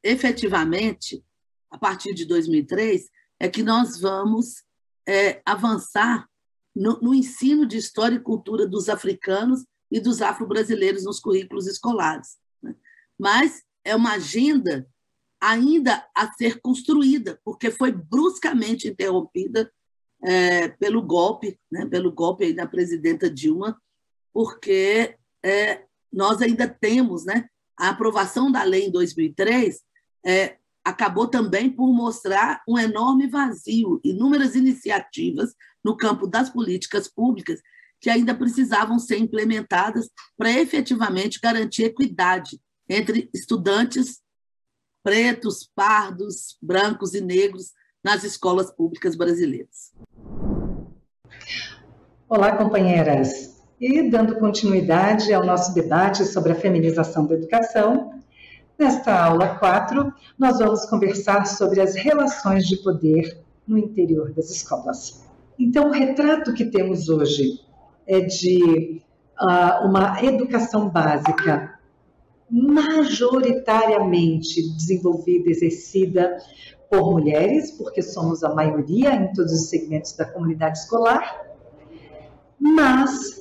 efetivamente, 0.02 1.24
a 1.70 1.78
partir 1.78 2.12
de 2.12 2.26
2003, 2.26 3.08
é 3.40 3.48
que 3.48 3.62
nós 3.62 3.98
vamos 3.98 4.62
é, 5.08 5.40
avançar 5.46 6.28
no, 6.74 7.00
no, 7.00 7.14
ensino 7.14 7.64
de 7.64 7.78
história 7.78 8.16
e 8.16 8.22
cultura 8.22 8.66
dos 8.68 8.90
africanos 8.90 9.64
e 9.90 9.98
dos 9.98 10.20
afro-brasileiros 10.20 11.02
nos 11.04 11.18
currículos 11.18 11.66
escolares. 11.66 12.36
Né? 12.62 12.74
Mas 13.18 13.62
é 13.82 13.96
uma 13.96 14.12
agenda 14.12 14.86
ainda 15.40 16.06
a 16.14 16.30
ser 16.34 16.60
construída, 16.60 17.40
porque 17.42 17.70
foi 17.70 17.90
bruscamente 17.90 18.86
interrompida 18.86 19.72
é, 20.22 20.68
pelo 20.68 21.02
golpe, 21.02 21.58
né, 21.70 21.86
pelo 21.86 22.12
golpe 22.12 22.52
da 22.52 22.66
presidenta 22.66 23.30
Dilma, 23.30 23.80
porque 24.32 25.16
é, 25.42 25.82
nós 26.12 26.40
ainda 26.42 26.68
temos 26.68 27.24
né, 27.24 27.48
a 27.78 27.90
aprovação 27.90 28.50
da 28.50 28.62
lei 28.62 28.86
em 28.86 28.90
2003 28.90 29.80
é, 30.24 30.56
acabou 30.84 31.26
também 31.26 31.70
por 31.70 31.92
mostrar 31.92 32.62
um 32.66 32.78
enorme 32.78 33.28
vazio, 33.28 34.00
inúmeras 34.04 34.54
iniciativas 34.54 35.54
no 35.84 35.96
campo 35.96 36.26
das 36.26 36.48
políticas 36.48 37.08
públicas 37.08 37.60
que 38.00 38.10
ainda 38.10 38.34
precisavam 38.34 38.98
ser 38.98 39.18
implementadas 39.18 40.08
para 40.36 40.50
efetivamente 40.50 41.40
garantir 41.40 41.84
equidade 41.84 42.60
entre 42.88 43.28
estudantes 43.34 44.20
pretos, 45.02 45.70
pardos, 45.74 46.56
brancos 46.60 47.14
e 47.14 47.20
negros 47.20 47.72
nas 48.06 48.22
escolas 48.22 48.70
públicas 48.70 49.16
brasileiras. 49.16 49.92
Olá, 52.28 52.56
companheiras. 52.56 53.60
E 53.80 54.08
dando 54.08 54.36
continuidade 54.36 55.34
ao 55.34 55.44
nosso 55.44 55.74
debate 55.74 56.24
sobre 56.24 56.52
a 56.52 56.54
feminização 56.54 57.26
da 57.26 57.34
educação, 57.34 58.12
nesta 58.78 59.24
aula 59.24 59.58
4, 59.58 60.14
nós 60.38 60.60
vamos 60.60 60.86
conversar 60.86 61.46
sobre 61.46 61.80
as 61.80 61.96
relações 61.96 62.68
de 62.68 62.76
poder 62.76 63.40
no 63.66 63.76
interior 63.76 64.32
das 64.32 64.50
escolas. 64.52 65.24
Então, 65.58 65.88
o 65.88 65.92
retrato 65.92 66.54
que 66.54 66.66
temos 66.66 67.08
hoje 67.08 67.60
é 68.06 68.20
de 68.20 69.02
uh, 69.40 69.84
uma 69.84 70.22
educação 70.22 70.88
básica 70.88 71.75
majoritariamente 72.50 74.72
desenvolvida, 74.74 75.50
exercida 75.50 76.38
por 76.88 77.10
mulheres, 77.10 77.72
porque 77.72 78.00
somos 78.02 78.44
a 78.44 78.54
maioria 78.54 79.14
em 79.14 79.32
todos 79.32 79.52
os 79.52 79.68
segmentos 79.68 80.16
da 80.16 80.24
comunidade 80.24 80.78
escolar, 80.78 81.44
mas 82.58 83.38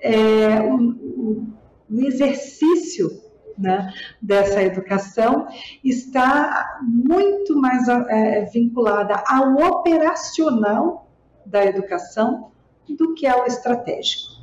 é, 0.00 0.60
o, 0.62 1.46
o 1.90 2.00
exercício 2.00 3.22
né, 3.56 3.92
dessa 4.20 4.62
educação 4.62 5.46
está 5.82 6.80
muito 6.82 7.56
mais 7.56 7.88
é, 7.88 8.44
vinculada 8.46 9.22
ao 9.26 9.54
operacional 9.54 11.08
da 11.46 11.64
educação 11.64 12.50
do 12.88 13.14
que 13.14 13.26
ao 13.26 13.46
estratégico. 13.46 14.34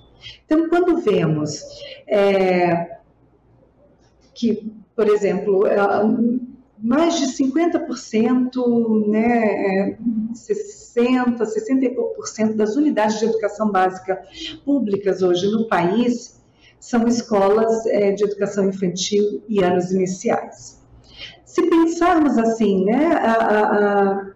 Então, 0.45 0.69
quando 0.69 1.01
vemos 1.01 1.61
é, 2.07 2.99
que, 4.41 4.73
por 4.95 5.07
exemplo, 5.07 5.67
é, 5.67 5.77
mais 6.79 7.19
de 7.19 7.27
50%, 7.27 9.07
né, 9.07 9.99
60, 10.33 11.45
60 11.45 11.85
e 11.85 11.89
pouco 11.93 12.15
por 12.15 12.27
cento 12.27 12.55
das 12.57 12.75
unidades 12.75 13.19
de 13.19 13.25
educação 13.25 13.71
básica 13.71 14.19
públicas 14.65 15.21
hoje 15.21 15.45
no 15.45 15.67
país 15.67 16.41
são 16.79 17.07
escolas 17.07 17.85
é, 17.85 18.13
de 18.13 18.23
educação 18.23 18.67
infantil 18.67 19.43
e 19.47 19.63
anos 19.63 19.91
iniciais. 19.91 20.81
Se 21.45 21.69
pensarmos 21.69 22.35
assim, 22.39 22.83
né, 22.83 23.13
a, 23.13 23.33
a, 23.33 24.09
a, 24.13 24.31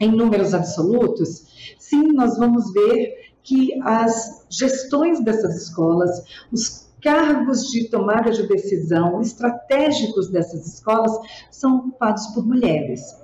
em 0.00 0.10
números 0.10 0.54
absolutos, 0.54 1.74
sim, 1.78 2.12
nós 2.12 2.38
vamos 2.38 2.72
ver 2.72 3.34
que 3.42 3.78
as 3.82 4.46
gestões 4.48 5.22
dessas 5.22 5.54
escolas, 5.64 6.24
os 6.50 6.83
cargos 7.04 7.70
de 7.70 7.84
tomada 7.84 8.30
de 8.32 8.48
decisão 8.48 9.20
estratégicos 9.20 10.30
dessas 10.30 10.66
escolas 10.66 11.12
são 11.50 11.76
ocupados 11.76 12.26
por 12.28 12.46
mulheres. 12.46 13.22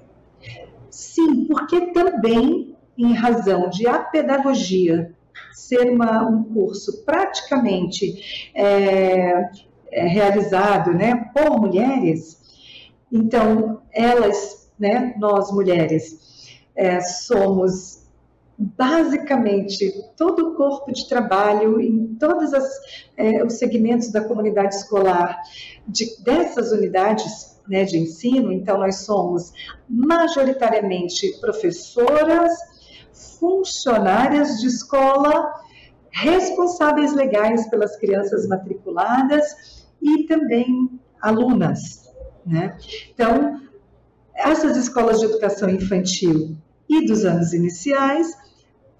Sim, 0.90 1.46
porque 1.46 1.86
também, 1.92 2.76
em 2.98 3.14
razão 3.14 3.70
de 3.70 3.88
a 3.88 3.98
pedagogia 3.98 5.14
ser 5.54 5.90
uma, 5.90 6.28
um 6.28 6.44
curso 6.44 7.04
praticamente 7.04 8.50
é, 8.54 9.50
é, 9.90 10.06
realizado 10.06 10.92
né, 10.92 11.30
por 11.34 11.58
mulheres, 11.58 12.38
então 13.10 13.80
elas, 13.90 14.70
né, 14.78 15.14
nós 15.18 15.50
mulheres, 15.50 16.60
é, 16.76 17.00
somos 17.00 17.99
basicamente 18.60 19.90
todo 20.18 20.50
o 20.50 20.54
corpo 20.54 20.92
de 20.92 21.08
trabalho 21.08 21.80
em 21.80 22.14
todos 22.16 22.50
é, 23.16 23.42
os 23.42 23.54
segmentos 23.54 24.12
da 24.12 24.20
comunidade 24.22 24.74
escolar 24.74 25.38
de, 25.88 26.22
dessas 26.22 26.70
unidades 26.70 27.58
né, 27.66 27.84
de 27.84 27.96
ensino. 27.96 28.52
Então, 28.52 28.76
nós 28.76 28.96
somos 28.96 29.50
majoritariamente 29.88 31.40
professoras, 31.40 32.52
funcionárias 33.38 34.60
de 34.60 34.66
escola, 34.66 35.54
responsáveis 36.10 37.14
legais 37.14 37.66
pelas 37.70 37.96
crianças 37.96 38.46
matriculadas 38.46 39.86
e 40.02 40.24
também 40.24 41.00
alunas. 41.18 42.12
Né? 42.44 42.76
Então, 43.14 43.58
essas 44.34 44.76
escolas 44.76 45.18
de 45.18 45.24
educação 45.24 45.70
infantil 45.70 46.58
e 46.86 47.06
dos 47.06 47.24
anos 47.24 47.54
iniciais 47.54 48.39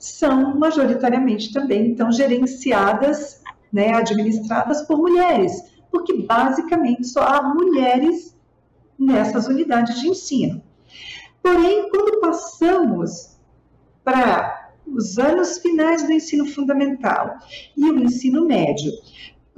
são 0.00 0.58
majoritariamente 0.58 1.52
também, 1.52 1.88
então, 1.88 2.10
gerenciadas, 2.10 3.42
né, 3.70 3.92
administradas 3.94 4.82
por 4.82 4.96
mulheres, 4.96 5.52
porque 5.90 6.22
basicamente 6.22 7.06
só 7.06 7.20
há 7.20 7.42
mulheres 7.42 8.34
nessas 8.98 9.46
unidades 9.46 10.00
de 10.00 10.08
ensino. 10.08 10.62
Porém, 11.42 11.88
quando 11.90 12.20
passamos 12.20 13.38
para 14.02 14.72
os 14.86 15.18
anos 15.18 15.58
finais 15.58 16.02
do 16.02 16.12
ensino 16.12 16.46
fundamental 16.46 17.36
e 17.76 17.84
o 17.84 18.02
ensino 18.02 18.46
médio, 18.46 18.90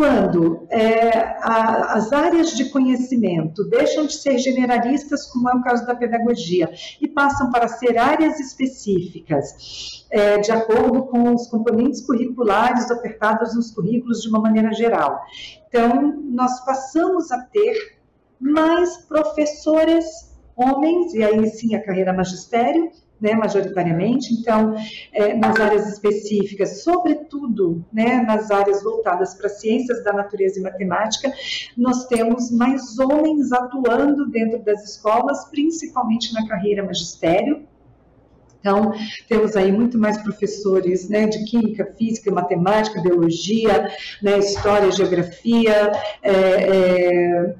quando 0.03 0.66
é, 0.68 1.16
a, 1.38 1.92
as 1.92 2.12
áreas 2.12 2.57
de 2.57 2.70
conhecimento 2.70 3.62
deixam 3.68 4.05
de 4.05 4.14
ser 4.14 4.36
generalistas, 4.36 5.26
como 5.26 5.48
é 5.48 5.55
o 5.55 5.62
caso 5.62 5.86
da 5.86 5.94
pedagogia, 5.94 6.68
e 7.00 7.07
passam 7.07 7.53
para 7.53 7.68
ser 7.68 7.96
áreas 7.96 8.40
específicas, 8.40 10.05
é, 10.11 10.38
de 10.38 10.50
acordo 10.50 11.05
com 11.05 11.32
os 11.32 11.46
componentes 11.46 12.00
curriculares 12.00 12.90
ofertados 12.90 13.55
nos 13.55 13.70
currículos 13.70 14.22
de 14.22 14.28
uma 14.28 14.40
maneira 14.40 14.72
geral. 14.72 15.20
Então, 15.68 16.20
nós 16.24 16.64
passamos 16.64 17.30
a 17.30 17.38
ter 17.38 17.96
mais 18.40 18.96
professores 19.07 20.05
homens, 20.57 21.14
e 21.14 21.22
aí 21.22 21.48
sim 21.50 21.76
a 21.76 21.80
carreira 21.80 22.12
magistério, 22.12 22.90
né, 23.23 23.35
majoritariamente, 23.35 24.35
então, 24.35 24.75
é, 25.12 25.33
nas 25.35 25.59
áreas 25.61 25.89
específicas, 25.89 26.83
sobretudo 26.83 27.85
né, 27.93 28.20
nas 28.20 28.51
áreas 28.51 28.83
voltadas 28.83 29.35
para 29.35 29.49
ciências 29.49 30.03
da 30.03 30.12
natureza 30.12 30.59
e 30.59 30.62
matemática, 30.62 31.33
nós 31.77 32.07
temos 32.07 32.51
mais 32.51 32.99
homens 32.99 33.53
atuando 33.53 34.29
dentro 34.29 34.59
das 34.64 34.83
escolas, 34.83 35.49
principalmente 35.51 36.35
na 36.35 36.49
carreira 36.49 36.85
magistério, 36.85 37.64
então, 38.62 38.93
temos 39.29 39.57
aí 39.57 39.73
muito 39.73 39.99
mais 39.99 40.18
professores 40.23 41.09
né, 41.09 41.27
de 41.27 41.45
química, 41.47 41.85
física, 41.99 42.31
matemática, 42.31 43.03
biologia, 43.03 43.91
né, 44.23 44.39
história, 44.39 44.93
geografia, 44.93 45.91
é, 46.23 46.33
é, 46.33 47.55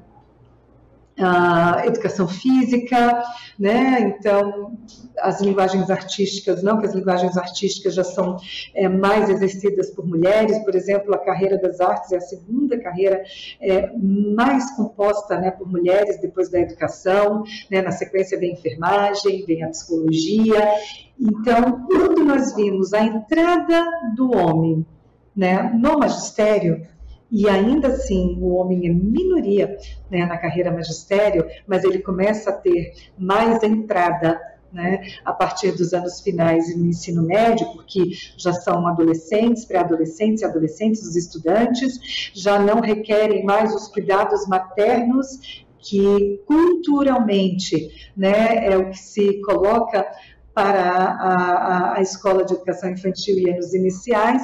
a 1.19 1.85
educação 1.85 2.27
física, 2.27 3.21
né? 3.59 4.01
Então, 4.01 4.77
as 5.19 5.39
linguagens 5.41 5.89
artísticas, 5.89 6.63
não 6.63 6.79
que 6.79 6.87
as 6.87 6.95
linguagens 6.95 7.37
artísticas 7.37 7.93
já 7.93 8.03
são 8.03 8.37
é, 8.73 8.89
mais 8.89 9.29
exercidas 9.29 9.91
por 9.91 10.07
mulheres, 10.07 10.57
por 10.59 10.75
exemplo, 10.75 11.13
a 11.13 11.19
carreira 11.19 11.57
das 11.57 11.79
artes 11.79 12.11
é 12.11 12.17
a 12.17 12.21
segunda 12.21 12.79
carreira 12.79 13.23
é, 13.61 13.91
mais 13.95 14.71
composta 14.75 15.39
né, 15.39 15.51
por 15.51 15.69
mulheres 15.69 16.19
depois 16.19 16.49
da 16.49 16.59
educação, 16.59 17.43
né? 17.69 17.81
Na 17.81 17.91
sequência 17.91 18.39
vem 18.39 18.51
a 18.51 18.53
enfermagem, 18.53 19.45
vem 19.45 19.63
a 19.63 19.69
psicologia. 19.69 20.67
Então, 21.19 21.85
quando 21.87 22.23
nós 22.23 22.55
vimos 22.55 22.93
a 22.93 23.03
entrada 23.03 23.85
do 24.15 24.35
homem 24.35 24.85
né, 25.35 25.71
no 25.73 25.99
magistério, 25.99 26.85
e 27.33 27.49
ainda 27.49 27.87
assim 27.87 28.37
o 28.39 28.53
homem 28.53 28.87
é 28.87 28.93
minoria 28.93 29.75
né, 30.09 30.23
na 30.23 30.37
carreira 30.37 30.71
magistério, 30.71 31.47
mas 31.65 31.83
ele 31.83 31.97
começa 31.97 32.51
a 32.51 32.53
ter 32.53 32.93
mais 33.17 33.63
entrada 33.63 34.39
né, 34.71 35.01
a 35.25 35.33
partir 35.33 35.71
dos 35.71 35.93
anos 35.93 36.21
finais 36.21 36.75
no 36.77 36.85
ensino 36.85 37.23
médio, 37.23 37.65
porque 37.73 38.11
já 38.37 38.53
são 38.53 38.87
adolescentes, 38.87 39.65
pré-adolescentes 39.65 40.43
e 40.43 40.45
adolescentes, 40.45 41.01
os 41.01 41.15
estudantes, 41.15 42.31
já 42.33 42.59
não 42.59 42.79
requerem 42.79 43.43
mais 43.43 43.73
os 43.73 43.87
cuidados 43.87 44.47
maternos 44.47 45.65
que 45.79 46.41
culturalmente 46.45 47.89
né, 48.15 48.65
é 48.65 48.77
o 48.77 48.89
que 48.89 48.97
se 48.97 49.41
coloca 49.41 50.05
para 50.53 50.81
a, 50.81 51.33
a, 51.33 51.97
a 51.97 52.01
escola 52.01 52.45
de 52.45 52.53
educação 52.53 52.91
infantil 52.91 53.37
e 53.39 53.49
anos 53.49 53.73
iniciais, 53.73 54.43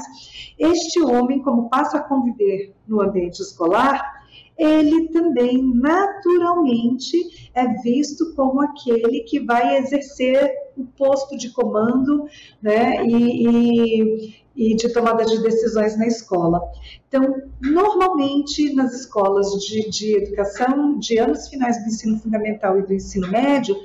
este 0.58 1.02
homem, 1.02 1.42
como 1.42 1.70
passa 1.70 1.98
a 1.98 2.04
conviver 2.04 2.74
no 2.88 3.02
ambiente 3.02 3.42
escolar, 3.42 4.19
ele 4.60 5.08
também 5.08 5.64
naturalmente 5.64 7.50
é 7.56 7.66
visto 7.82 8.36
como 8.36 8.62
aquele 8.62 9.22
que 9.22 9.40
vai 9.40 9.78
exercer 9.78 10.52
o 10.78 10.84
posto 10.86 11.38
de 11.38 11.50
comando 11.52 12.26
né, 12.62 13.02
e, 13.06 13.48
e, 13.48 14.36
e, 14.56 14.76
de 14.76 14.92
tomada 14.92 15.26
de 15.26 15.42
decisões 15.42 15.98
na 15.98 16.06
escola. 16.06 16.62
Então, 17.08 17.42
normalmente 17.62 18.74
nas 18.76 18.94
escolas 18.94 19.52
de, 19.66 19.90
de 19.90 20.18
educação 20.18 21.00
de 21.00 21.18
anos 21.18 21.48
finais 21.48 21.82
do 21.82 21.88
ensino 21.88 22.20
fundamental 22.20 22.78
e 22.80 22.84
do 22.84 22.94
ensino 22.94 23.30
médio, 23.30 23.76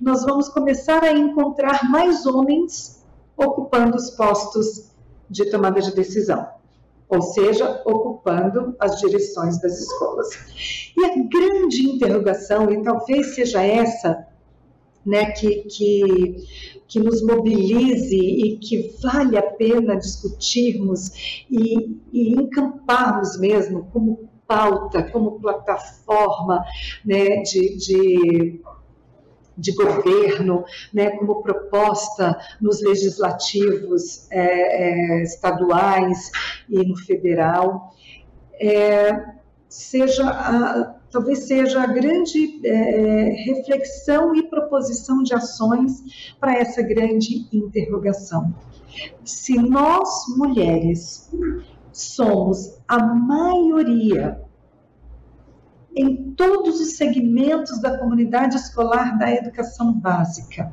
nós 0.00 0.24
vamos 0.24 0.48
começar 0.48 1.02
a 1.04 1.12
encontrar 1.12 1.88
mais 1.88 2.26
homens 2.26 3.04
ocupando 3.36 3.96
os 3.96 4.10
postos 4.10 4.90
de 5.30 5.50
tomada 5.50 5.80
de 5.80 5.94
decisão, 5.94 6.46
ou 7.08 7.22
seja, 7.22 7.82
ocupando 7.84 8.74
as 8.78 8.98
direções 9.00 9.60
das 9.60 9.78
escolas. 9.78 10.92
E 10.96 11.04
a 11.04 11.08
grande 11.28 11.82
interrogação, 11.82 12.70
e 12.70 12.82
talvez 12.82 13.34
seja 13.34 13.62
essa 13.62 14.26
né, 15.04 15.32
que, 15.32 15.64
que, 15.64 16.36
que 16.88 17.00
nos 17.00 17.22
mobilize 17.22 18.16
e 18.16 18.56
que 18.58 18.94
vale 19.02 19.36
a 19.36 19.42
pena 19.42 19.96
discutirmos 19.96 21.44
e, 21.50 22.00
e 22.12 22.32
encamparmos 22.32 23.38
mesmo 23.38 23.86
como 23.92 24.30
pauta, 24.46 25.02
como 25.10 25.40
plataforma 25.40 26.64
né, 27.04 27.42
de, 27.42 27.76
de 27.76 28.60
de 29.56 29.72
governo, 29.72 30.64
né, 30.92 31.10
como 31.10 31.42
proposta 31.42 32.36
nos 32.60 32.82
legislativos 32.82 34.26
é, 34.30 35.20
é, 35.20 35.22
estaduais 35.22 36.30
e 36.68 36.84
no 36.84 36.96
federal, 36.96 37.94
é, 38.60 39.34
seja 39.68 40.28
a, 40.28 40.94
talvez 41.10 41.40
seja 41.40 41.82
a 41.82 41.86
grande 41.86 42.60
é, 42.66 43.30
reflexão 43.44 44.34
e 44.34 44.42
proposição 44.42 45.22
de 45.22 45.34
ações 45.34 46.34
para 46.40 46.56
essa 46.56 46.82
grande 46.82 47.46
interrogação. 47.52 48.52
Se 49.24 49.56
nós, 49.58 50.08
mulheres, 50.36 51.30
somos 51.92 52.78
a 52.88 52.98
maioria 53.02 54.43
em 55.96 56.32
todos 56.32 56.80
os 56.80 56.96
segmentos 56.96 57.80
da 57.80 57.98
comunidade 57.98 58.56
escolar 58.56 59.18
da 59.18 59.30
educação 59.30 59.92
básica. 59.92 60.72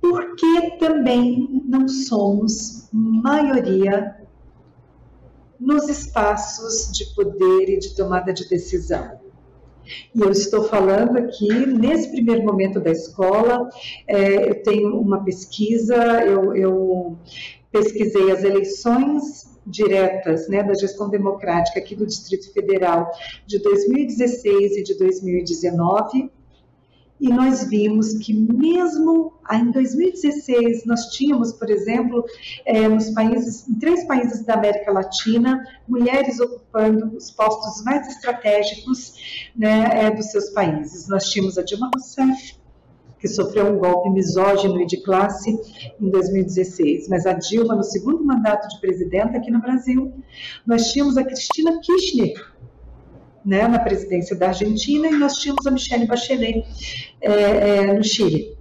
Por 0.00 0.34
que 0.34 0.78
também 0.78 1.62
não 1.64 1.86
somos 1.86 2.88
maioria 2.92 4.16
nos 5.58 5.88
espaços 5.88 6.90
de 6.92 7.14
poder 7.14 7.68
e 7.68 7.78
de 7.78 7.94
tomada 7.94 8.32
de 8.32 8.48
decisão? 8.48 9.20
E 10.14 10.20
eu 10.20 10.30
estou 10.30 10.64
falando 10.64 11.18
aqui, 11.18 11.48
nesse 11.66 12.10
primeiro 12.10 12.44
momento 12.44 12.80
da 12.80 12.90
escola, 12.90 13.68
é, 14.06 14.50
eu 14.50 14.62
tenho 14.62 15.00
uma 15.00 15.22
pesquisa, 15.22 15.96
eu, 16.24 16.54
eu 16.54 17.18
pesquisei 17.70 18.30
as 18.30 18.42
eleições 18.42 19.51
diretas 19.66 20.48
né, 20.48 20.62
da 20.62 20.74
gestão 20.74 21.08
democrática 21.08 21.78
aqui 21.78 21.94
do 21.94 22.06
Distrito 22.06 22.52
Federal 22.52 23.10
de 23.46 23.58
2016 23.58 24.76
e 24.76 24.82
de 24.82 24.98
2019 24.98 26.30
e 27.22 27.28
nós 27.28 27.62
vimos 27.68 28.14
que 28.14 28.34
mesmo 28.34 29.32
em 29.52 29.70
2016 29.70 30.84
nós 30.84 31.06
tínhamos, 31.12 31.52
por 31.52 31.70
exemplo, 31.70 32.24
é, 32.66 32.88
nos 32.88 33.10
países, 33.10 33.68
em 33.68 33.78
três 33.78 34.04
países 34.08 34.44
da 34.44 34.54
América 34.54 34.90
Latina, 34.90 35.64
mulheres 35.86 36.40
ocupando 36.40 37.16
os 37.16 37.30
postos 37.30 37.84
mais 37.84 38.08
estratégicos 38.08 39.50
né, 39.54 40.06
é, 40.06 40.10
dos 40.10 40.32
seus 40.32 40.50
países. 40.50 41.06
Nós 41.06 41.30
tínhamos 41.30 41.56
a 41.56 41.62
Dilma 41.62 41.90
Rousseff, 41.94 42.56
que 43.22 43.28
sofreu 43.28 43.72
um 43.72 43.78
golpe 43.78 44.10
misógino 44.10 44.82
e 44.82 44.84
de 44.84 44.96
classe 44.96 45.56
em 46.00 46.10
2016. 46.10 47.08
Mas 47.08 47.24
a 47.24 47.32
Dilma, 47.32 47.76
no 47.76 47.84
segundo 47.84 48.24
mandato 48.24 48.68
de 48.68 48.80
presidenta 48.80 49.38
aqui 49.38 49.48
no 49.48 49.60
Brasil, 49.60 50.12
nós 50.66 50.90
tínhamos 50.90 51.16
a 51.16 51.22
Cristina 51.22 51.80
Kirchner, 51.80 52.34
né, 53.44 53.68
na 53.68 53.78
presidência 53.78 54.34
da 54.34 54.48
Argentina, 54.48 55.06
e 55.06 55.16
nós 55.16 55.36
tínhamos 55.36 55.64
a 55.68 55.70
Michelle 55.70 56.04
Bachelet 56.04 56.64
é, 57.20 57.30
é, 57.30 57.94
no 57.94 58.02
Chile. 58.02 58.58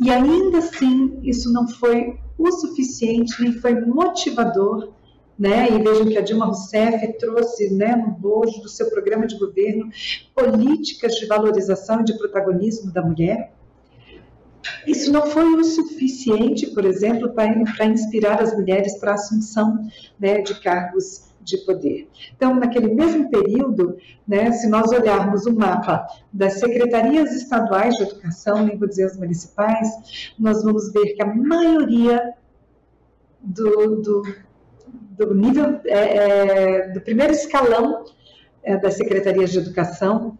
E 0.00 0.10
ainda 0.10 0.58
assim, 0.58 1.18
isso 1.24 1.52
não 1.52 1.66
foi 1.66 2.20
o 2.38 2.52
suficiente, 2.52 3.42
nem 3.42 3.52
foi 3.52 3.80
motivador, 3.80 4.92
né? 5.38 5.68
E 5.70 5.82
vejam 5.82 6.06
que 6.06 6.18
a 6.18 6.20
Dilma 6.20 6.46
Rousseff 6.46 7.18
trouxe, 7.18 7.72
né, 7.72 7.94
no 7.94 8.10
bojo 8.10 8.60
do 8.60 8.68
seu 8.68 8.90
programa 8.90 9.26
de 9.26 9.38
governo, 9.38 9.88
políticas 10.34 11.14
de 11.14 11.26
valorização 11.26 12.00
e 12.00 12.04
de 12.04 12.18
protagonismo 12.18 12.92
da 12.92 13.02
mulher. 13.02 13.52
Isso 14.86 15.12
não 15.12 15.26
foi 15.26 15.44
o 15.54 15.64
suficiente, 15.64 16.66
por 16.68 16.84
exemplo, 16.84 17.32
para 17.32 17.86
inspirar 17.86 18.42
as 18.42 18.52
mulheres 18.54 18.98
para 18.98 19.12
a 19.12 19.14
assunção 19.14 19.86
né, 20.18 20.42
de 20.42 20.60
cargos 20.60 21.28
de 21.40 21.58
poder. 21.58 22.08
Então, 22.36 22.54
naquele 22.54 22.92
mesmo 22.92 23.30
período, 23.30 23.96
né, 24.26 24.52
se 24.52 24.68
nós 24.68 24.90
olharmos 24.90 25.46
o 25.46 25.54
mapa 25.54 26.06
das 26.32 26.54
secretarias 26.54 27.32
estaduais 27.32 27.94
de 27.94 28.02
educação, 28.02 28.66
nem 28.66 28.76
vou 28.76 28.88
dizer 28.88 29.04
as 29.04 29.16
municipais, 29.16 30.32
nós 30.38 30.62
vamos 30.62 30.92
ver 30.92 31.14
que 31.14 31.22
a 31.22 31.34
maioria 31.34 32.34
do, 33.40 34.02
do, 34.02 34.22
do 35.18 35.34
nível, 35.34 35.80
é, 35.84 36.16
é, 36.16 36.88
do 36.90 37.00
primeiro 37.00 37.32
escalão 37.32 38.04
é, 38.62 38.76
das 38.76 38.94
secretarias 38.94 39.50
de 39.50 39.58
educação 39.58 40.38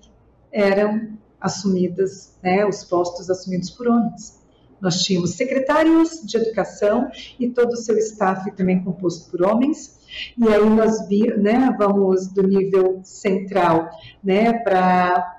eram 0.52 1.18
assumidas, 1.40 2.38
né, 2.42 2.64
os 2.64 2.84
postos 2.84 3.28
assumidos 3.28 3.70
por 3.70 3.88
homens. 3.88 4.38
Nós 4.80 5.02
tínhamos 5.02 5.34
secretários 5.34 6.22
de 6.24 6.36
educação 6.36 7.10
e 7.38 7.48
todo 7.48 7.72
o 7.72 7.76
seu 7.76 7.98
staff 7.98 8.50
também 8.52 8.82
composto 8.82 9.30
por 9.30 9.44
homens, 9.44 9.98
e 10.36 10.48
aí 10.48 10.70
nós 10.70 11.06
vi, 11.08 11.26
né, 11.36 11.74
vamos 11.76 12.28
do 12.28 12.42
nível 12.42 13.00
central, 13.02 13.90
né, 14.22 14.52
para 14.52 15.37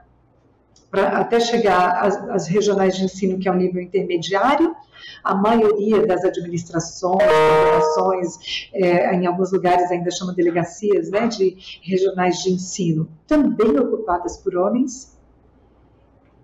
até 0.92 1.40
chegar 1.40 2.04
às, 2.04 2.16
às, 2.30 2.48
regionais 2.48 2.98
de 2.98 3.06
ensino, 3.06 3.38
que 3.38 3.48
é 3.48 3.52
o 3.52 3.56
nível 3.56 3.82
intermediário, 3.82 4.76
a 5.24 5.36
maioria 5.36 6.06
das 6.06 6.24
administrações, 6.24 7.24
coordenações, 7.24 8.70
é, 8.74 9.14
em 9.14 9.26
alguns 9.26 9.52
lugares 9.52 9.92
ainda 9.92 10.10
chamam 10.12 10.34
delegacias 10.34 11.10
né, 11.10 11.28
de 11.28 11.56
regionais 11.84 12.42
de 12.42 12.52
ensino, 12.52 13.10
também 13.28 13.78
ocupadas 13.78 14.38
por 14.38 14.56
homens. 14.56 15.18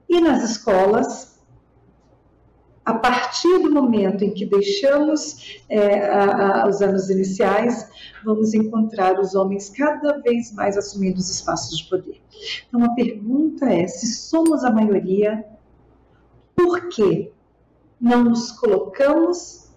E 0.07 0.21
nas 0.21 0.43
escolas, 0.43 1.34
a 2.85 2.93
partir 2.93 3.57
do 3.59 3.71
momento 3.71 4.23
em 4.23 4.31
que 4.31 4.45
deixamos 4.45 5.59
é, 5.67 6.07
a, 6.07 6.61
a, 6.61 6.69
os 6.69 6.81
anos 6.81 7.09
iniciais, 7.09 7.89
vamos 8.23 8.53
encontrar 8.53 9.19
os 9.19 9.33
homens 9.33 9.69
cada 9.69 10.19
vez 10.19 10.53
mais 10.53 10.77
assumindo 10.77 11.17
os 11.17 11.29
espaços 11.29 11.79
de 11.79 11.89
poder. 11.89 12.21
Então, 12.67 12.83
a 12.83 12.93
pergunta 12.93 13.65
é: 13.65 13.87
se 13.87 14.05
somos 14.15 14.63
a 14.63 14.71
maioria, 14.71 15.43
por 16.55 16.89
que 16.89 17.31
não 17.99 18.23
nos 18.23 18.51
colocamos 18.51 19.69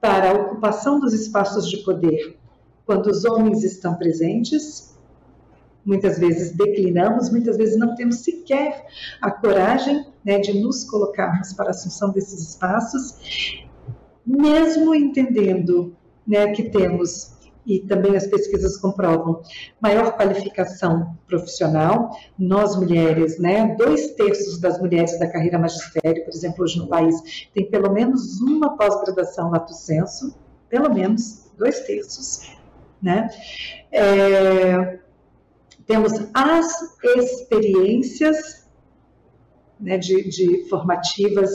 para 0.00 0.30
a 0.30 0.34
ocupação 0.34 1.00
dos 1.00 1.12
espaços 1.12 1.68
de 1.68 1.78
poder 1.78 2.38
quando 2.86 3.08
os 3.08 3.24
homens 3.24 3.64
estão 3.64 3.96
presentes? 3.96 4.93
Muitas 5.84 6.18
vezes 6.18 6.52
declinamos, 6.52 7.30
muitas 7.30 7.56
vezes 7.56 7.78
não 7.78 7.94
temos 7.94 8.16
sequer 8.16 8.86
a 9.20 9.30
coragem 9.30 10.06
né, 10.24 10.38
de 10.38 10.58
nos 10.60 10.84
colocarmos 10.84 11.52
para 11.52 11.66
a 11.66 11.70
assunção 11.70 12.10
desses 12.10 12.50
espaços, 12.50 13.64
mesmo 14.26 14.94
entendendo 14.94 15.94
né, 16.26 16.52
que 16.52 16.70
temos 16.70 17.34
e 17.66 17.80
também 17.80 18.16
as 18.16 18.26
pesquisas 18.26 18.76
comprovam, 18.76 19.40
maior 19.80 20.12
qualificação 20.16 21.16
profissional. 21.26 22.10
Nós, 22.38 22.76
mulheres, 22.76 23.38
né, 23.38 23.74
dois 23.76 24.12
terços 24.14 24.60
das 24.60 24.78
mulheres 24.78 25.18
da 25.18 25.30
carreira 25.30 25.58
magistério, 25.58 26.24
por 26.24 26.32
exemplo, 26.32 26.64
hoje 26.64 26.78
no 26.78 26.86
país, 26.86 27.48
tem 27.54 27.70
pelo 27.70 27.90
menos 27.92 28.40
uma 28.40 28.76
pós-graduação 28.76 29.50
lato 29.50 29.72
senso, 29.72 30.36
pelo 30.68 30.92
menos 30.92 31.50
dois 31.56 31.80
terços, 31.80 32.54
né? 33.00 33.28
É, 33.90 34.98
temos 35.86 36.12
as 36.32 36.98
experiências 37.04 38.64
né, 39.78 39.98
de, 39.98 40.28
de, 40.28 40.68
formativas 40.68 41.50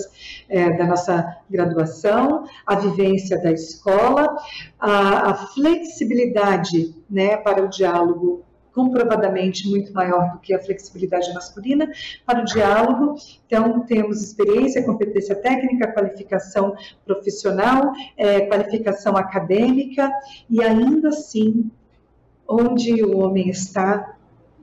é, 0.48 0.78
da 0.78 0.86
nossa 0.86 1.38
graduação, 1.50 2.46
a 2.66 2.76
vivência 2.76 3.42
da 3.42 3.52
escola, 3.52 4.38
a, 4.80 5.32
a 5.32 5.34
flexibilidade 5.34 6.96
né, 7.10 7.38
para 7.38 7.64
o 7.64 7.70
diálogo 7.70 8.44
comprovadamente 8.74 9.68
muito 9.68 9.92
maior 9.94 10.32
do 10.32 10.40
que 10.40 10.54
a 10.54 10.62
flexibilidade 10.62 11.34
masculina 11.34 11.90
para 12.26 12.42
o 12.42 12.46
diálogo. 12.46 13.16
Então, 13.46 13.82
temos 13.82 14.22
experiência, 14.22 14.86
competência 14.86 15.36
técnica, 15.36 15.92
qualificação 15.92 16.76
profissional, 17.06 17.92
é, 18.16 18.42
qualificação 18.42 19.18
acadêmica, 19.18 20.10
e 20.50 20.64
ainda 20.64 21.10
assim, 21.10 21.70
onde 22.48 23.04
o 23.04 23.18
homem 23.18 23.50
está, 23.50 24.18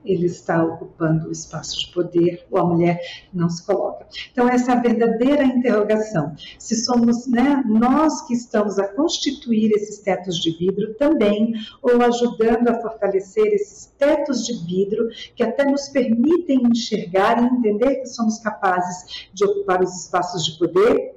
ele 0.07 0.25
está 0.25 0.63
ocupando 0.63 1.27
o 1.27 1.31
espaço 1.31 1.79
de 1.79 1.93
poder 1.93 2.45
ou 2.49 2.59
a 2.59 2.65
mulher 2.65 3.01
não 3.33 3.49
se 3.49 3.65
coloca. 3.65 4.07
Então, 4.31 4.47
essa 4.47 4.71
é 4.71 4.75
a 4.75 4.81
verdadeira 4.81 5.43
interrogação. 5.43 6.35
Se 6.57 6.75
somos 6.75 7.27
né, 7.27 7.63
nós 7.65 8.25
que 8.27 8.33
estamos 8.33 8.79
a 8.79 8.87
constituir 8.87 9.71
esses 9.71 9.99
tetos 9.99 10.37
de 10.37 10.51
vidro 10.57 10.93
também, 10.95 11.53
ou 11.81 12.01
ajudando 12.01 12.69
a 12.69 12.81
fortalecer 12.81 13.47
esses 13.53 13.93
tetos 13.97 14.45
de 14.45 14.53
vidro 14.65 15.09
que 15.35 15.43
até 15.43 15.65
nos 15.65 15.89
permitem 15.89 16.63
enxergar 16.69 17.41
e 17.41 17.45
entender 17.45 17.97
que 17.97 18.07
somos 18.07 18.39
capazes 18.39 19.29
de 19.33 19.45
ocupar 19.45 19.81
os 19.81 20.03
espaços 20.03 20.45
de 20.45 20.57
poder, 20.57 21.15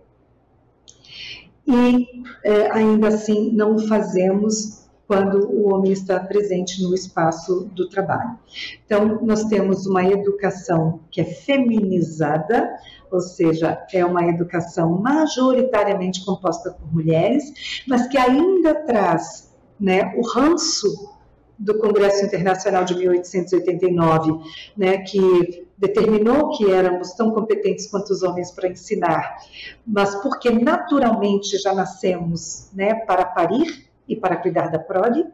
e 1.66 2.24
é, 2.43 2.70
ainda 2.72 3.09
assim 3.09 3.53
não 3.53 3.78
fazemos 3.78 4.80
quando 5.11 5.51
o 5.51 5.75
homem 5.75 5.91
está 5.91 6.21
presente 6.21 6.81
no 6.85 6.95
espaço 6.95 7.69
do 7.75 7.89
trabalho. 7.89 8.39
Então, 8.87 9.19
nós 9.23 9.43
temos 9.43 9.85
uma 9.85 10.05
educação 10.05 11.01
que 11.11 11.21
é 11.21 11.25
feminizada, 11.25 12.71
ou 13.11 13.19
seja, 13.19 13.85
é 13.93 14.05
uma 14.05 14.25
educação 14.29 15.03
majoritariamente 15.03 16.25
composta 16.25 16.71
por 16.71 16.95
mulheres, 16.95 17.83
mas 17.89 18.07
que 18.07 18.17
ainda 18.17 18.73
traz 18.73 19.53
né, 19.81 20.15
o 20.17 20.25
ranço 20.25 21.11
do 21.59 21.77
Congresso 21.81 22.25
Internacional 22.25 22.85
de 22.85 22.95
1889, 22.95 24.39
né, 24.77 24.99
que 24.99 25.67
determinou 25.77 26.51
que 26.51 26.71
éramos 26.71 27.15
tão 27.15 27.33
competentes 27.33 27.89
quanto 27.89 28.11
os 28.11 28.23
homens 28.23 28.53
para 28.53 28.69
ensinar, 28.69 29.39
mas 29.85 30.15
porque 30.23 30.51
naturalmente 30.51 31.59
já 31.59 31.75
nascemos 31.75 32.71
né, 32.73 32.95
para 32.95 33.25
parir, 33.25 33.89
e 34.11 34.17
para 34.17 34.37
cuidar 34.37 34.73
da 34.73 34.79
prole, 34.79 35.25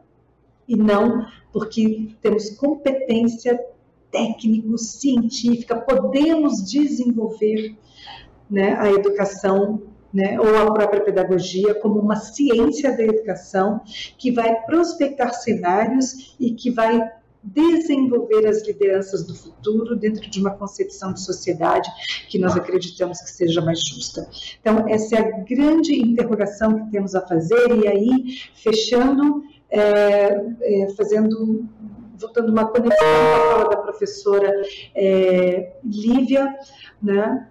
e 0.67 0.75
não 0.77 1.25
porque 1.51 2.09
temos 2.21 2.51
competência 2.51 3.59
técnico-científica, 4.11 5.75
podemos 5.75 6.63
desenvolver 6.63 7.75
né, 8.49 8.75
a 8.79 8.89
educação 8.91 9.81
né, 10.13 10.39
ou 10.39 10.55
a 10.55 10.71
própria 10.71 11.03
pedagogia 11.03 11.73
como 11.75 11.99
uma 11.99 12.15
ciência 12.15 12.95
da 12.95 13.03
educação 13.03 13.81
que 14.17 14.31
vai 14.31 14.61
prospectar 14.61 15.33
cenários 15.33 16.35
e 16.39 16.51
que 16.51 16.69
vai 16.69 17.11
desenvolver 17.43 18.45
as 18.47 18.65
lideranças 18.65 19.25
do 19.25 19.35
futuro 19.35 19.95
dentro 19.95 20.29
de 20.29 20.39
uma 20.39 20.51
concepção 20.51 21.13
de 21.13 21.21
sociedade 21.21 21.89
que 22.29 22.37
nós 22.37 22.55
acreditamos 22.55 23.21
que 23.21 23.29
seja 23.29 23.61
mais 23.61 23.79
justa. 23.79 24.27
Então, 24.59 24.87
essa 24.87 25.15
é 25.15 25.19
a 25.19 25.39
grande 25.43 25.93
interrogação 25.97 26.85
que 26.85 26.91
temos 26.91 27.15
a 27.15 27.21
fazer, 27.21 27.71
e 27.71 27.87
aí, 27.87 28.37
fechando, 28.55 29.43
é, 29.69 29.81
é, 30.61 30.89
fazendo 30.95 31.65
voltando 32.19 32.51
uma 32.51 32.65
conexão 32.65 32.97
com 32.97 33.05
a 33.05 33.51
fala 33.51 33.69
da 33.69 33.77
professora 33.77 34.51
é, 34.95 35.73
Lívia, 35.83 36.51
né? 37.01 37.47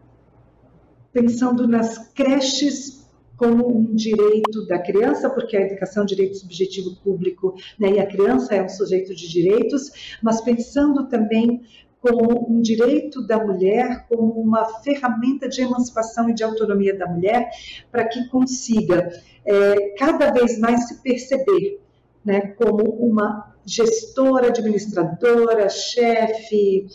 pensando 1.12 1.66
nas 1.66 2.12
creches 2.12 2.95
como 3.37 3.68
um 3.68 3.95
direito 3.95 4.66
da 4.66 4.78
criança, 4.78 5.28
porque 5.28 5.57
a 5.57 5.61
educação 5.61 6.03
é 6.03 6.05
um 6.05 6.07
direito 6.07 6.37
subjetivo 6.37 6.97
público, 6.97 7.55
né, 7.78 7.93
e 7.93 8.01
a 8.01 8.07
criança 8.07 8.55
é 8.55 8.62
um 8.62 8.68
sujeito 8.68 9.14
de 9.14 9.28
direitos, 9.28 10.16
mas 10.22 10.41
pensando 10.41 11.09
também 11.09 11.62
como 12.01 12.49
um 12.49 12.61
direito 12.61 13.26
da 13.26 13.45
mulher, 13.45 14.07
como 14.09 14.41
uma 14.41 14.64
ferramenta 14.82 15.49
de 15.49 15.61
emancipação 15.61 16.28
e 16.28 16.34
de 16.34 16.45
autonomia 16.45 16.97
da 16.97 17.07
mulher, 17.07 17.51
para 17.91 18.05
que 18.05 18.28
consiga 18.28 19.11
é, 19.45 19.91
cada 19.99 20.30
vez 20.30 20.59
mais 20.59 20.87
se 20.89 21.03
perceber 21.03 21.80
né, 22.24 22.41
como 22.59 22.82
uma 22.84 23.55
gestora, 23.64 24.49
administradora, 24.49 25.68
chefe, 25.68 26.87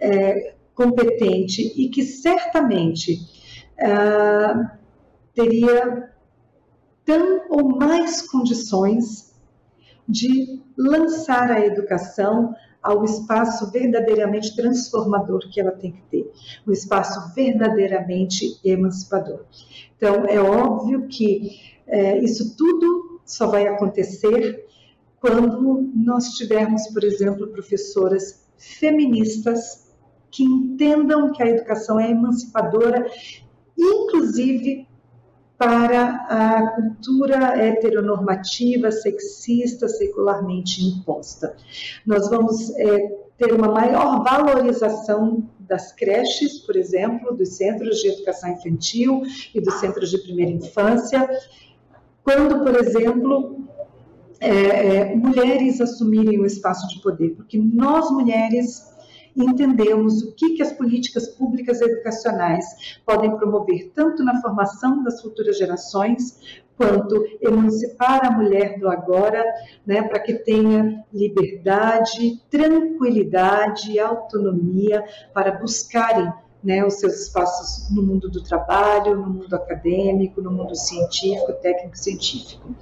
é, 0.00 0.54
competente 0.74 1.72
e 1.76 1.88
que 1.88 2.02
certamente 2.02 3.18
ah, 3.80 4.78
teria 5.36 6.10
tão 7.04 7.42
ou 7.50 7.78
mais 7.78 8.22
condições 8.22 9.32
de 10.08 10.60
lançar 10.76 11.50
a 11.50 11.64
educação 11.64 12.54
ao 12.82 13.04
espaço 13.04 13.70
verdadeiramente 13.70 14.54
transformador 14.54 15.40
que 15.50 15.60
ela 15.60 15.72
tem 15.72 15.92
que 15.92 16.02
ter, 16.02 16.32
um 16.66 16.72
espaço 16.72 17.34
verdadeiramente 17.34 18.60
emancipador. 18.64 19.44
Então, 19.96 20.24
é 20.26 20.40
óbvio 20.40 21.06
que 21.08 21.76
é, 21.86 22.18
isso 22.18 22.56
tudo 22.56 23.20
só 23.24 23.48
vai 23.48 23.66
acontecer 23.66 24.66
quando 25.20 25.90
nós 25.94 26.30
tivermos, 26.34 26.86
por 26.88 27.02
exemplo, 27.02 27.48
professoras 27.48 28.46
feministas 28.56 29.92
que 30.30 30.44
entendam 30.44 31.32
que 31.32 31.42
a 31.42 31.48
educação 31.48 31.98
é 31.98 32.10
emancipadora, 32.10 33.10
inclusive 33.76 34.86
para 35.58 36.10
a 36.28 36.70
cultura 36.72 37.56
heteronormativa, 37.56 38.90
sexista, 38.90 39.88
secularmente 39.88 40.84
imposta. 40.84 41.56
Nós 42.04 42.28
vamos 42.28 42.70
é, 42.76 43.08
ter 43.38 43.52
uma 43.52 43.68
maior 43.68 44.22
valorização 44.22 45.48
das 45.60 45.92
creches, 45.92 46.58
por 46.58 46.76
exemplo, 46.76 47.34
dos 47.34 47.56
centros 47.56 47.98
de 47.98 48.08
educação 48.08 48.50
infantil 48.50 49.22
e 49.54 49.60
dos 49.60 49.74
centros 49.74 50.10
de 50.10 50.18
primeira 50.18 50.52
infância, 50.52 51.28
quando, 52.22 52.62
por 52.62 52.76
exemplo, 52.76 53.66
é, 54.40 54.50
é, 54.50 55.14
mulheres 55.14 55.80
assumirem 55.80 56.38
o 56.40 56.46
espaço 56.46 56.86
de 56.88 57.00
poder, 57.00 57.30
porque 57.30 57.58
nós 57.58 58.10
mulheres 58.10 58.94
entendemos 59.36 60.22
o 60.22 60.32
que, 60.32 60.54
que 60.54 60.62
as 60.62 60.72
políticas 60.72 61.28
públicas 61.28 61.80
educacionais 61.80 62.98
podem 63.04 63.36
promover, 63.36 63.90
tanto 63.94 64.24
na 64.24 64.40
formação 64.40 65.02
das 65.02 65.20
futuras 65.20 65.58
gerações, 65.58 66.38
quanto 66.76 67.24
emancipar 67.40 68.26
a 68.26 68.30
mulher 68.30 68.78
do 68.78 68.88
agora, 68.88 69.42
né, 69.86 70.02
para 70.02 70.20
que 70.20 70.34
tenha 70.34 71.04
liberdade, 71.12 72.42
tranquilidade 72.50 73.98
autonomia 73.98 75.04
para 75.32 75.52
buscarem 75.52 76.30
né, 76.62 76.84
os 76.84 76.94
seus 76.94 77.14
espaços 77.26 77.94
no 77.94 78.02
mundo 78.02 78.28
do 78.28 78.42
trabalho, 78.42 79.16
no 79.16 79.26
mundo 79.26 79.54
acadêmico, 79.54 80.42
no 80.42 80.50
mundo 80.50 80.74
científico, 80.74 81.52
técnico-científico. 81.54 82.74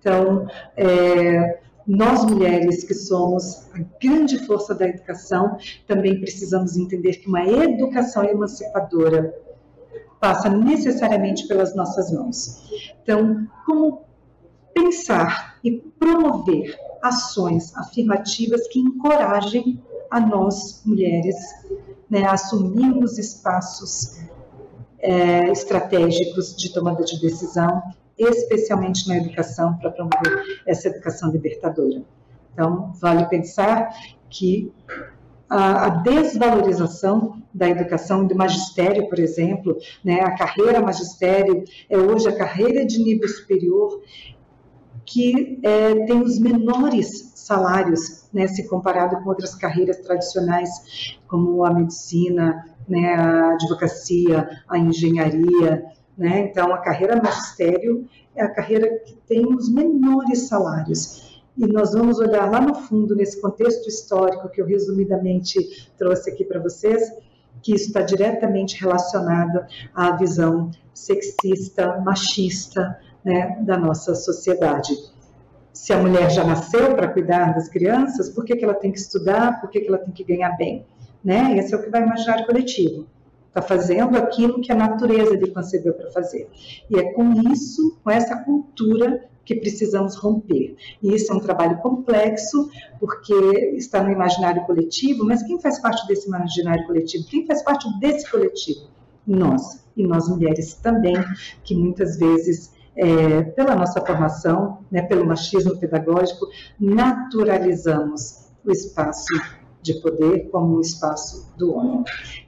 Então, 0.00 0.46
é, 0.76 1.60
nós 1.86 2.24
mulheres 2.24 2.82
que 2.82 2.94
somos 2.94 3.66
a 3.72 3.78
grande 4.02 4.38
força 4.44 4.74
da 4.74 4.88
educação, 4.88 5.56
também 5.86 6.18
precisamos 6.20 6.76
entender 6.76 7.14
que 7.14 7.28
uma 7.28 7.46
educação 7.46 8.24
emancipadora 8.24 9.34
passa 10.20 10.48
necessariamente 10.48 11.46
pelas 11.46 11.76
nossas 11.76 12.10
mãos. 12.10 12.92
Então, 13.02 13.46
como 13.64 14.02
pensar 14.74 15.58
e 15.62 15.72
promover 15.98 16.76
ações 17.02 17.74
afirmativas 17.76 18.66
que 18.68 18.80
encorajem 18.80 19.80
a 20.10 20.20
nós 20.20 20.82
mulheres 20.84 21.36
né, 22.10 22.24
a 22.24 22.32
assumirmos 22.32 23.18
espaços 23.18 24.18
é, 24.98 25.50
estratégicos 25.50 26.56
de 26.56 26.72
tomada 26.72 27.04
de 27.04 27.20
decisão 27.20 27.82
especialmente 28.18 29.08
na 29.08 29.16
educação, 29.18 29.76
para 29.76 29.90
promover 29.90 30.60
essa 30.66 30.88
educação 30.88 31.30
libertadora. 31.30 32.02
Então, 32.52 32.92
vale 33.00 33.26
pensar 33.26 33.90
que 34.30 34.72
a, 35.48 35.88
desvalorização 35.88 37.42
da 37.52 37.68
educação 37.68 38.24
e 38.24 38.28
do 38.28 38.34
magistério, 38.34 39.08
por 39.08 39.18
exemplo, 39.18 39.76
né, 40.04 40.20
a 40.20 40.36
carreira 40.36 40.80
magistério 40.80 41.64
é 41.88 41.96
hoje 41.96 42.28
a 42.28 42.36
carreira 42.36 42.84
de 42.84 42.98
nível 43.02 43.28
superior 43.28 44.00
que 45.04 45.60
é, 45.62 45.94
tem 46.06 46.20
os 46.20 46.38
menores 46.38 47.32
salários, 47.34 48.28
né, 48.32 48.48
se 48.48 48.66
comparado 48.66 49.22
com 49.22 49.28
outras 49.28 49.54
carreiras 49.54 49.98
tradicionais, 49.98 51.16
como 51.28 51.64
a 51.64 51.72
medicina, 51.72 52.64
né, 52.88 53.14
a 53.14 53.52
advocacia, 53.52 54.48
a 54.68 54.76
engenharia, 54.76 55.84
né? 56.16 56.40
Então, 56.40 56.72
a 56.72 56.78
carreira 56.78 57.20
magistério 57.22 58.08
é 58.34 58.42
a 58.42 58.50
carreira 58.50 58.98
que 59.00 59.14
tem 59.26 59.46
os 59.54 59.68
menores 59.68 60.48
salários. 60.48 61.42
E 61.56 61.66
nós 61.66 61.92
vamos 61.92 62.18
olhar 62.18 62.50
lá 62.50 62.60
no 62.60 62.74
fundo, 62.74 63.14
nesse 63.14 63.40
contexto 63.40 63.88
histórico 63.88 64.48
que 64.48 64.60
eu 64.60 64.66
resumidamente 64.66 65.90
trouxe 65.96 66.30
aqui 66.30 66.44
para 66.44 66.60
vocês, 66.60 67.02
que 67.62 67.74
isso 67.74 67.86
está 67.86 68.02
diretamente 68.02 68.80
relacionado 68.80 69.64
à 69.94 70.14
visão 70.16 70.70
sexista, 70.92 72.00
machista 72.00 72.98
né, 73.24 73.58
da 73.62 73.78
nossa 73.78 74.14
sociedade. 74.14 74.94
Se 75.72 75.92
a 75.92 75.98
mulher 75.98 76.30
já 76.30 76.44
nasceu 76.44 76.94
para 76.94 77.08
cuidar 77.08 77.54
das 77.54 77.68
crianças, 77.68 78.28
por 78.28 78.44
que, 78.44 78.56
que 78.56 78.64
ela 78.64 78.74
tem 78.74 78.92
que 78.92 78.98
estudar? 78.98 79.60
Por 79.60 79.70
que, 79.70 79.80
que 79.80 79.88
ela 79.88 79.98
tem 79.98 80.12
que 80.12 80.24
ganhar 80.24 80.56
bem? 80.56 80.86
Né? 81.24 81.56
Esse 81.58 81.74
é 81.74 81.76
o 81.76 81.82
que 81.82 81.90
vai 81.90 82.02
imaginar 82.02 82.44
coletivo 82.46 83.06
está 83.56 83.62
fazendo 83.62 84.18
aquilo 84.18 84.60
que 84.60 84.70
a 84.70 84.74
natureza 84.74 85.34
lhe 85.34 85.50
concebeu 85.50 85.94
para 85.94 86.10
fazer. 86.10 86.48
E 86.90 86.98
é 86.98 87.12
com 87.14 87.32
isso, 87.50 87.98
com 88.04 88.10
essa 88.10 88.36
cultura, 88.36 89.24
que 89.44 89.54
precisamos 89.54 90.16
romper. 90.16 90.76
E 91.00 91.14
isso 91.14 91.32
é 91.32 91.36
um 91.36 91.40
trabalho 91.40 91.78
complexo, 91.78 92.68
porque 92.98 93.32
está 93.76 94.02
no 94.02 94.10
imaginário 94.10 94.64
coletivo, 94.66 95.24
mas 95.24 95.42
quem 95.44 95.60
faz 95.60 95.80
parte 95.80 96.06
desse 96.08 96.26
imaginário 96.26 96.84
coletivo? 96.84 97.24
Quem 97.28 97.46
faz 97.46 97.62
parte 97.62 97.88
desse 98.00 98.28
coletivo? 98.30 98.88
Nós, 99.26 99.84
e 99.96 100.04
nós 100.04 100.28
mulheres 100.28 100.74
também, 100.74 101.16
que 101.64 101.74
muitas 101.74 102.18
vezes 102.18 102.74
é, 102.96 103.42
pela 103.42 103.76
nossa 103.76 104.04
formação, 104.04 104.84
né, 104.90 105.02
pelo 105.02 105.24
machismo 105.24 105.78
pedagógico, 105.78 106.46
naturalizamos 106.80 108.48
o 108.64 108.70
espaço 108.72 109.26
de 109.80 109.94
poder 110.00 110.48
como 110.50 110.78
um 110.78 110.80
espaço 110.80 111.54
do 111.56 111.72
homem. 111.72 112.04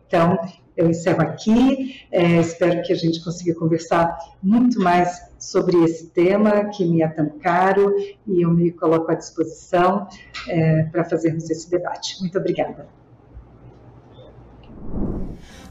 Então, 0.08 0.36
eu 0.78 0.88
encerro 0.88 1.20
aqui, 1.20 2.06
é, 2.12 2.36
espero 2.36 2.80
que 2.82 2.92
a 2.92 2.96
gente 2.96 3.22
consiga 3.22 3.52
conversar 3.58 4.16
muito 4.40 4.80
mais 4.80 5.20
sobre 5.36 5.76
esse 5.82 6.06
tema 6.06 6.66
que 6.66 6.84
me 6.84 7.02
é 7.02 7.08
tão 7.08 7.28
caro 7.40 7.96
e 8.24 8.42
eu 8.42 8.50
me 8.50 8.70
coloco 8.70 9.10
à 9.10 9.14
disposição 9.16 10.06
é, 10.48 10.84
para 10.84 11.04
fazermos 11.04 11.50
esse 11.50 11.68
debate. 11.68 12.20
Muito 12.20 12.38
obrigada. 12.38 12.86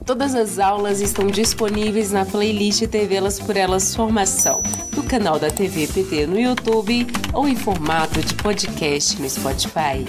Todas 0.06 0.36
as 0.36 0.60
aulas 0.60 1.00
estão 1.02 1.28
disponíveis 1.28 2.12
na 2.12 2.26
playlist 2.26 2.86
TV 2.88 3.16
Elas 3.16 3.40
por 3.40 3.56
Elas 3.56 3.96
Formação, 3.96 4.62
no 4.96 5.04
canal 5.04 5.40
da 5.40 5.50
TV 5.50 5.88
PT 5.88 6.28
no 6.28 6.40
YouTube 6.40 7.08
ou 7.34 7.48
em 7.48 7.56
formato 7.56 8.20
de 8.22 8.34
podcast 8.36 9.22
no 9.22 9.30
Spotify. 9.30 10.06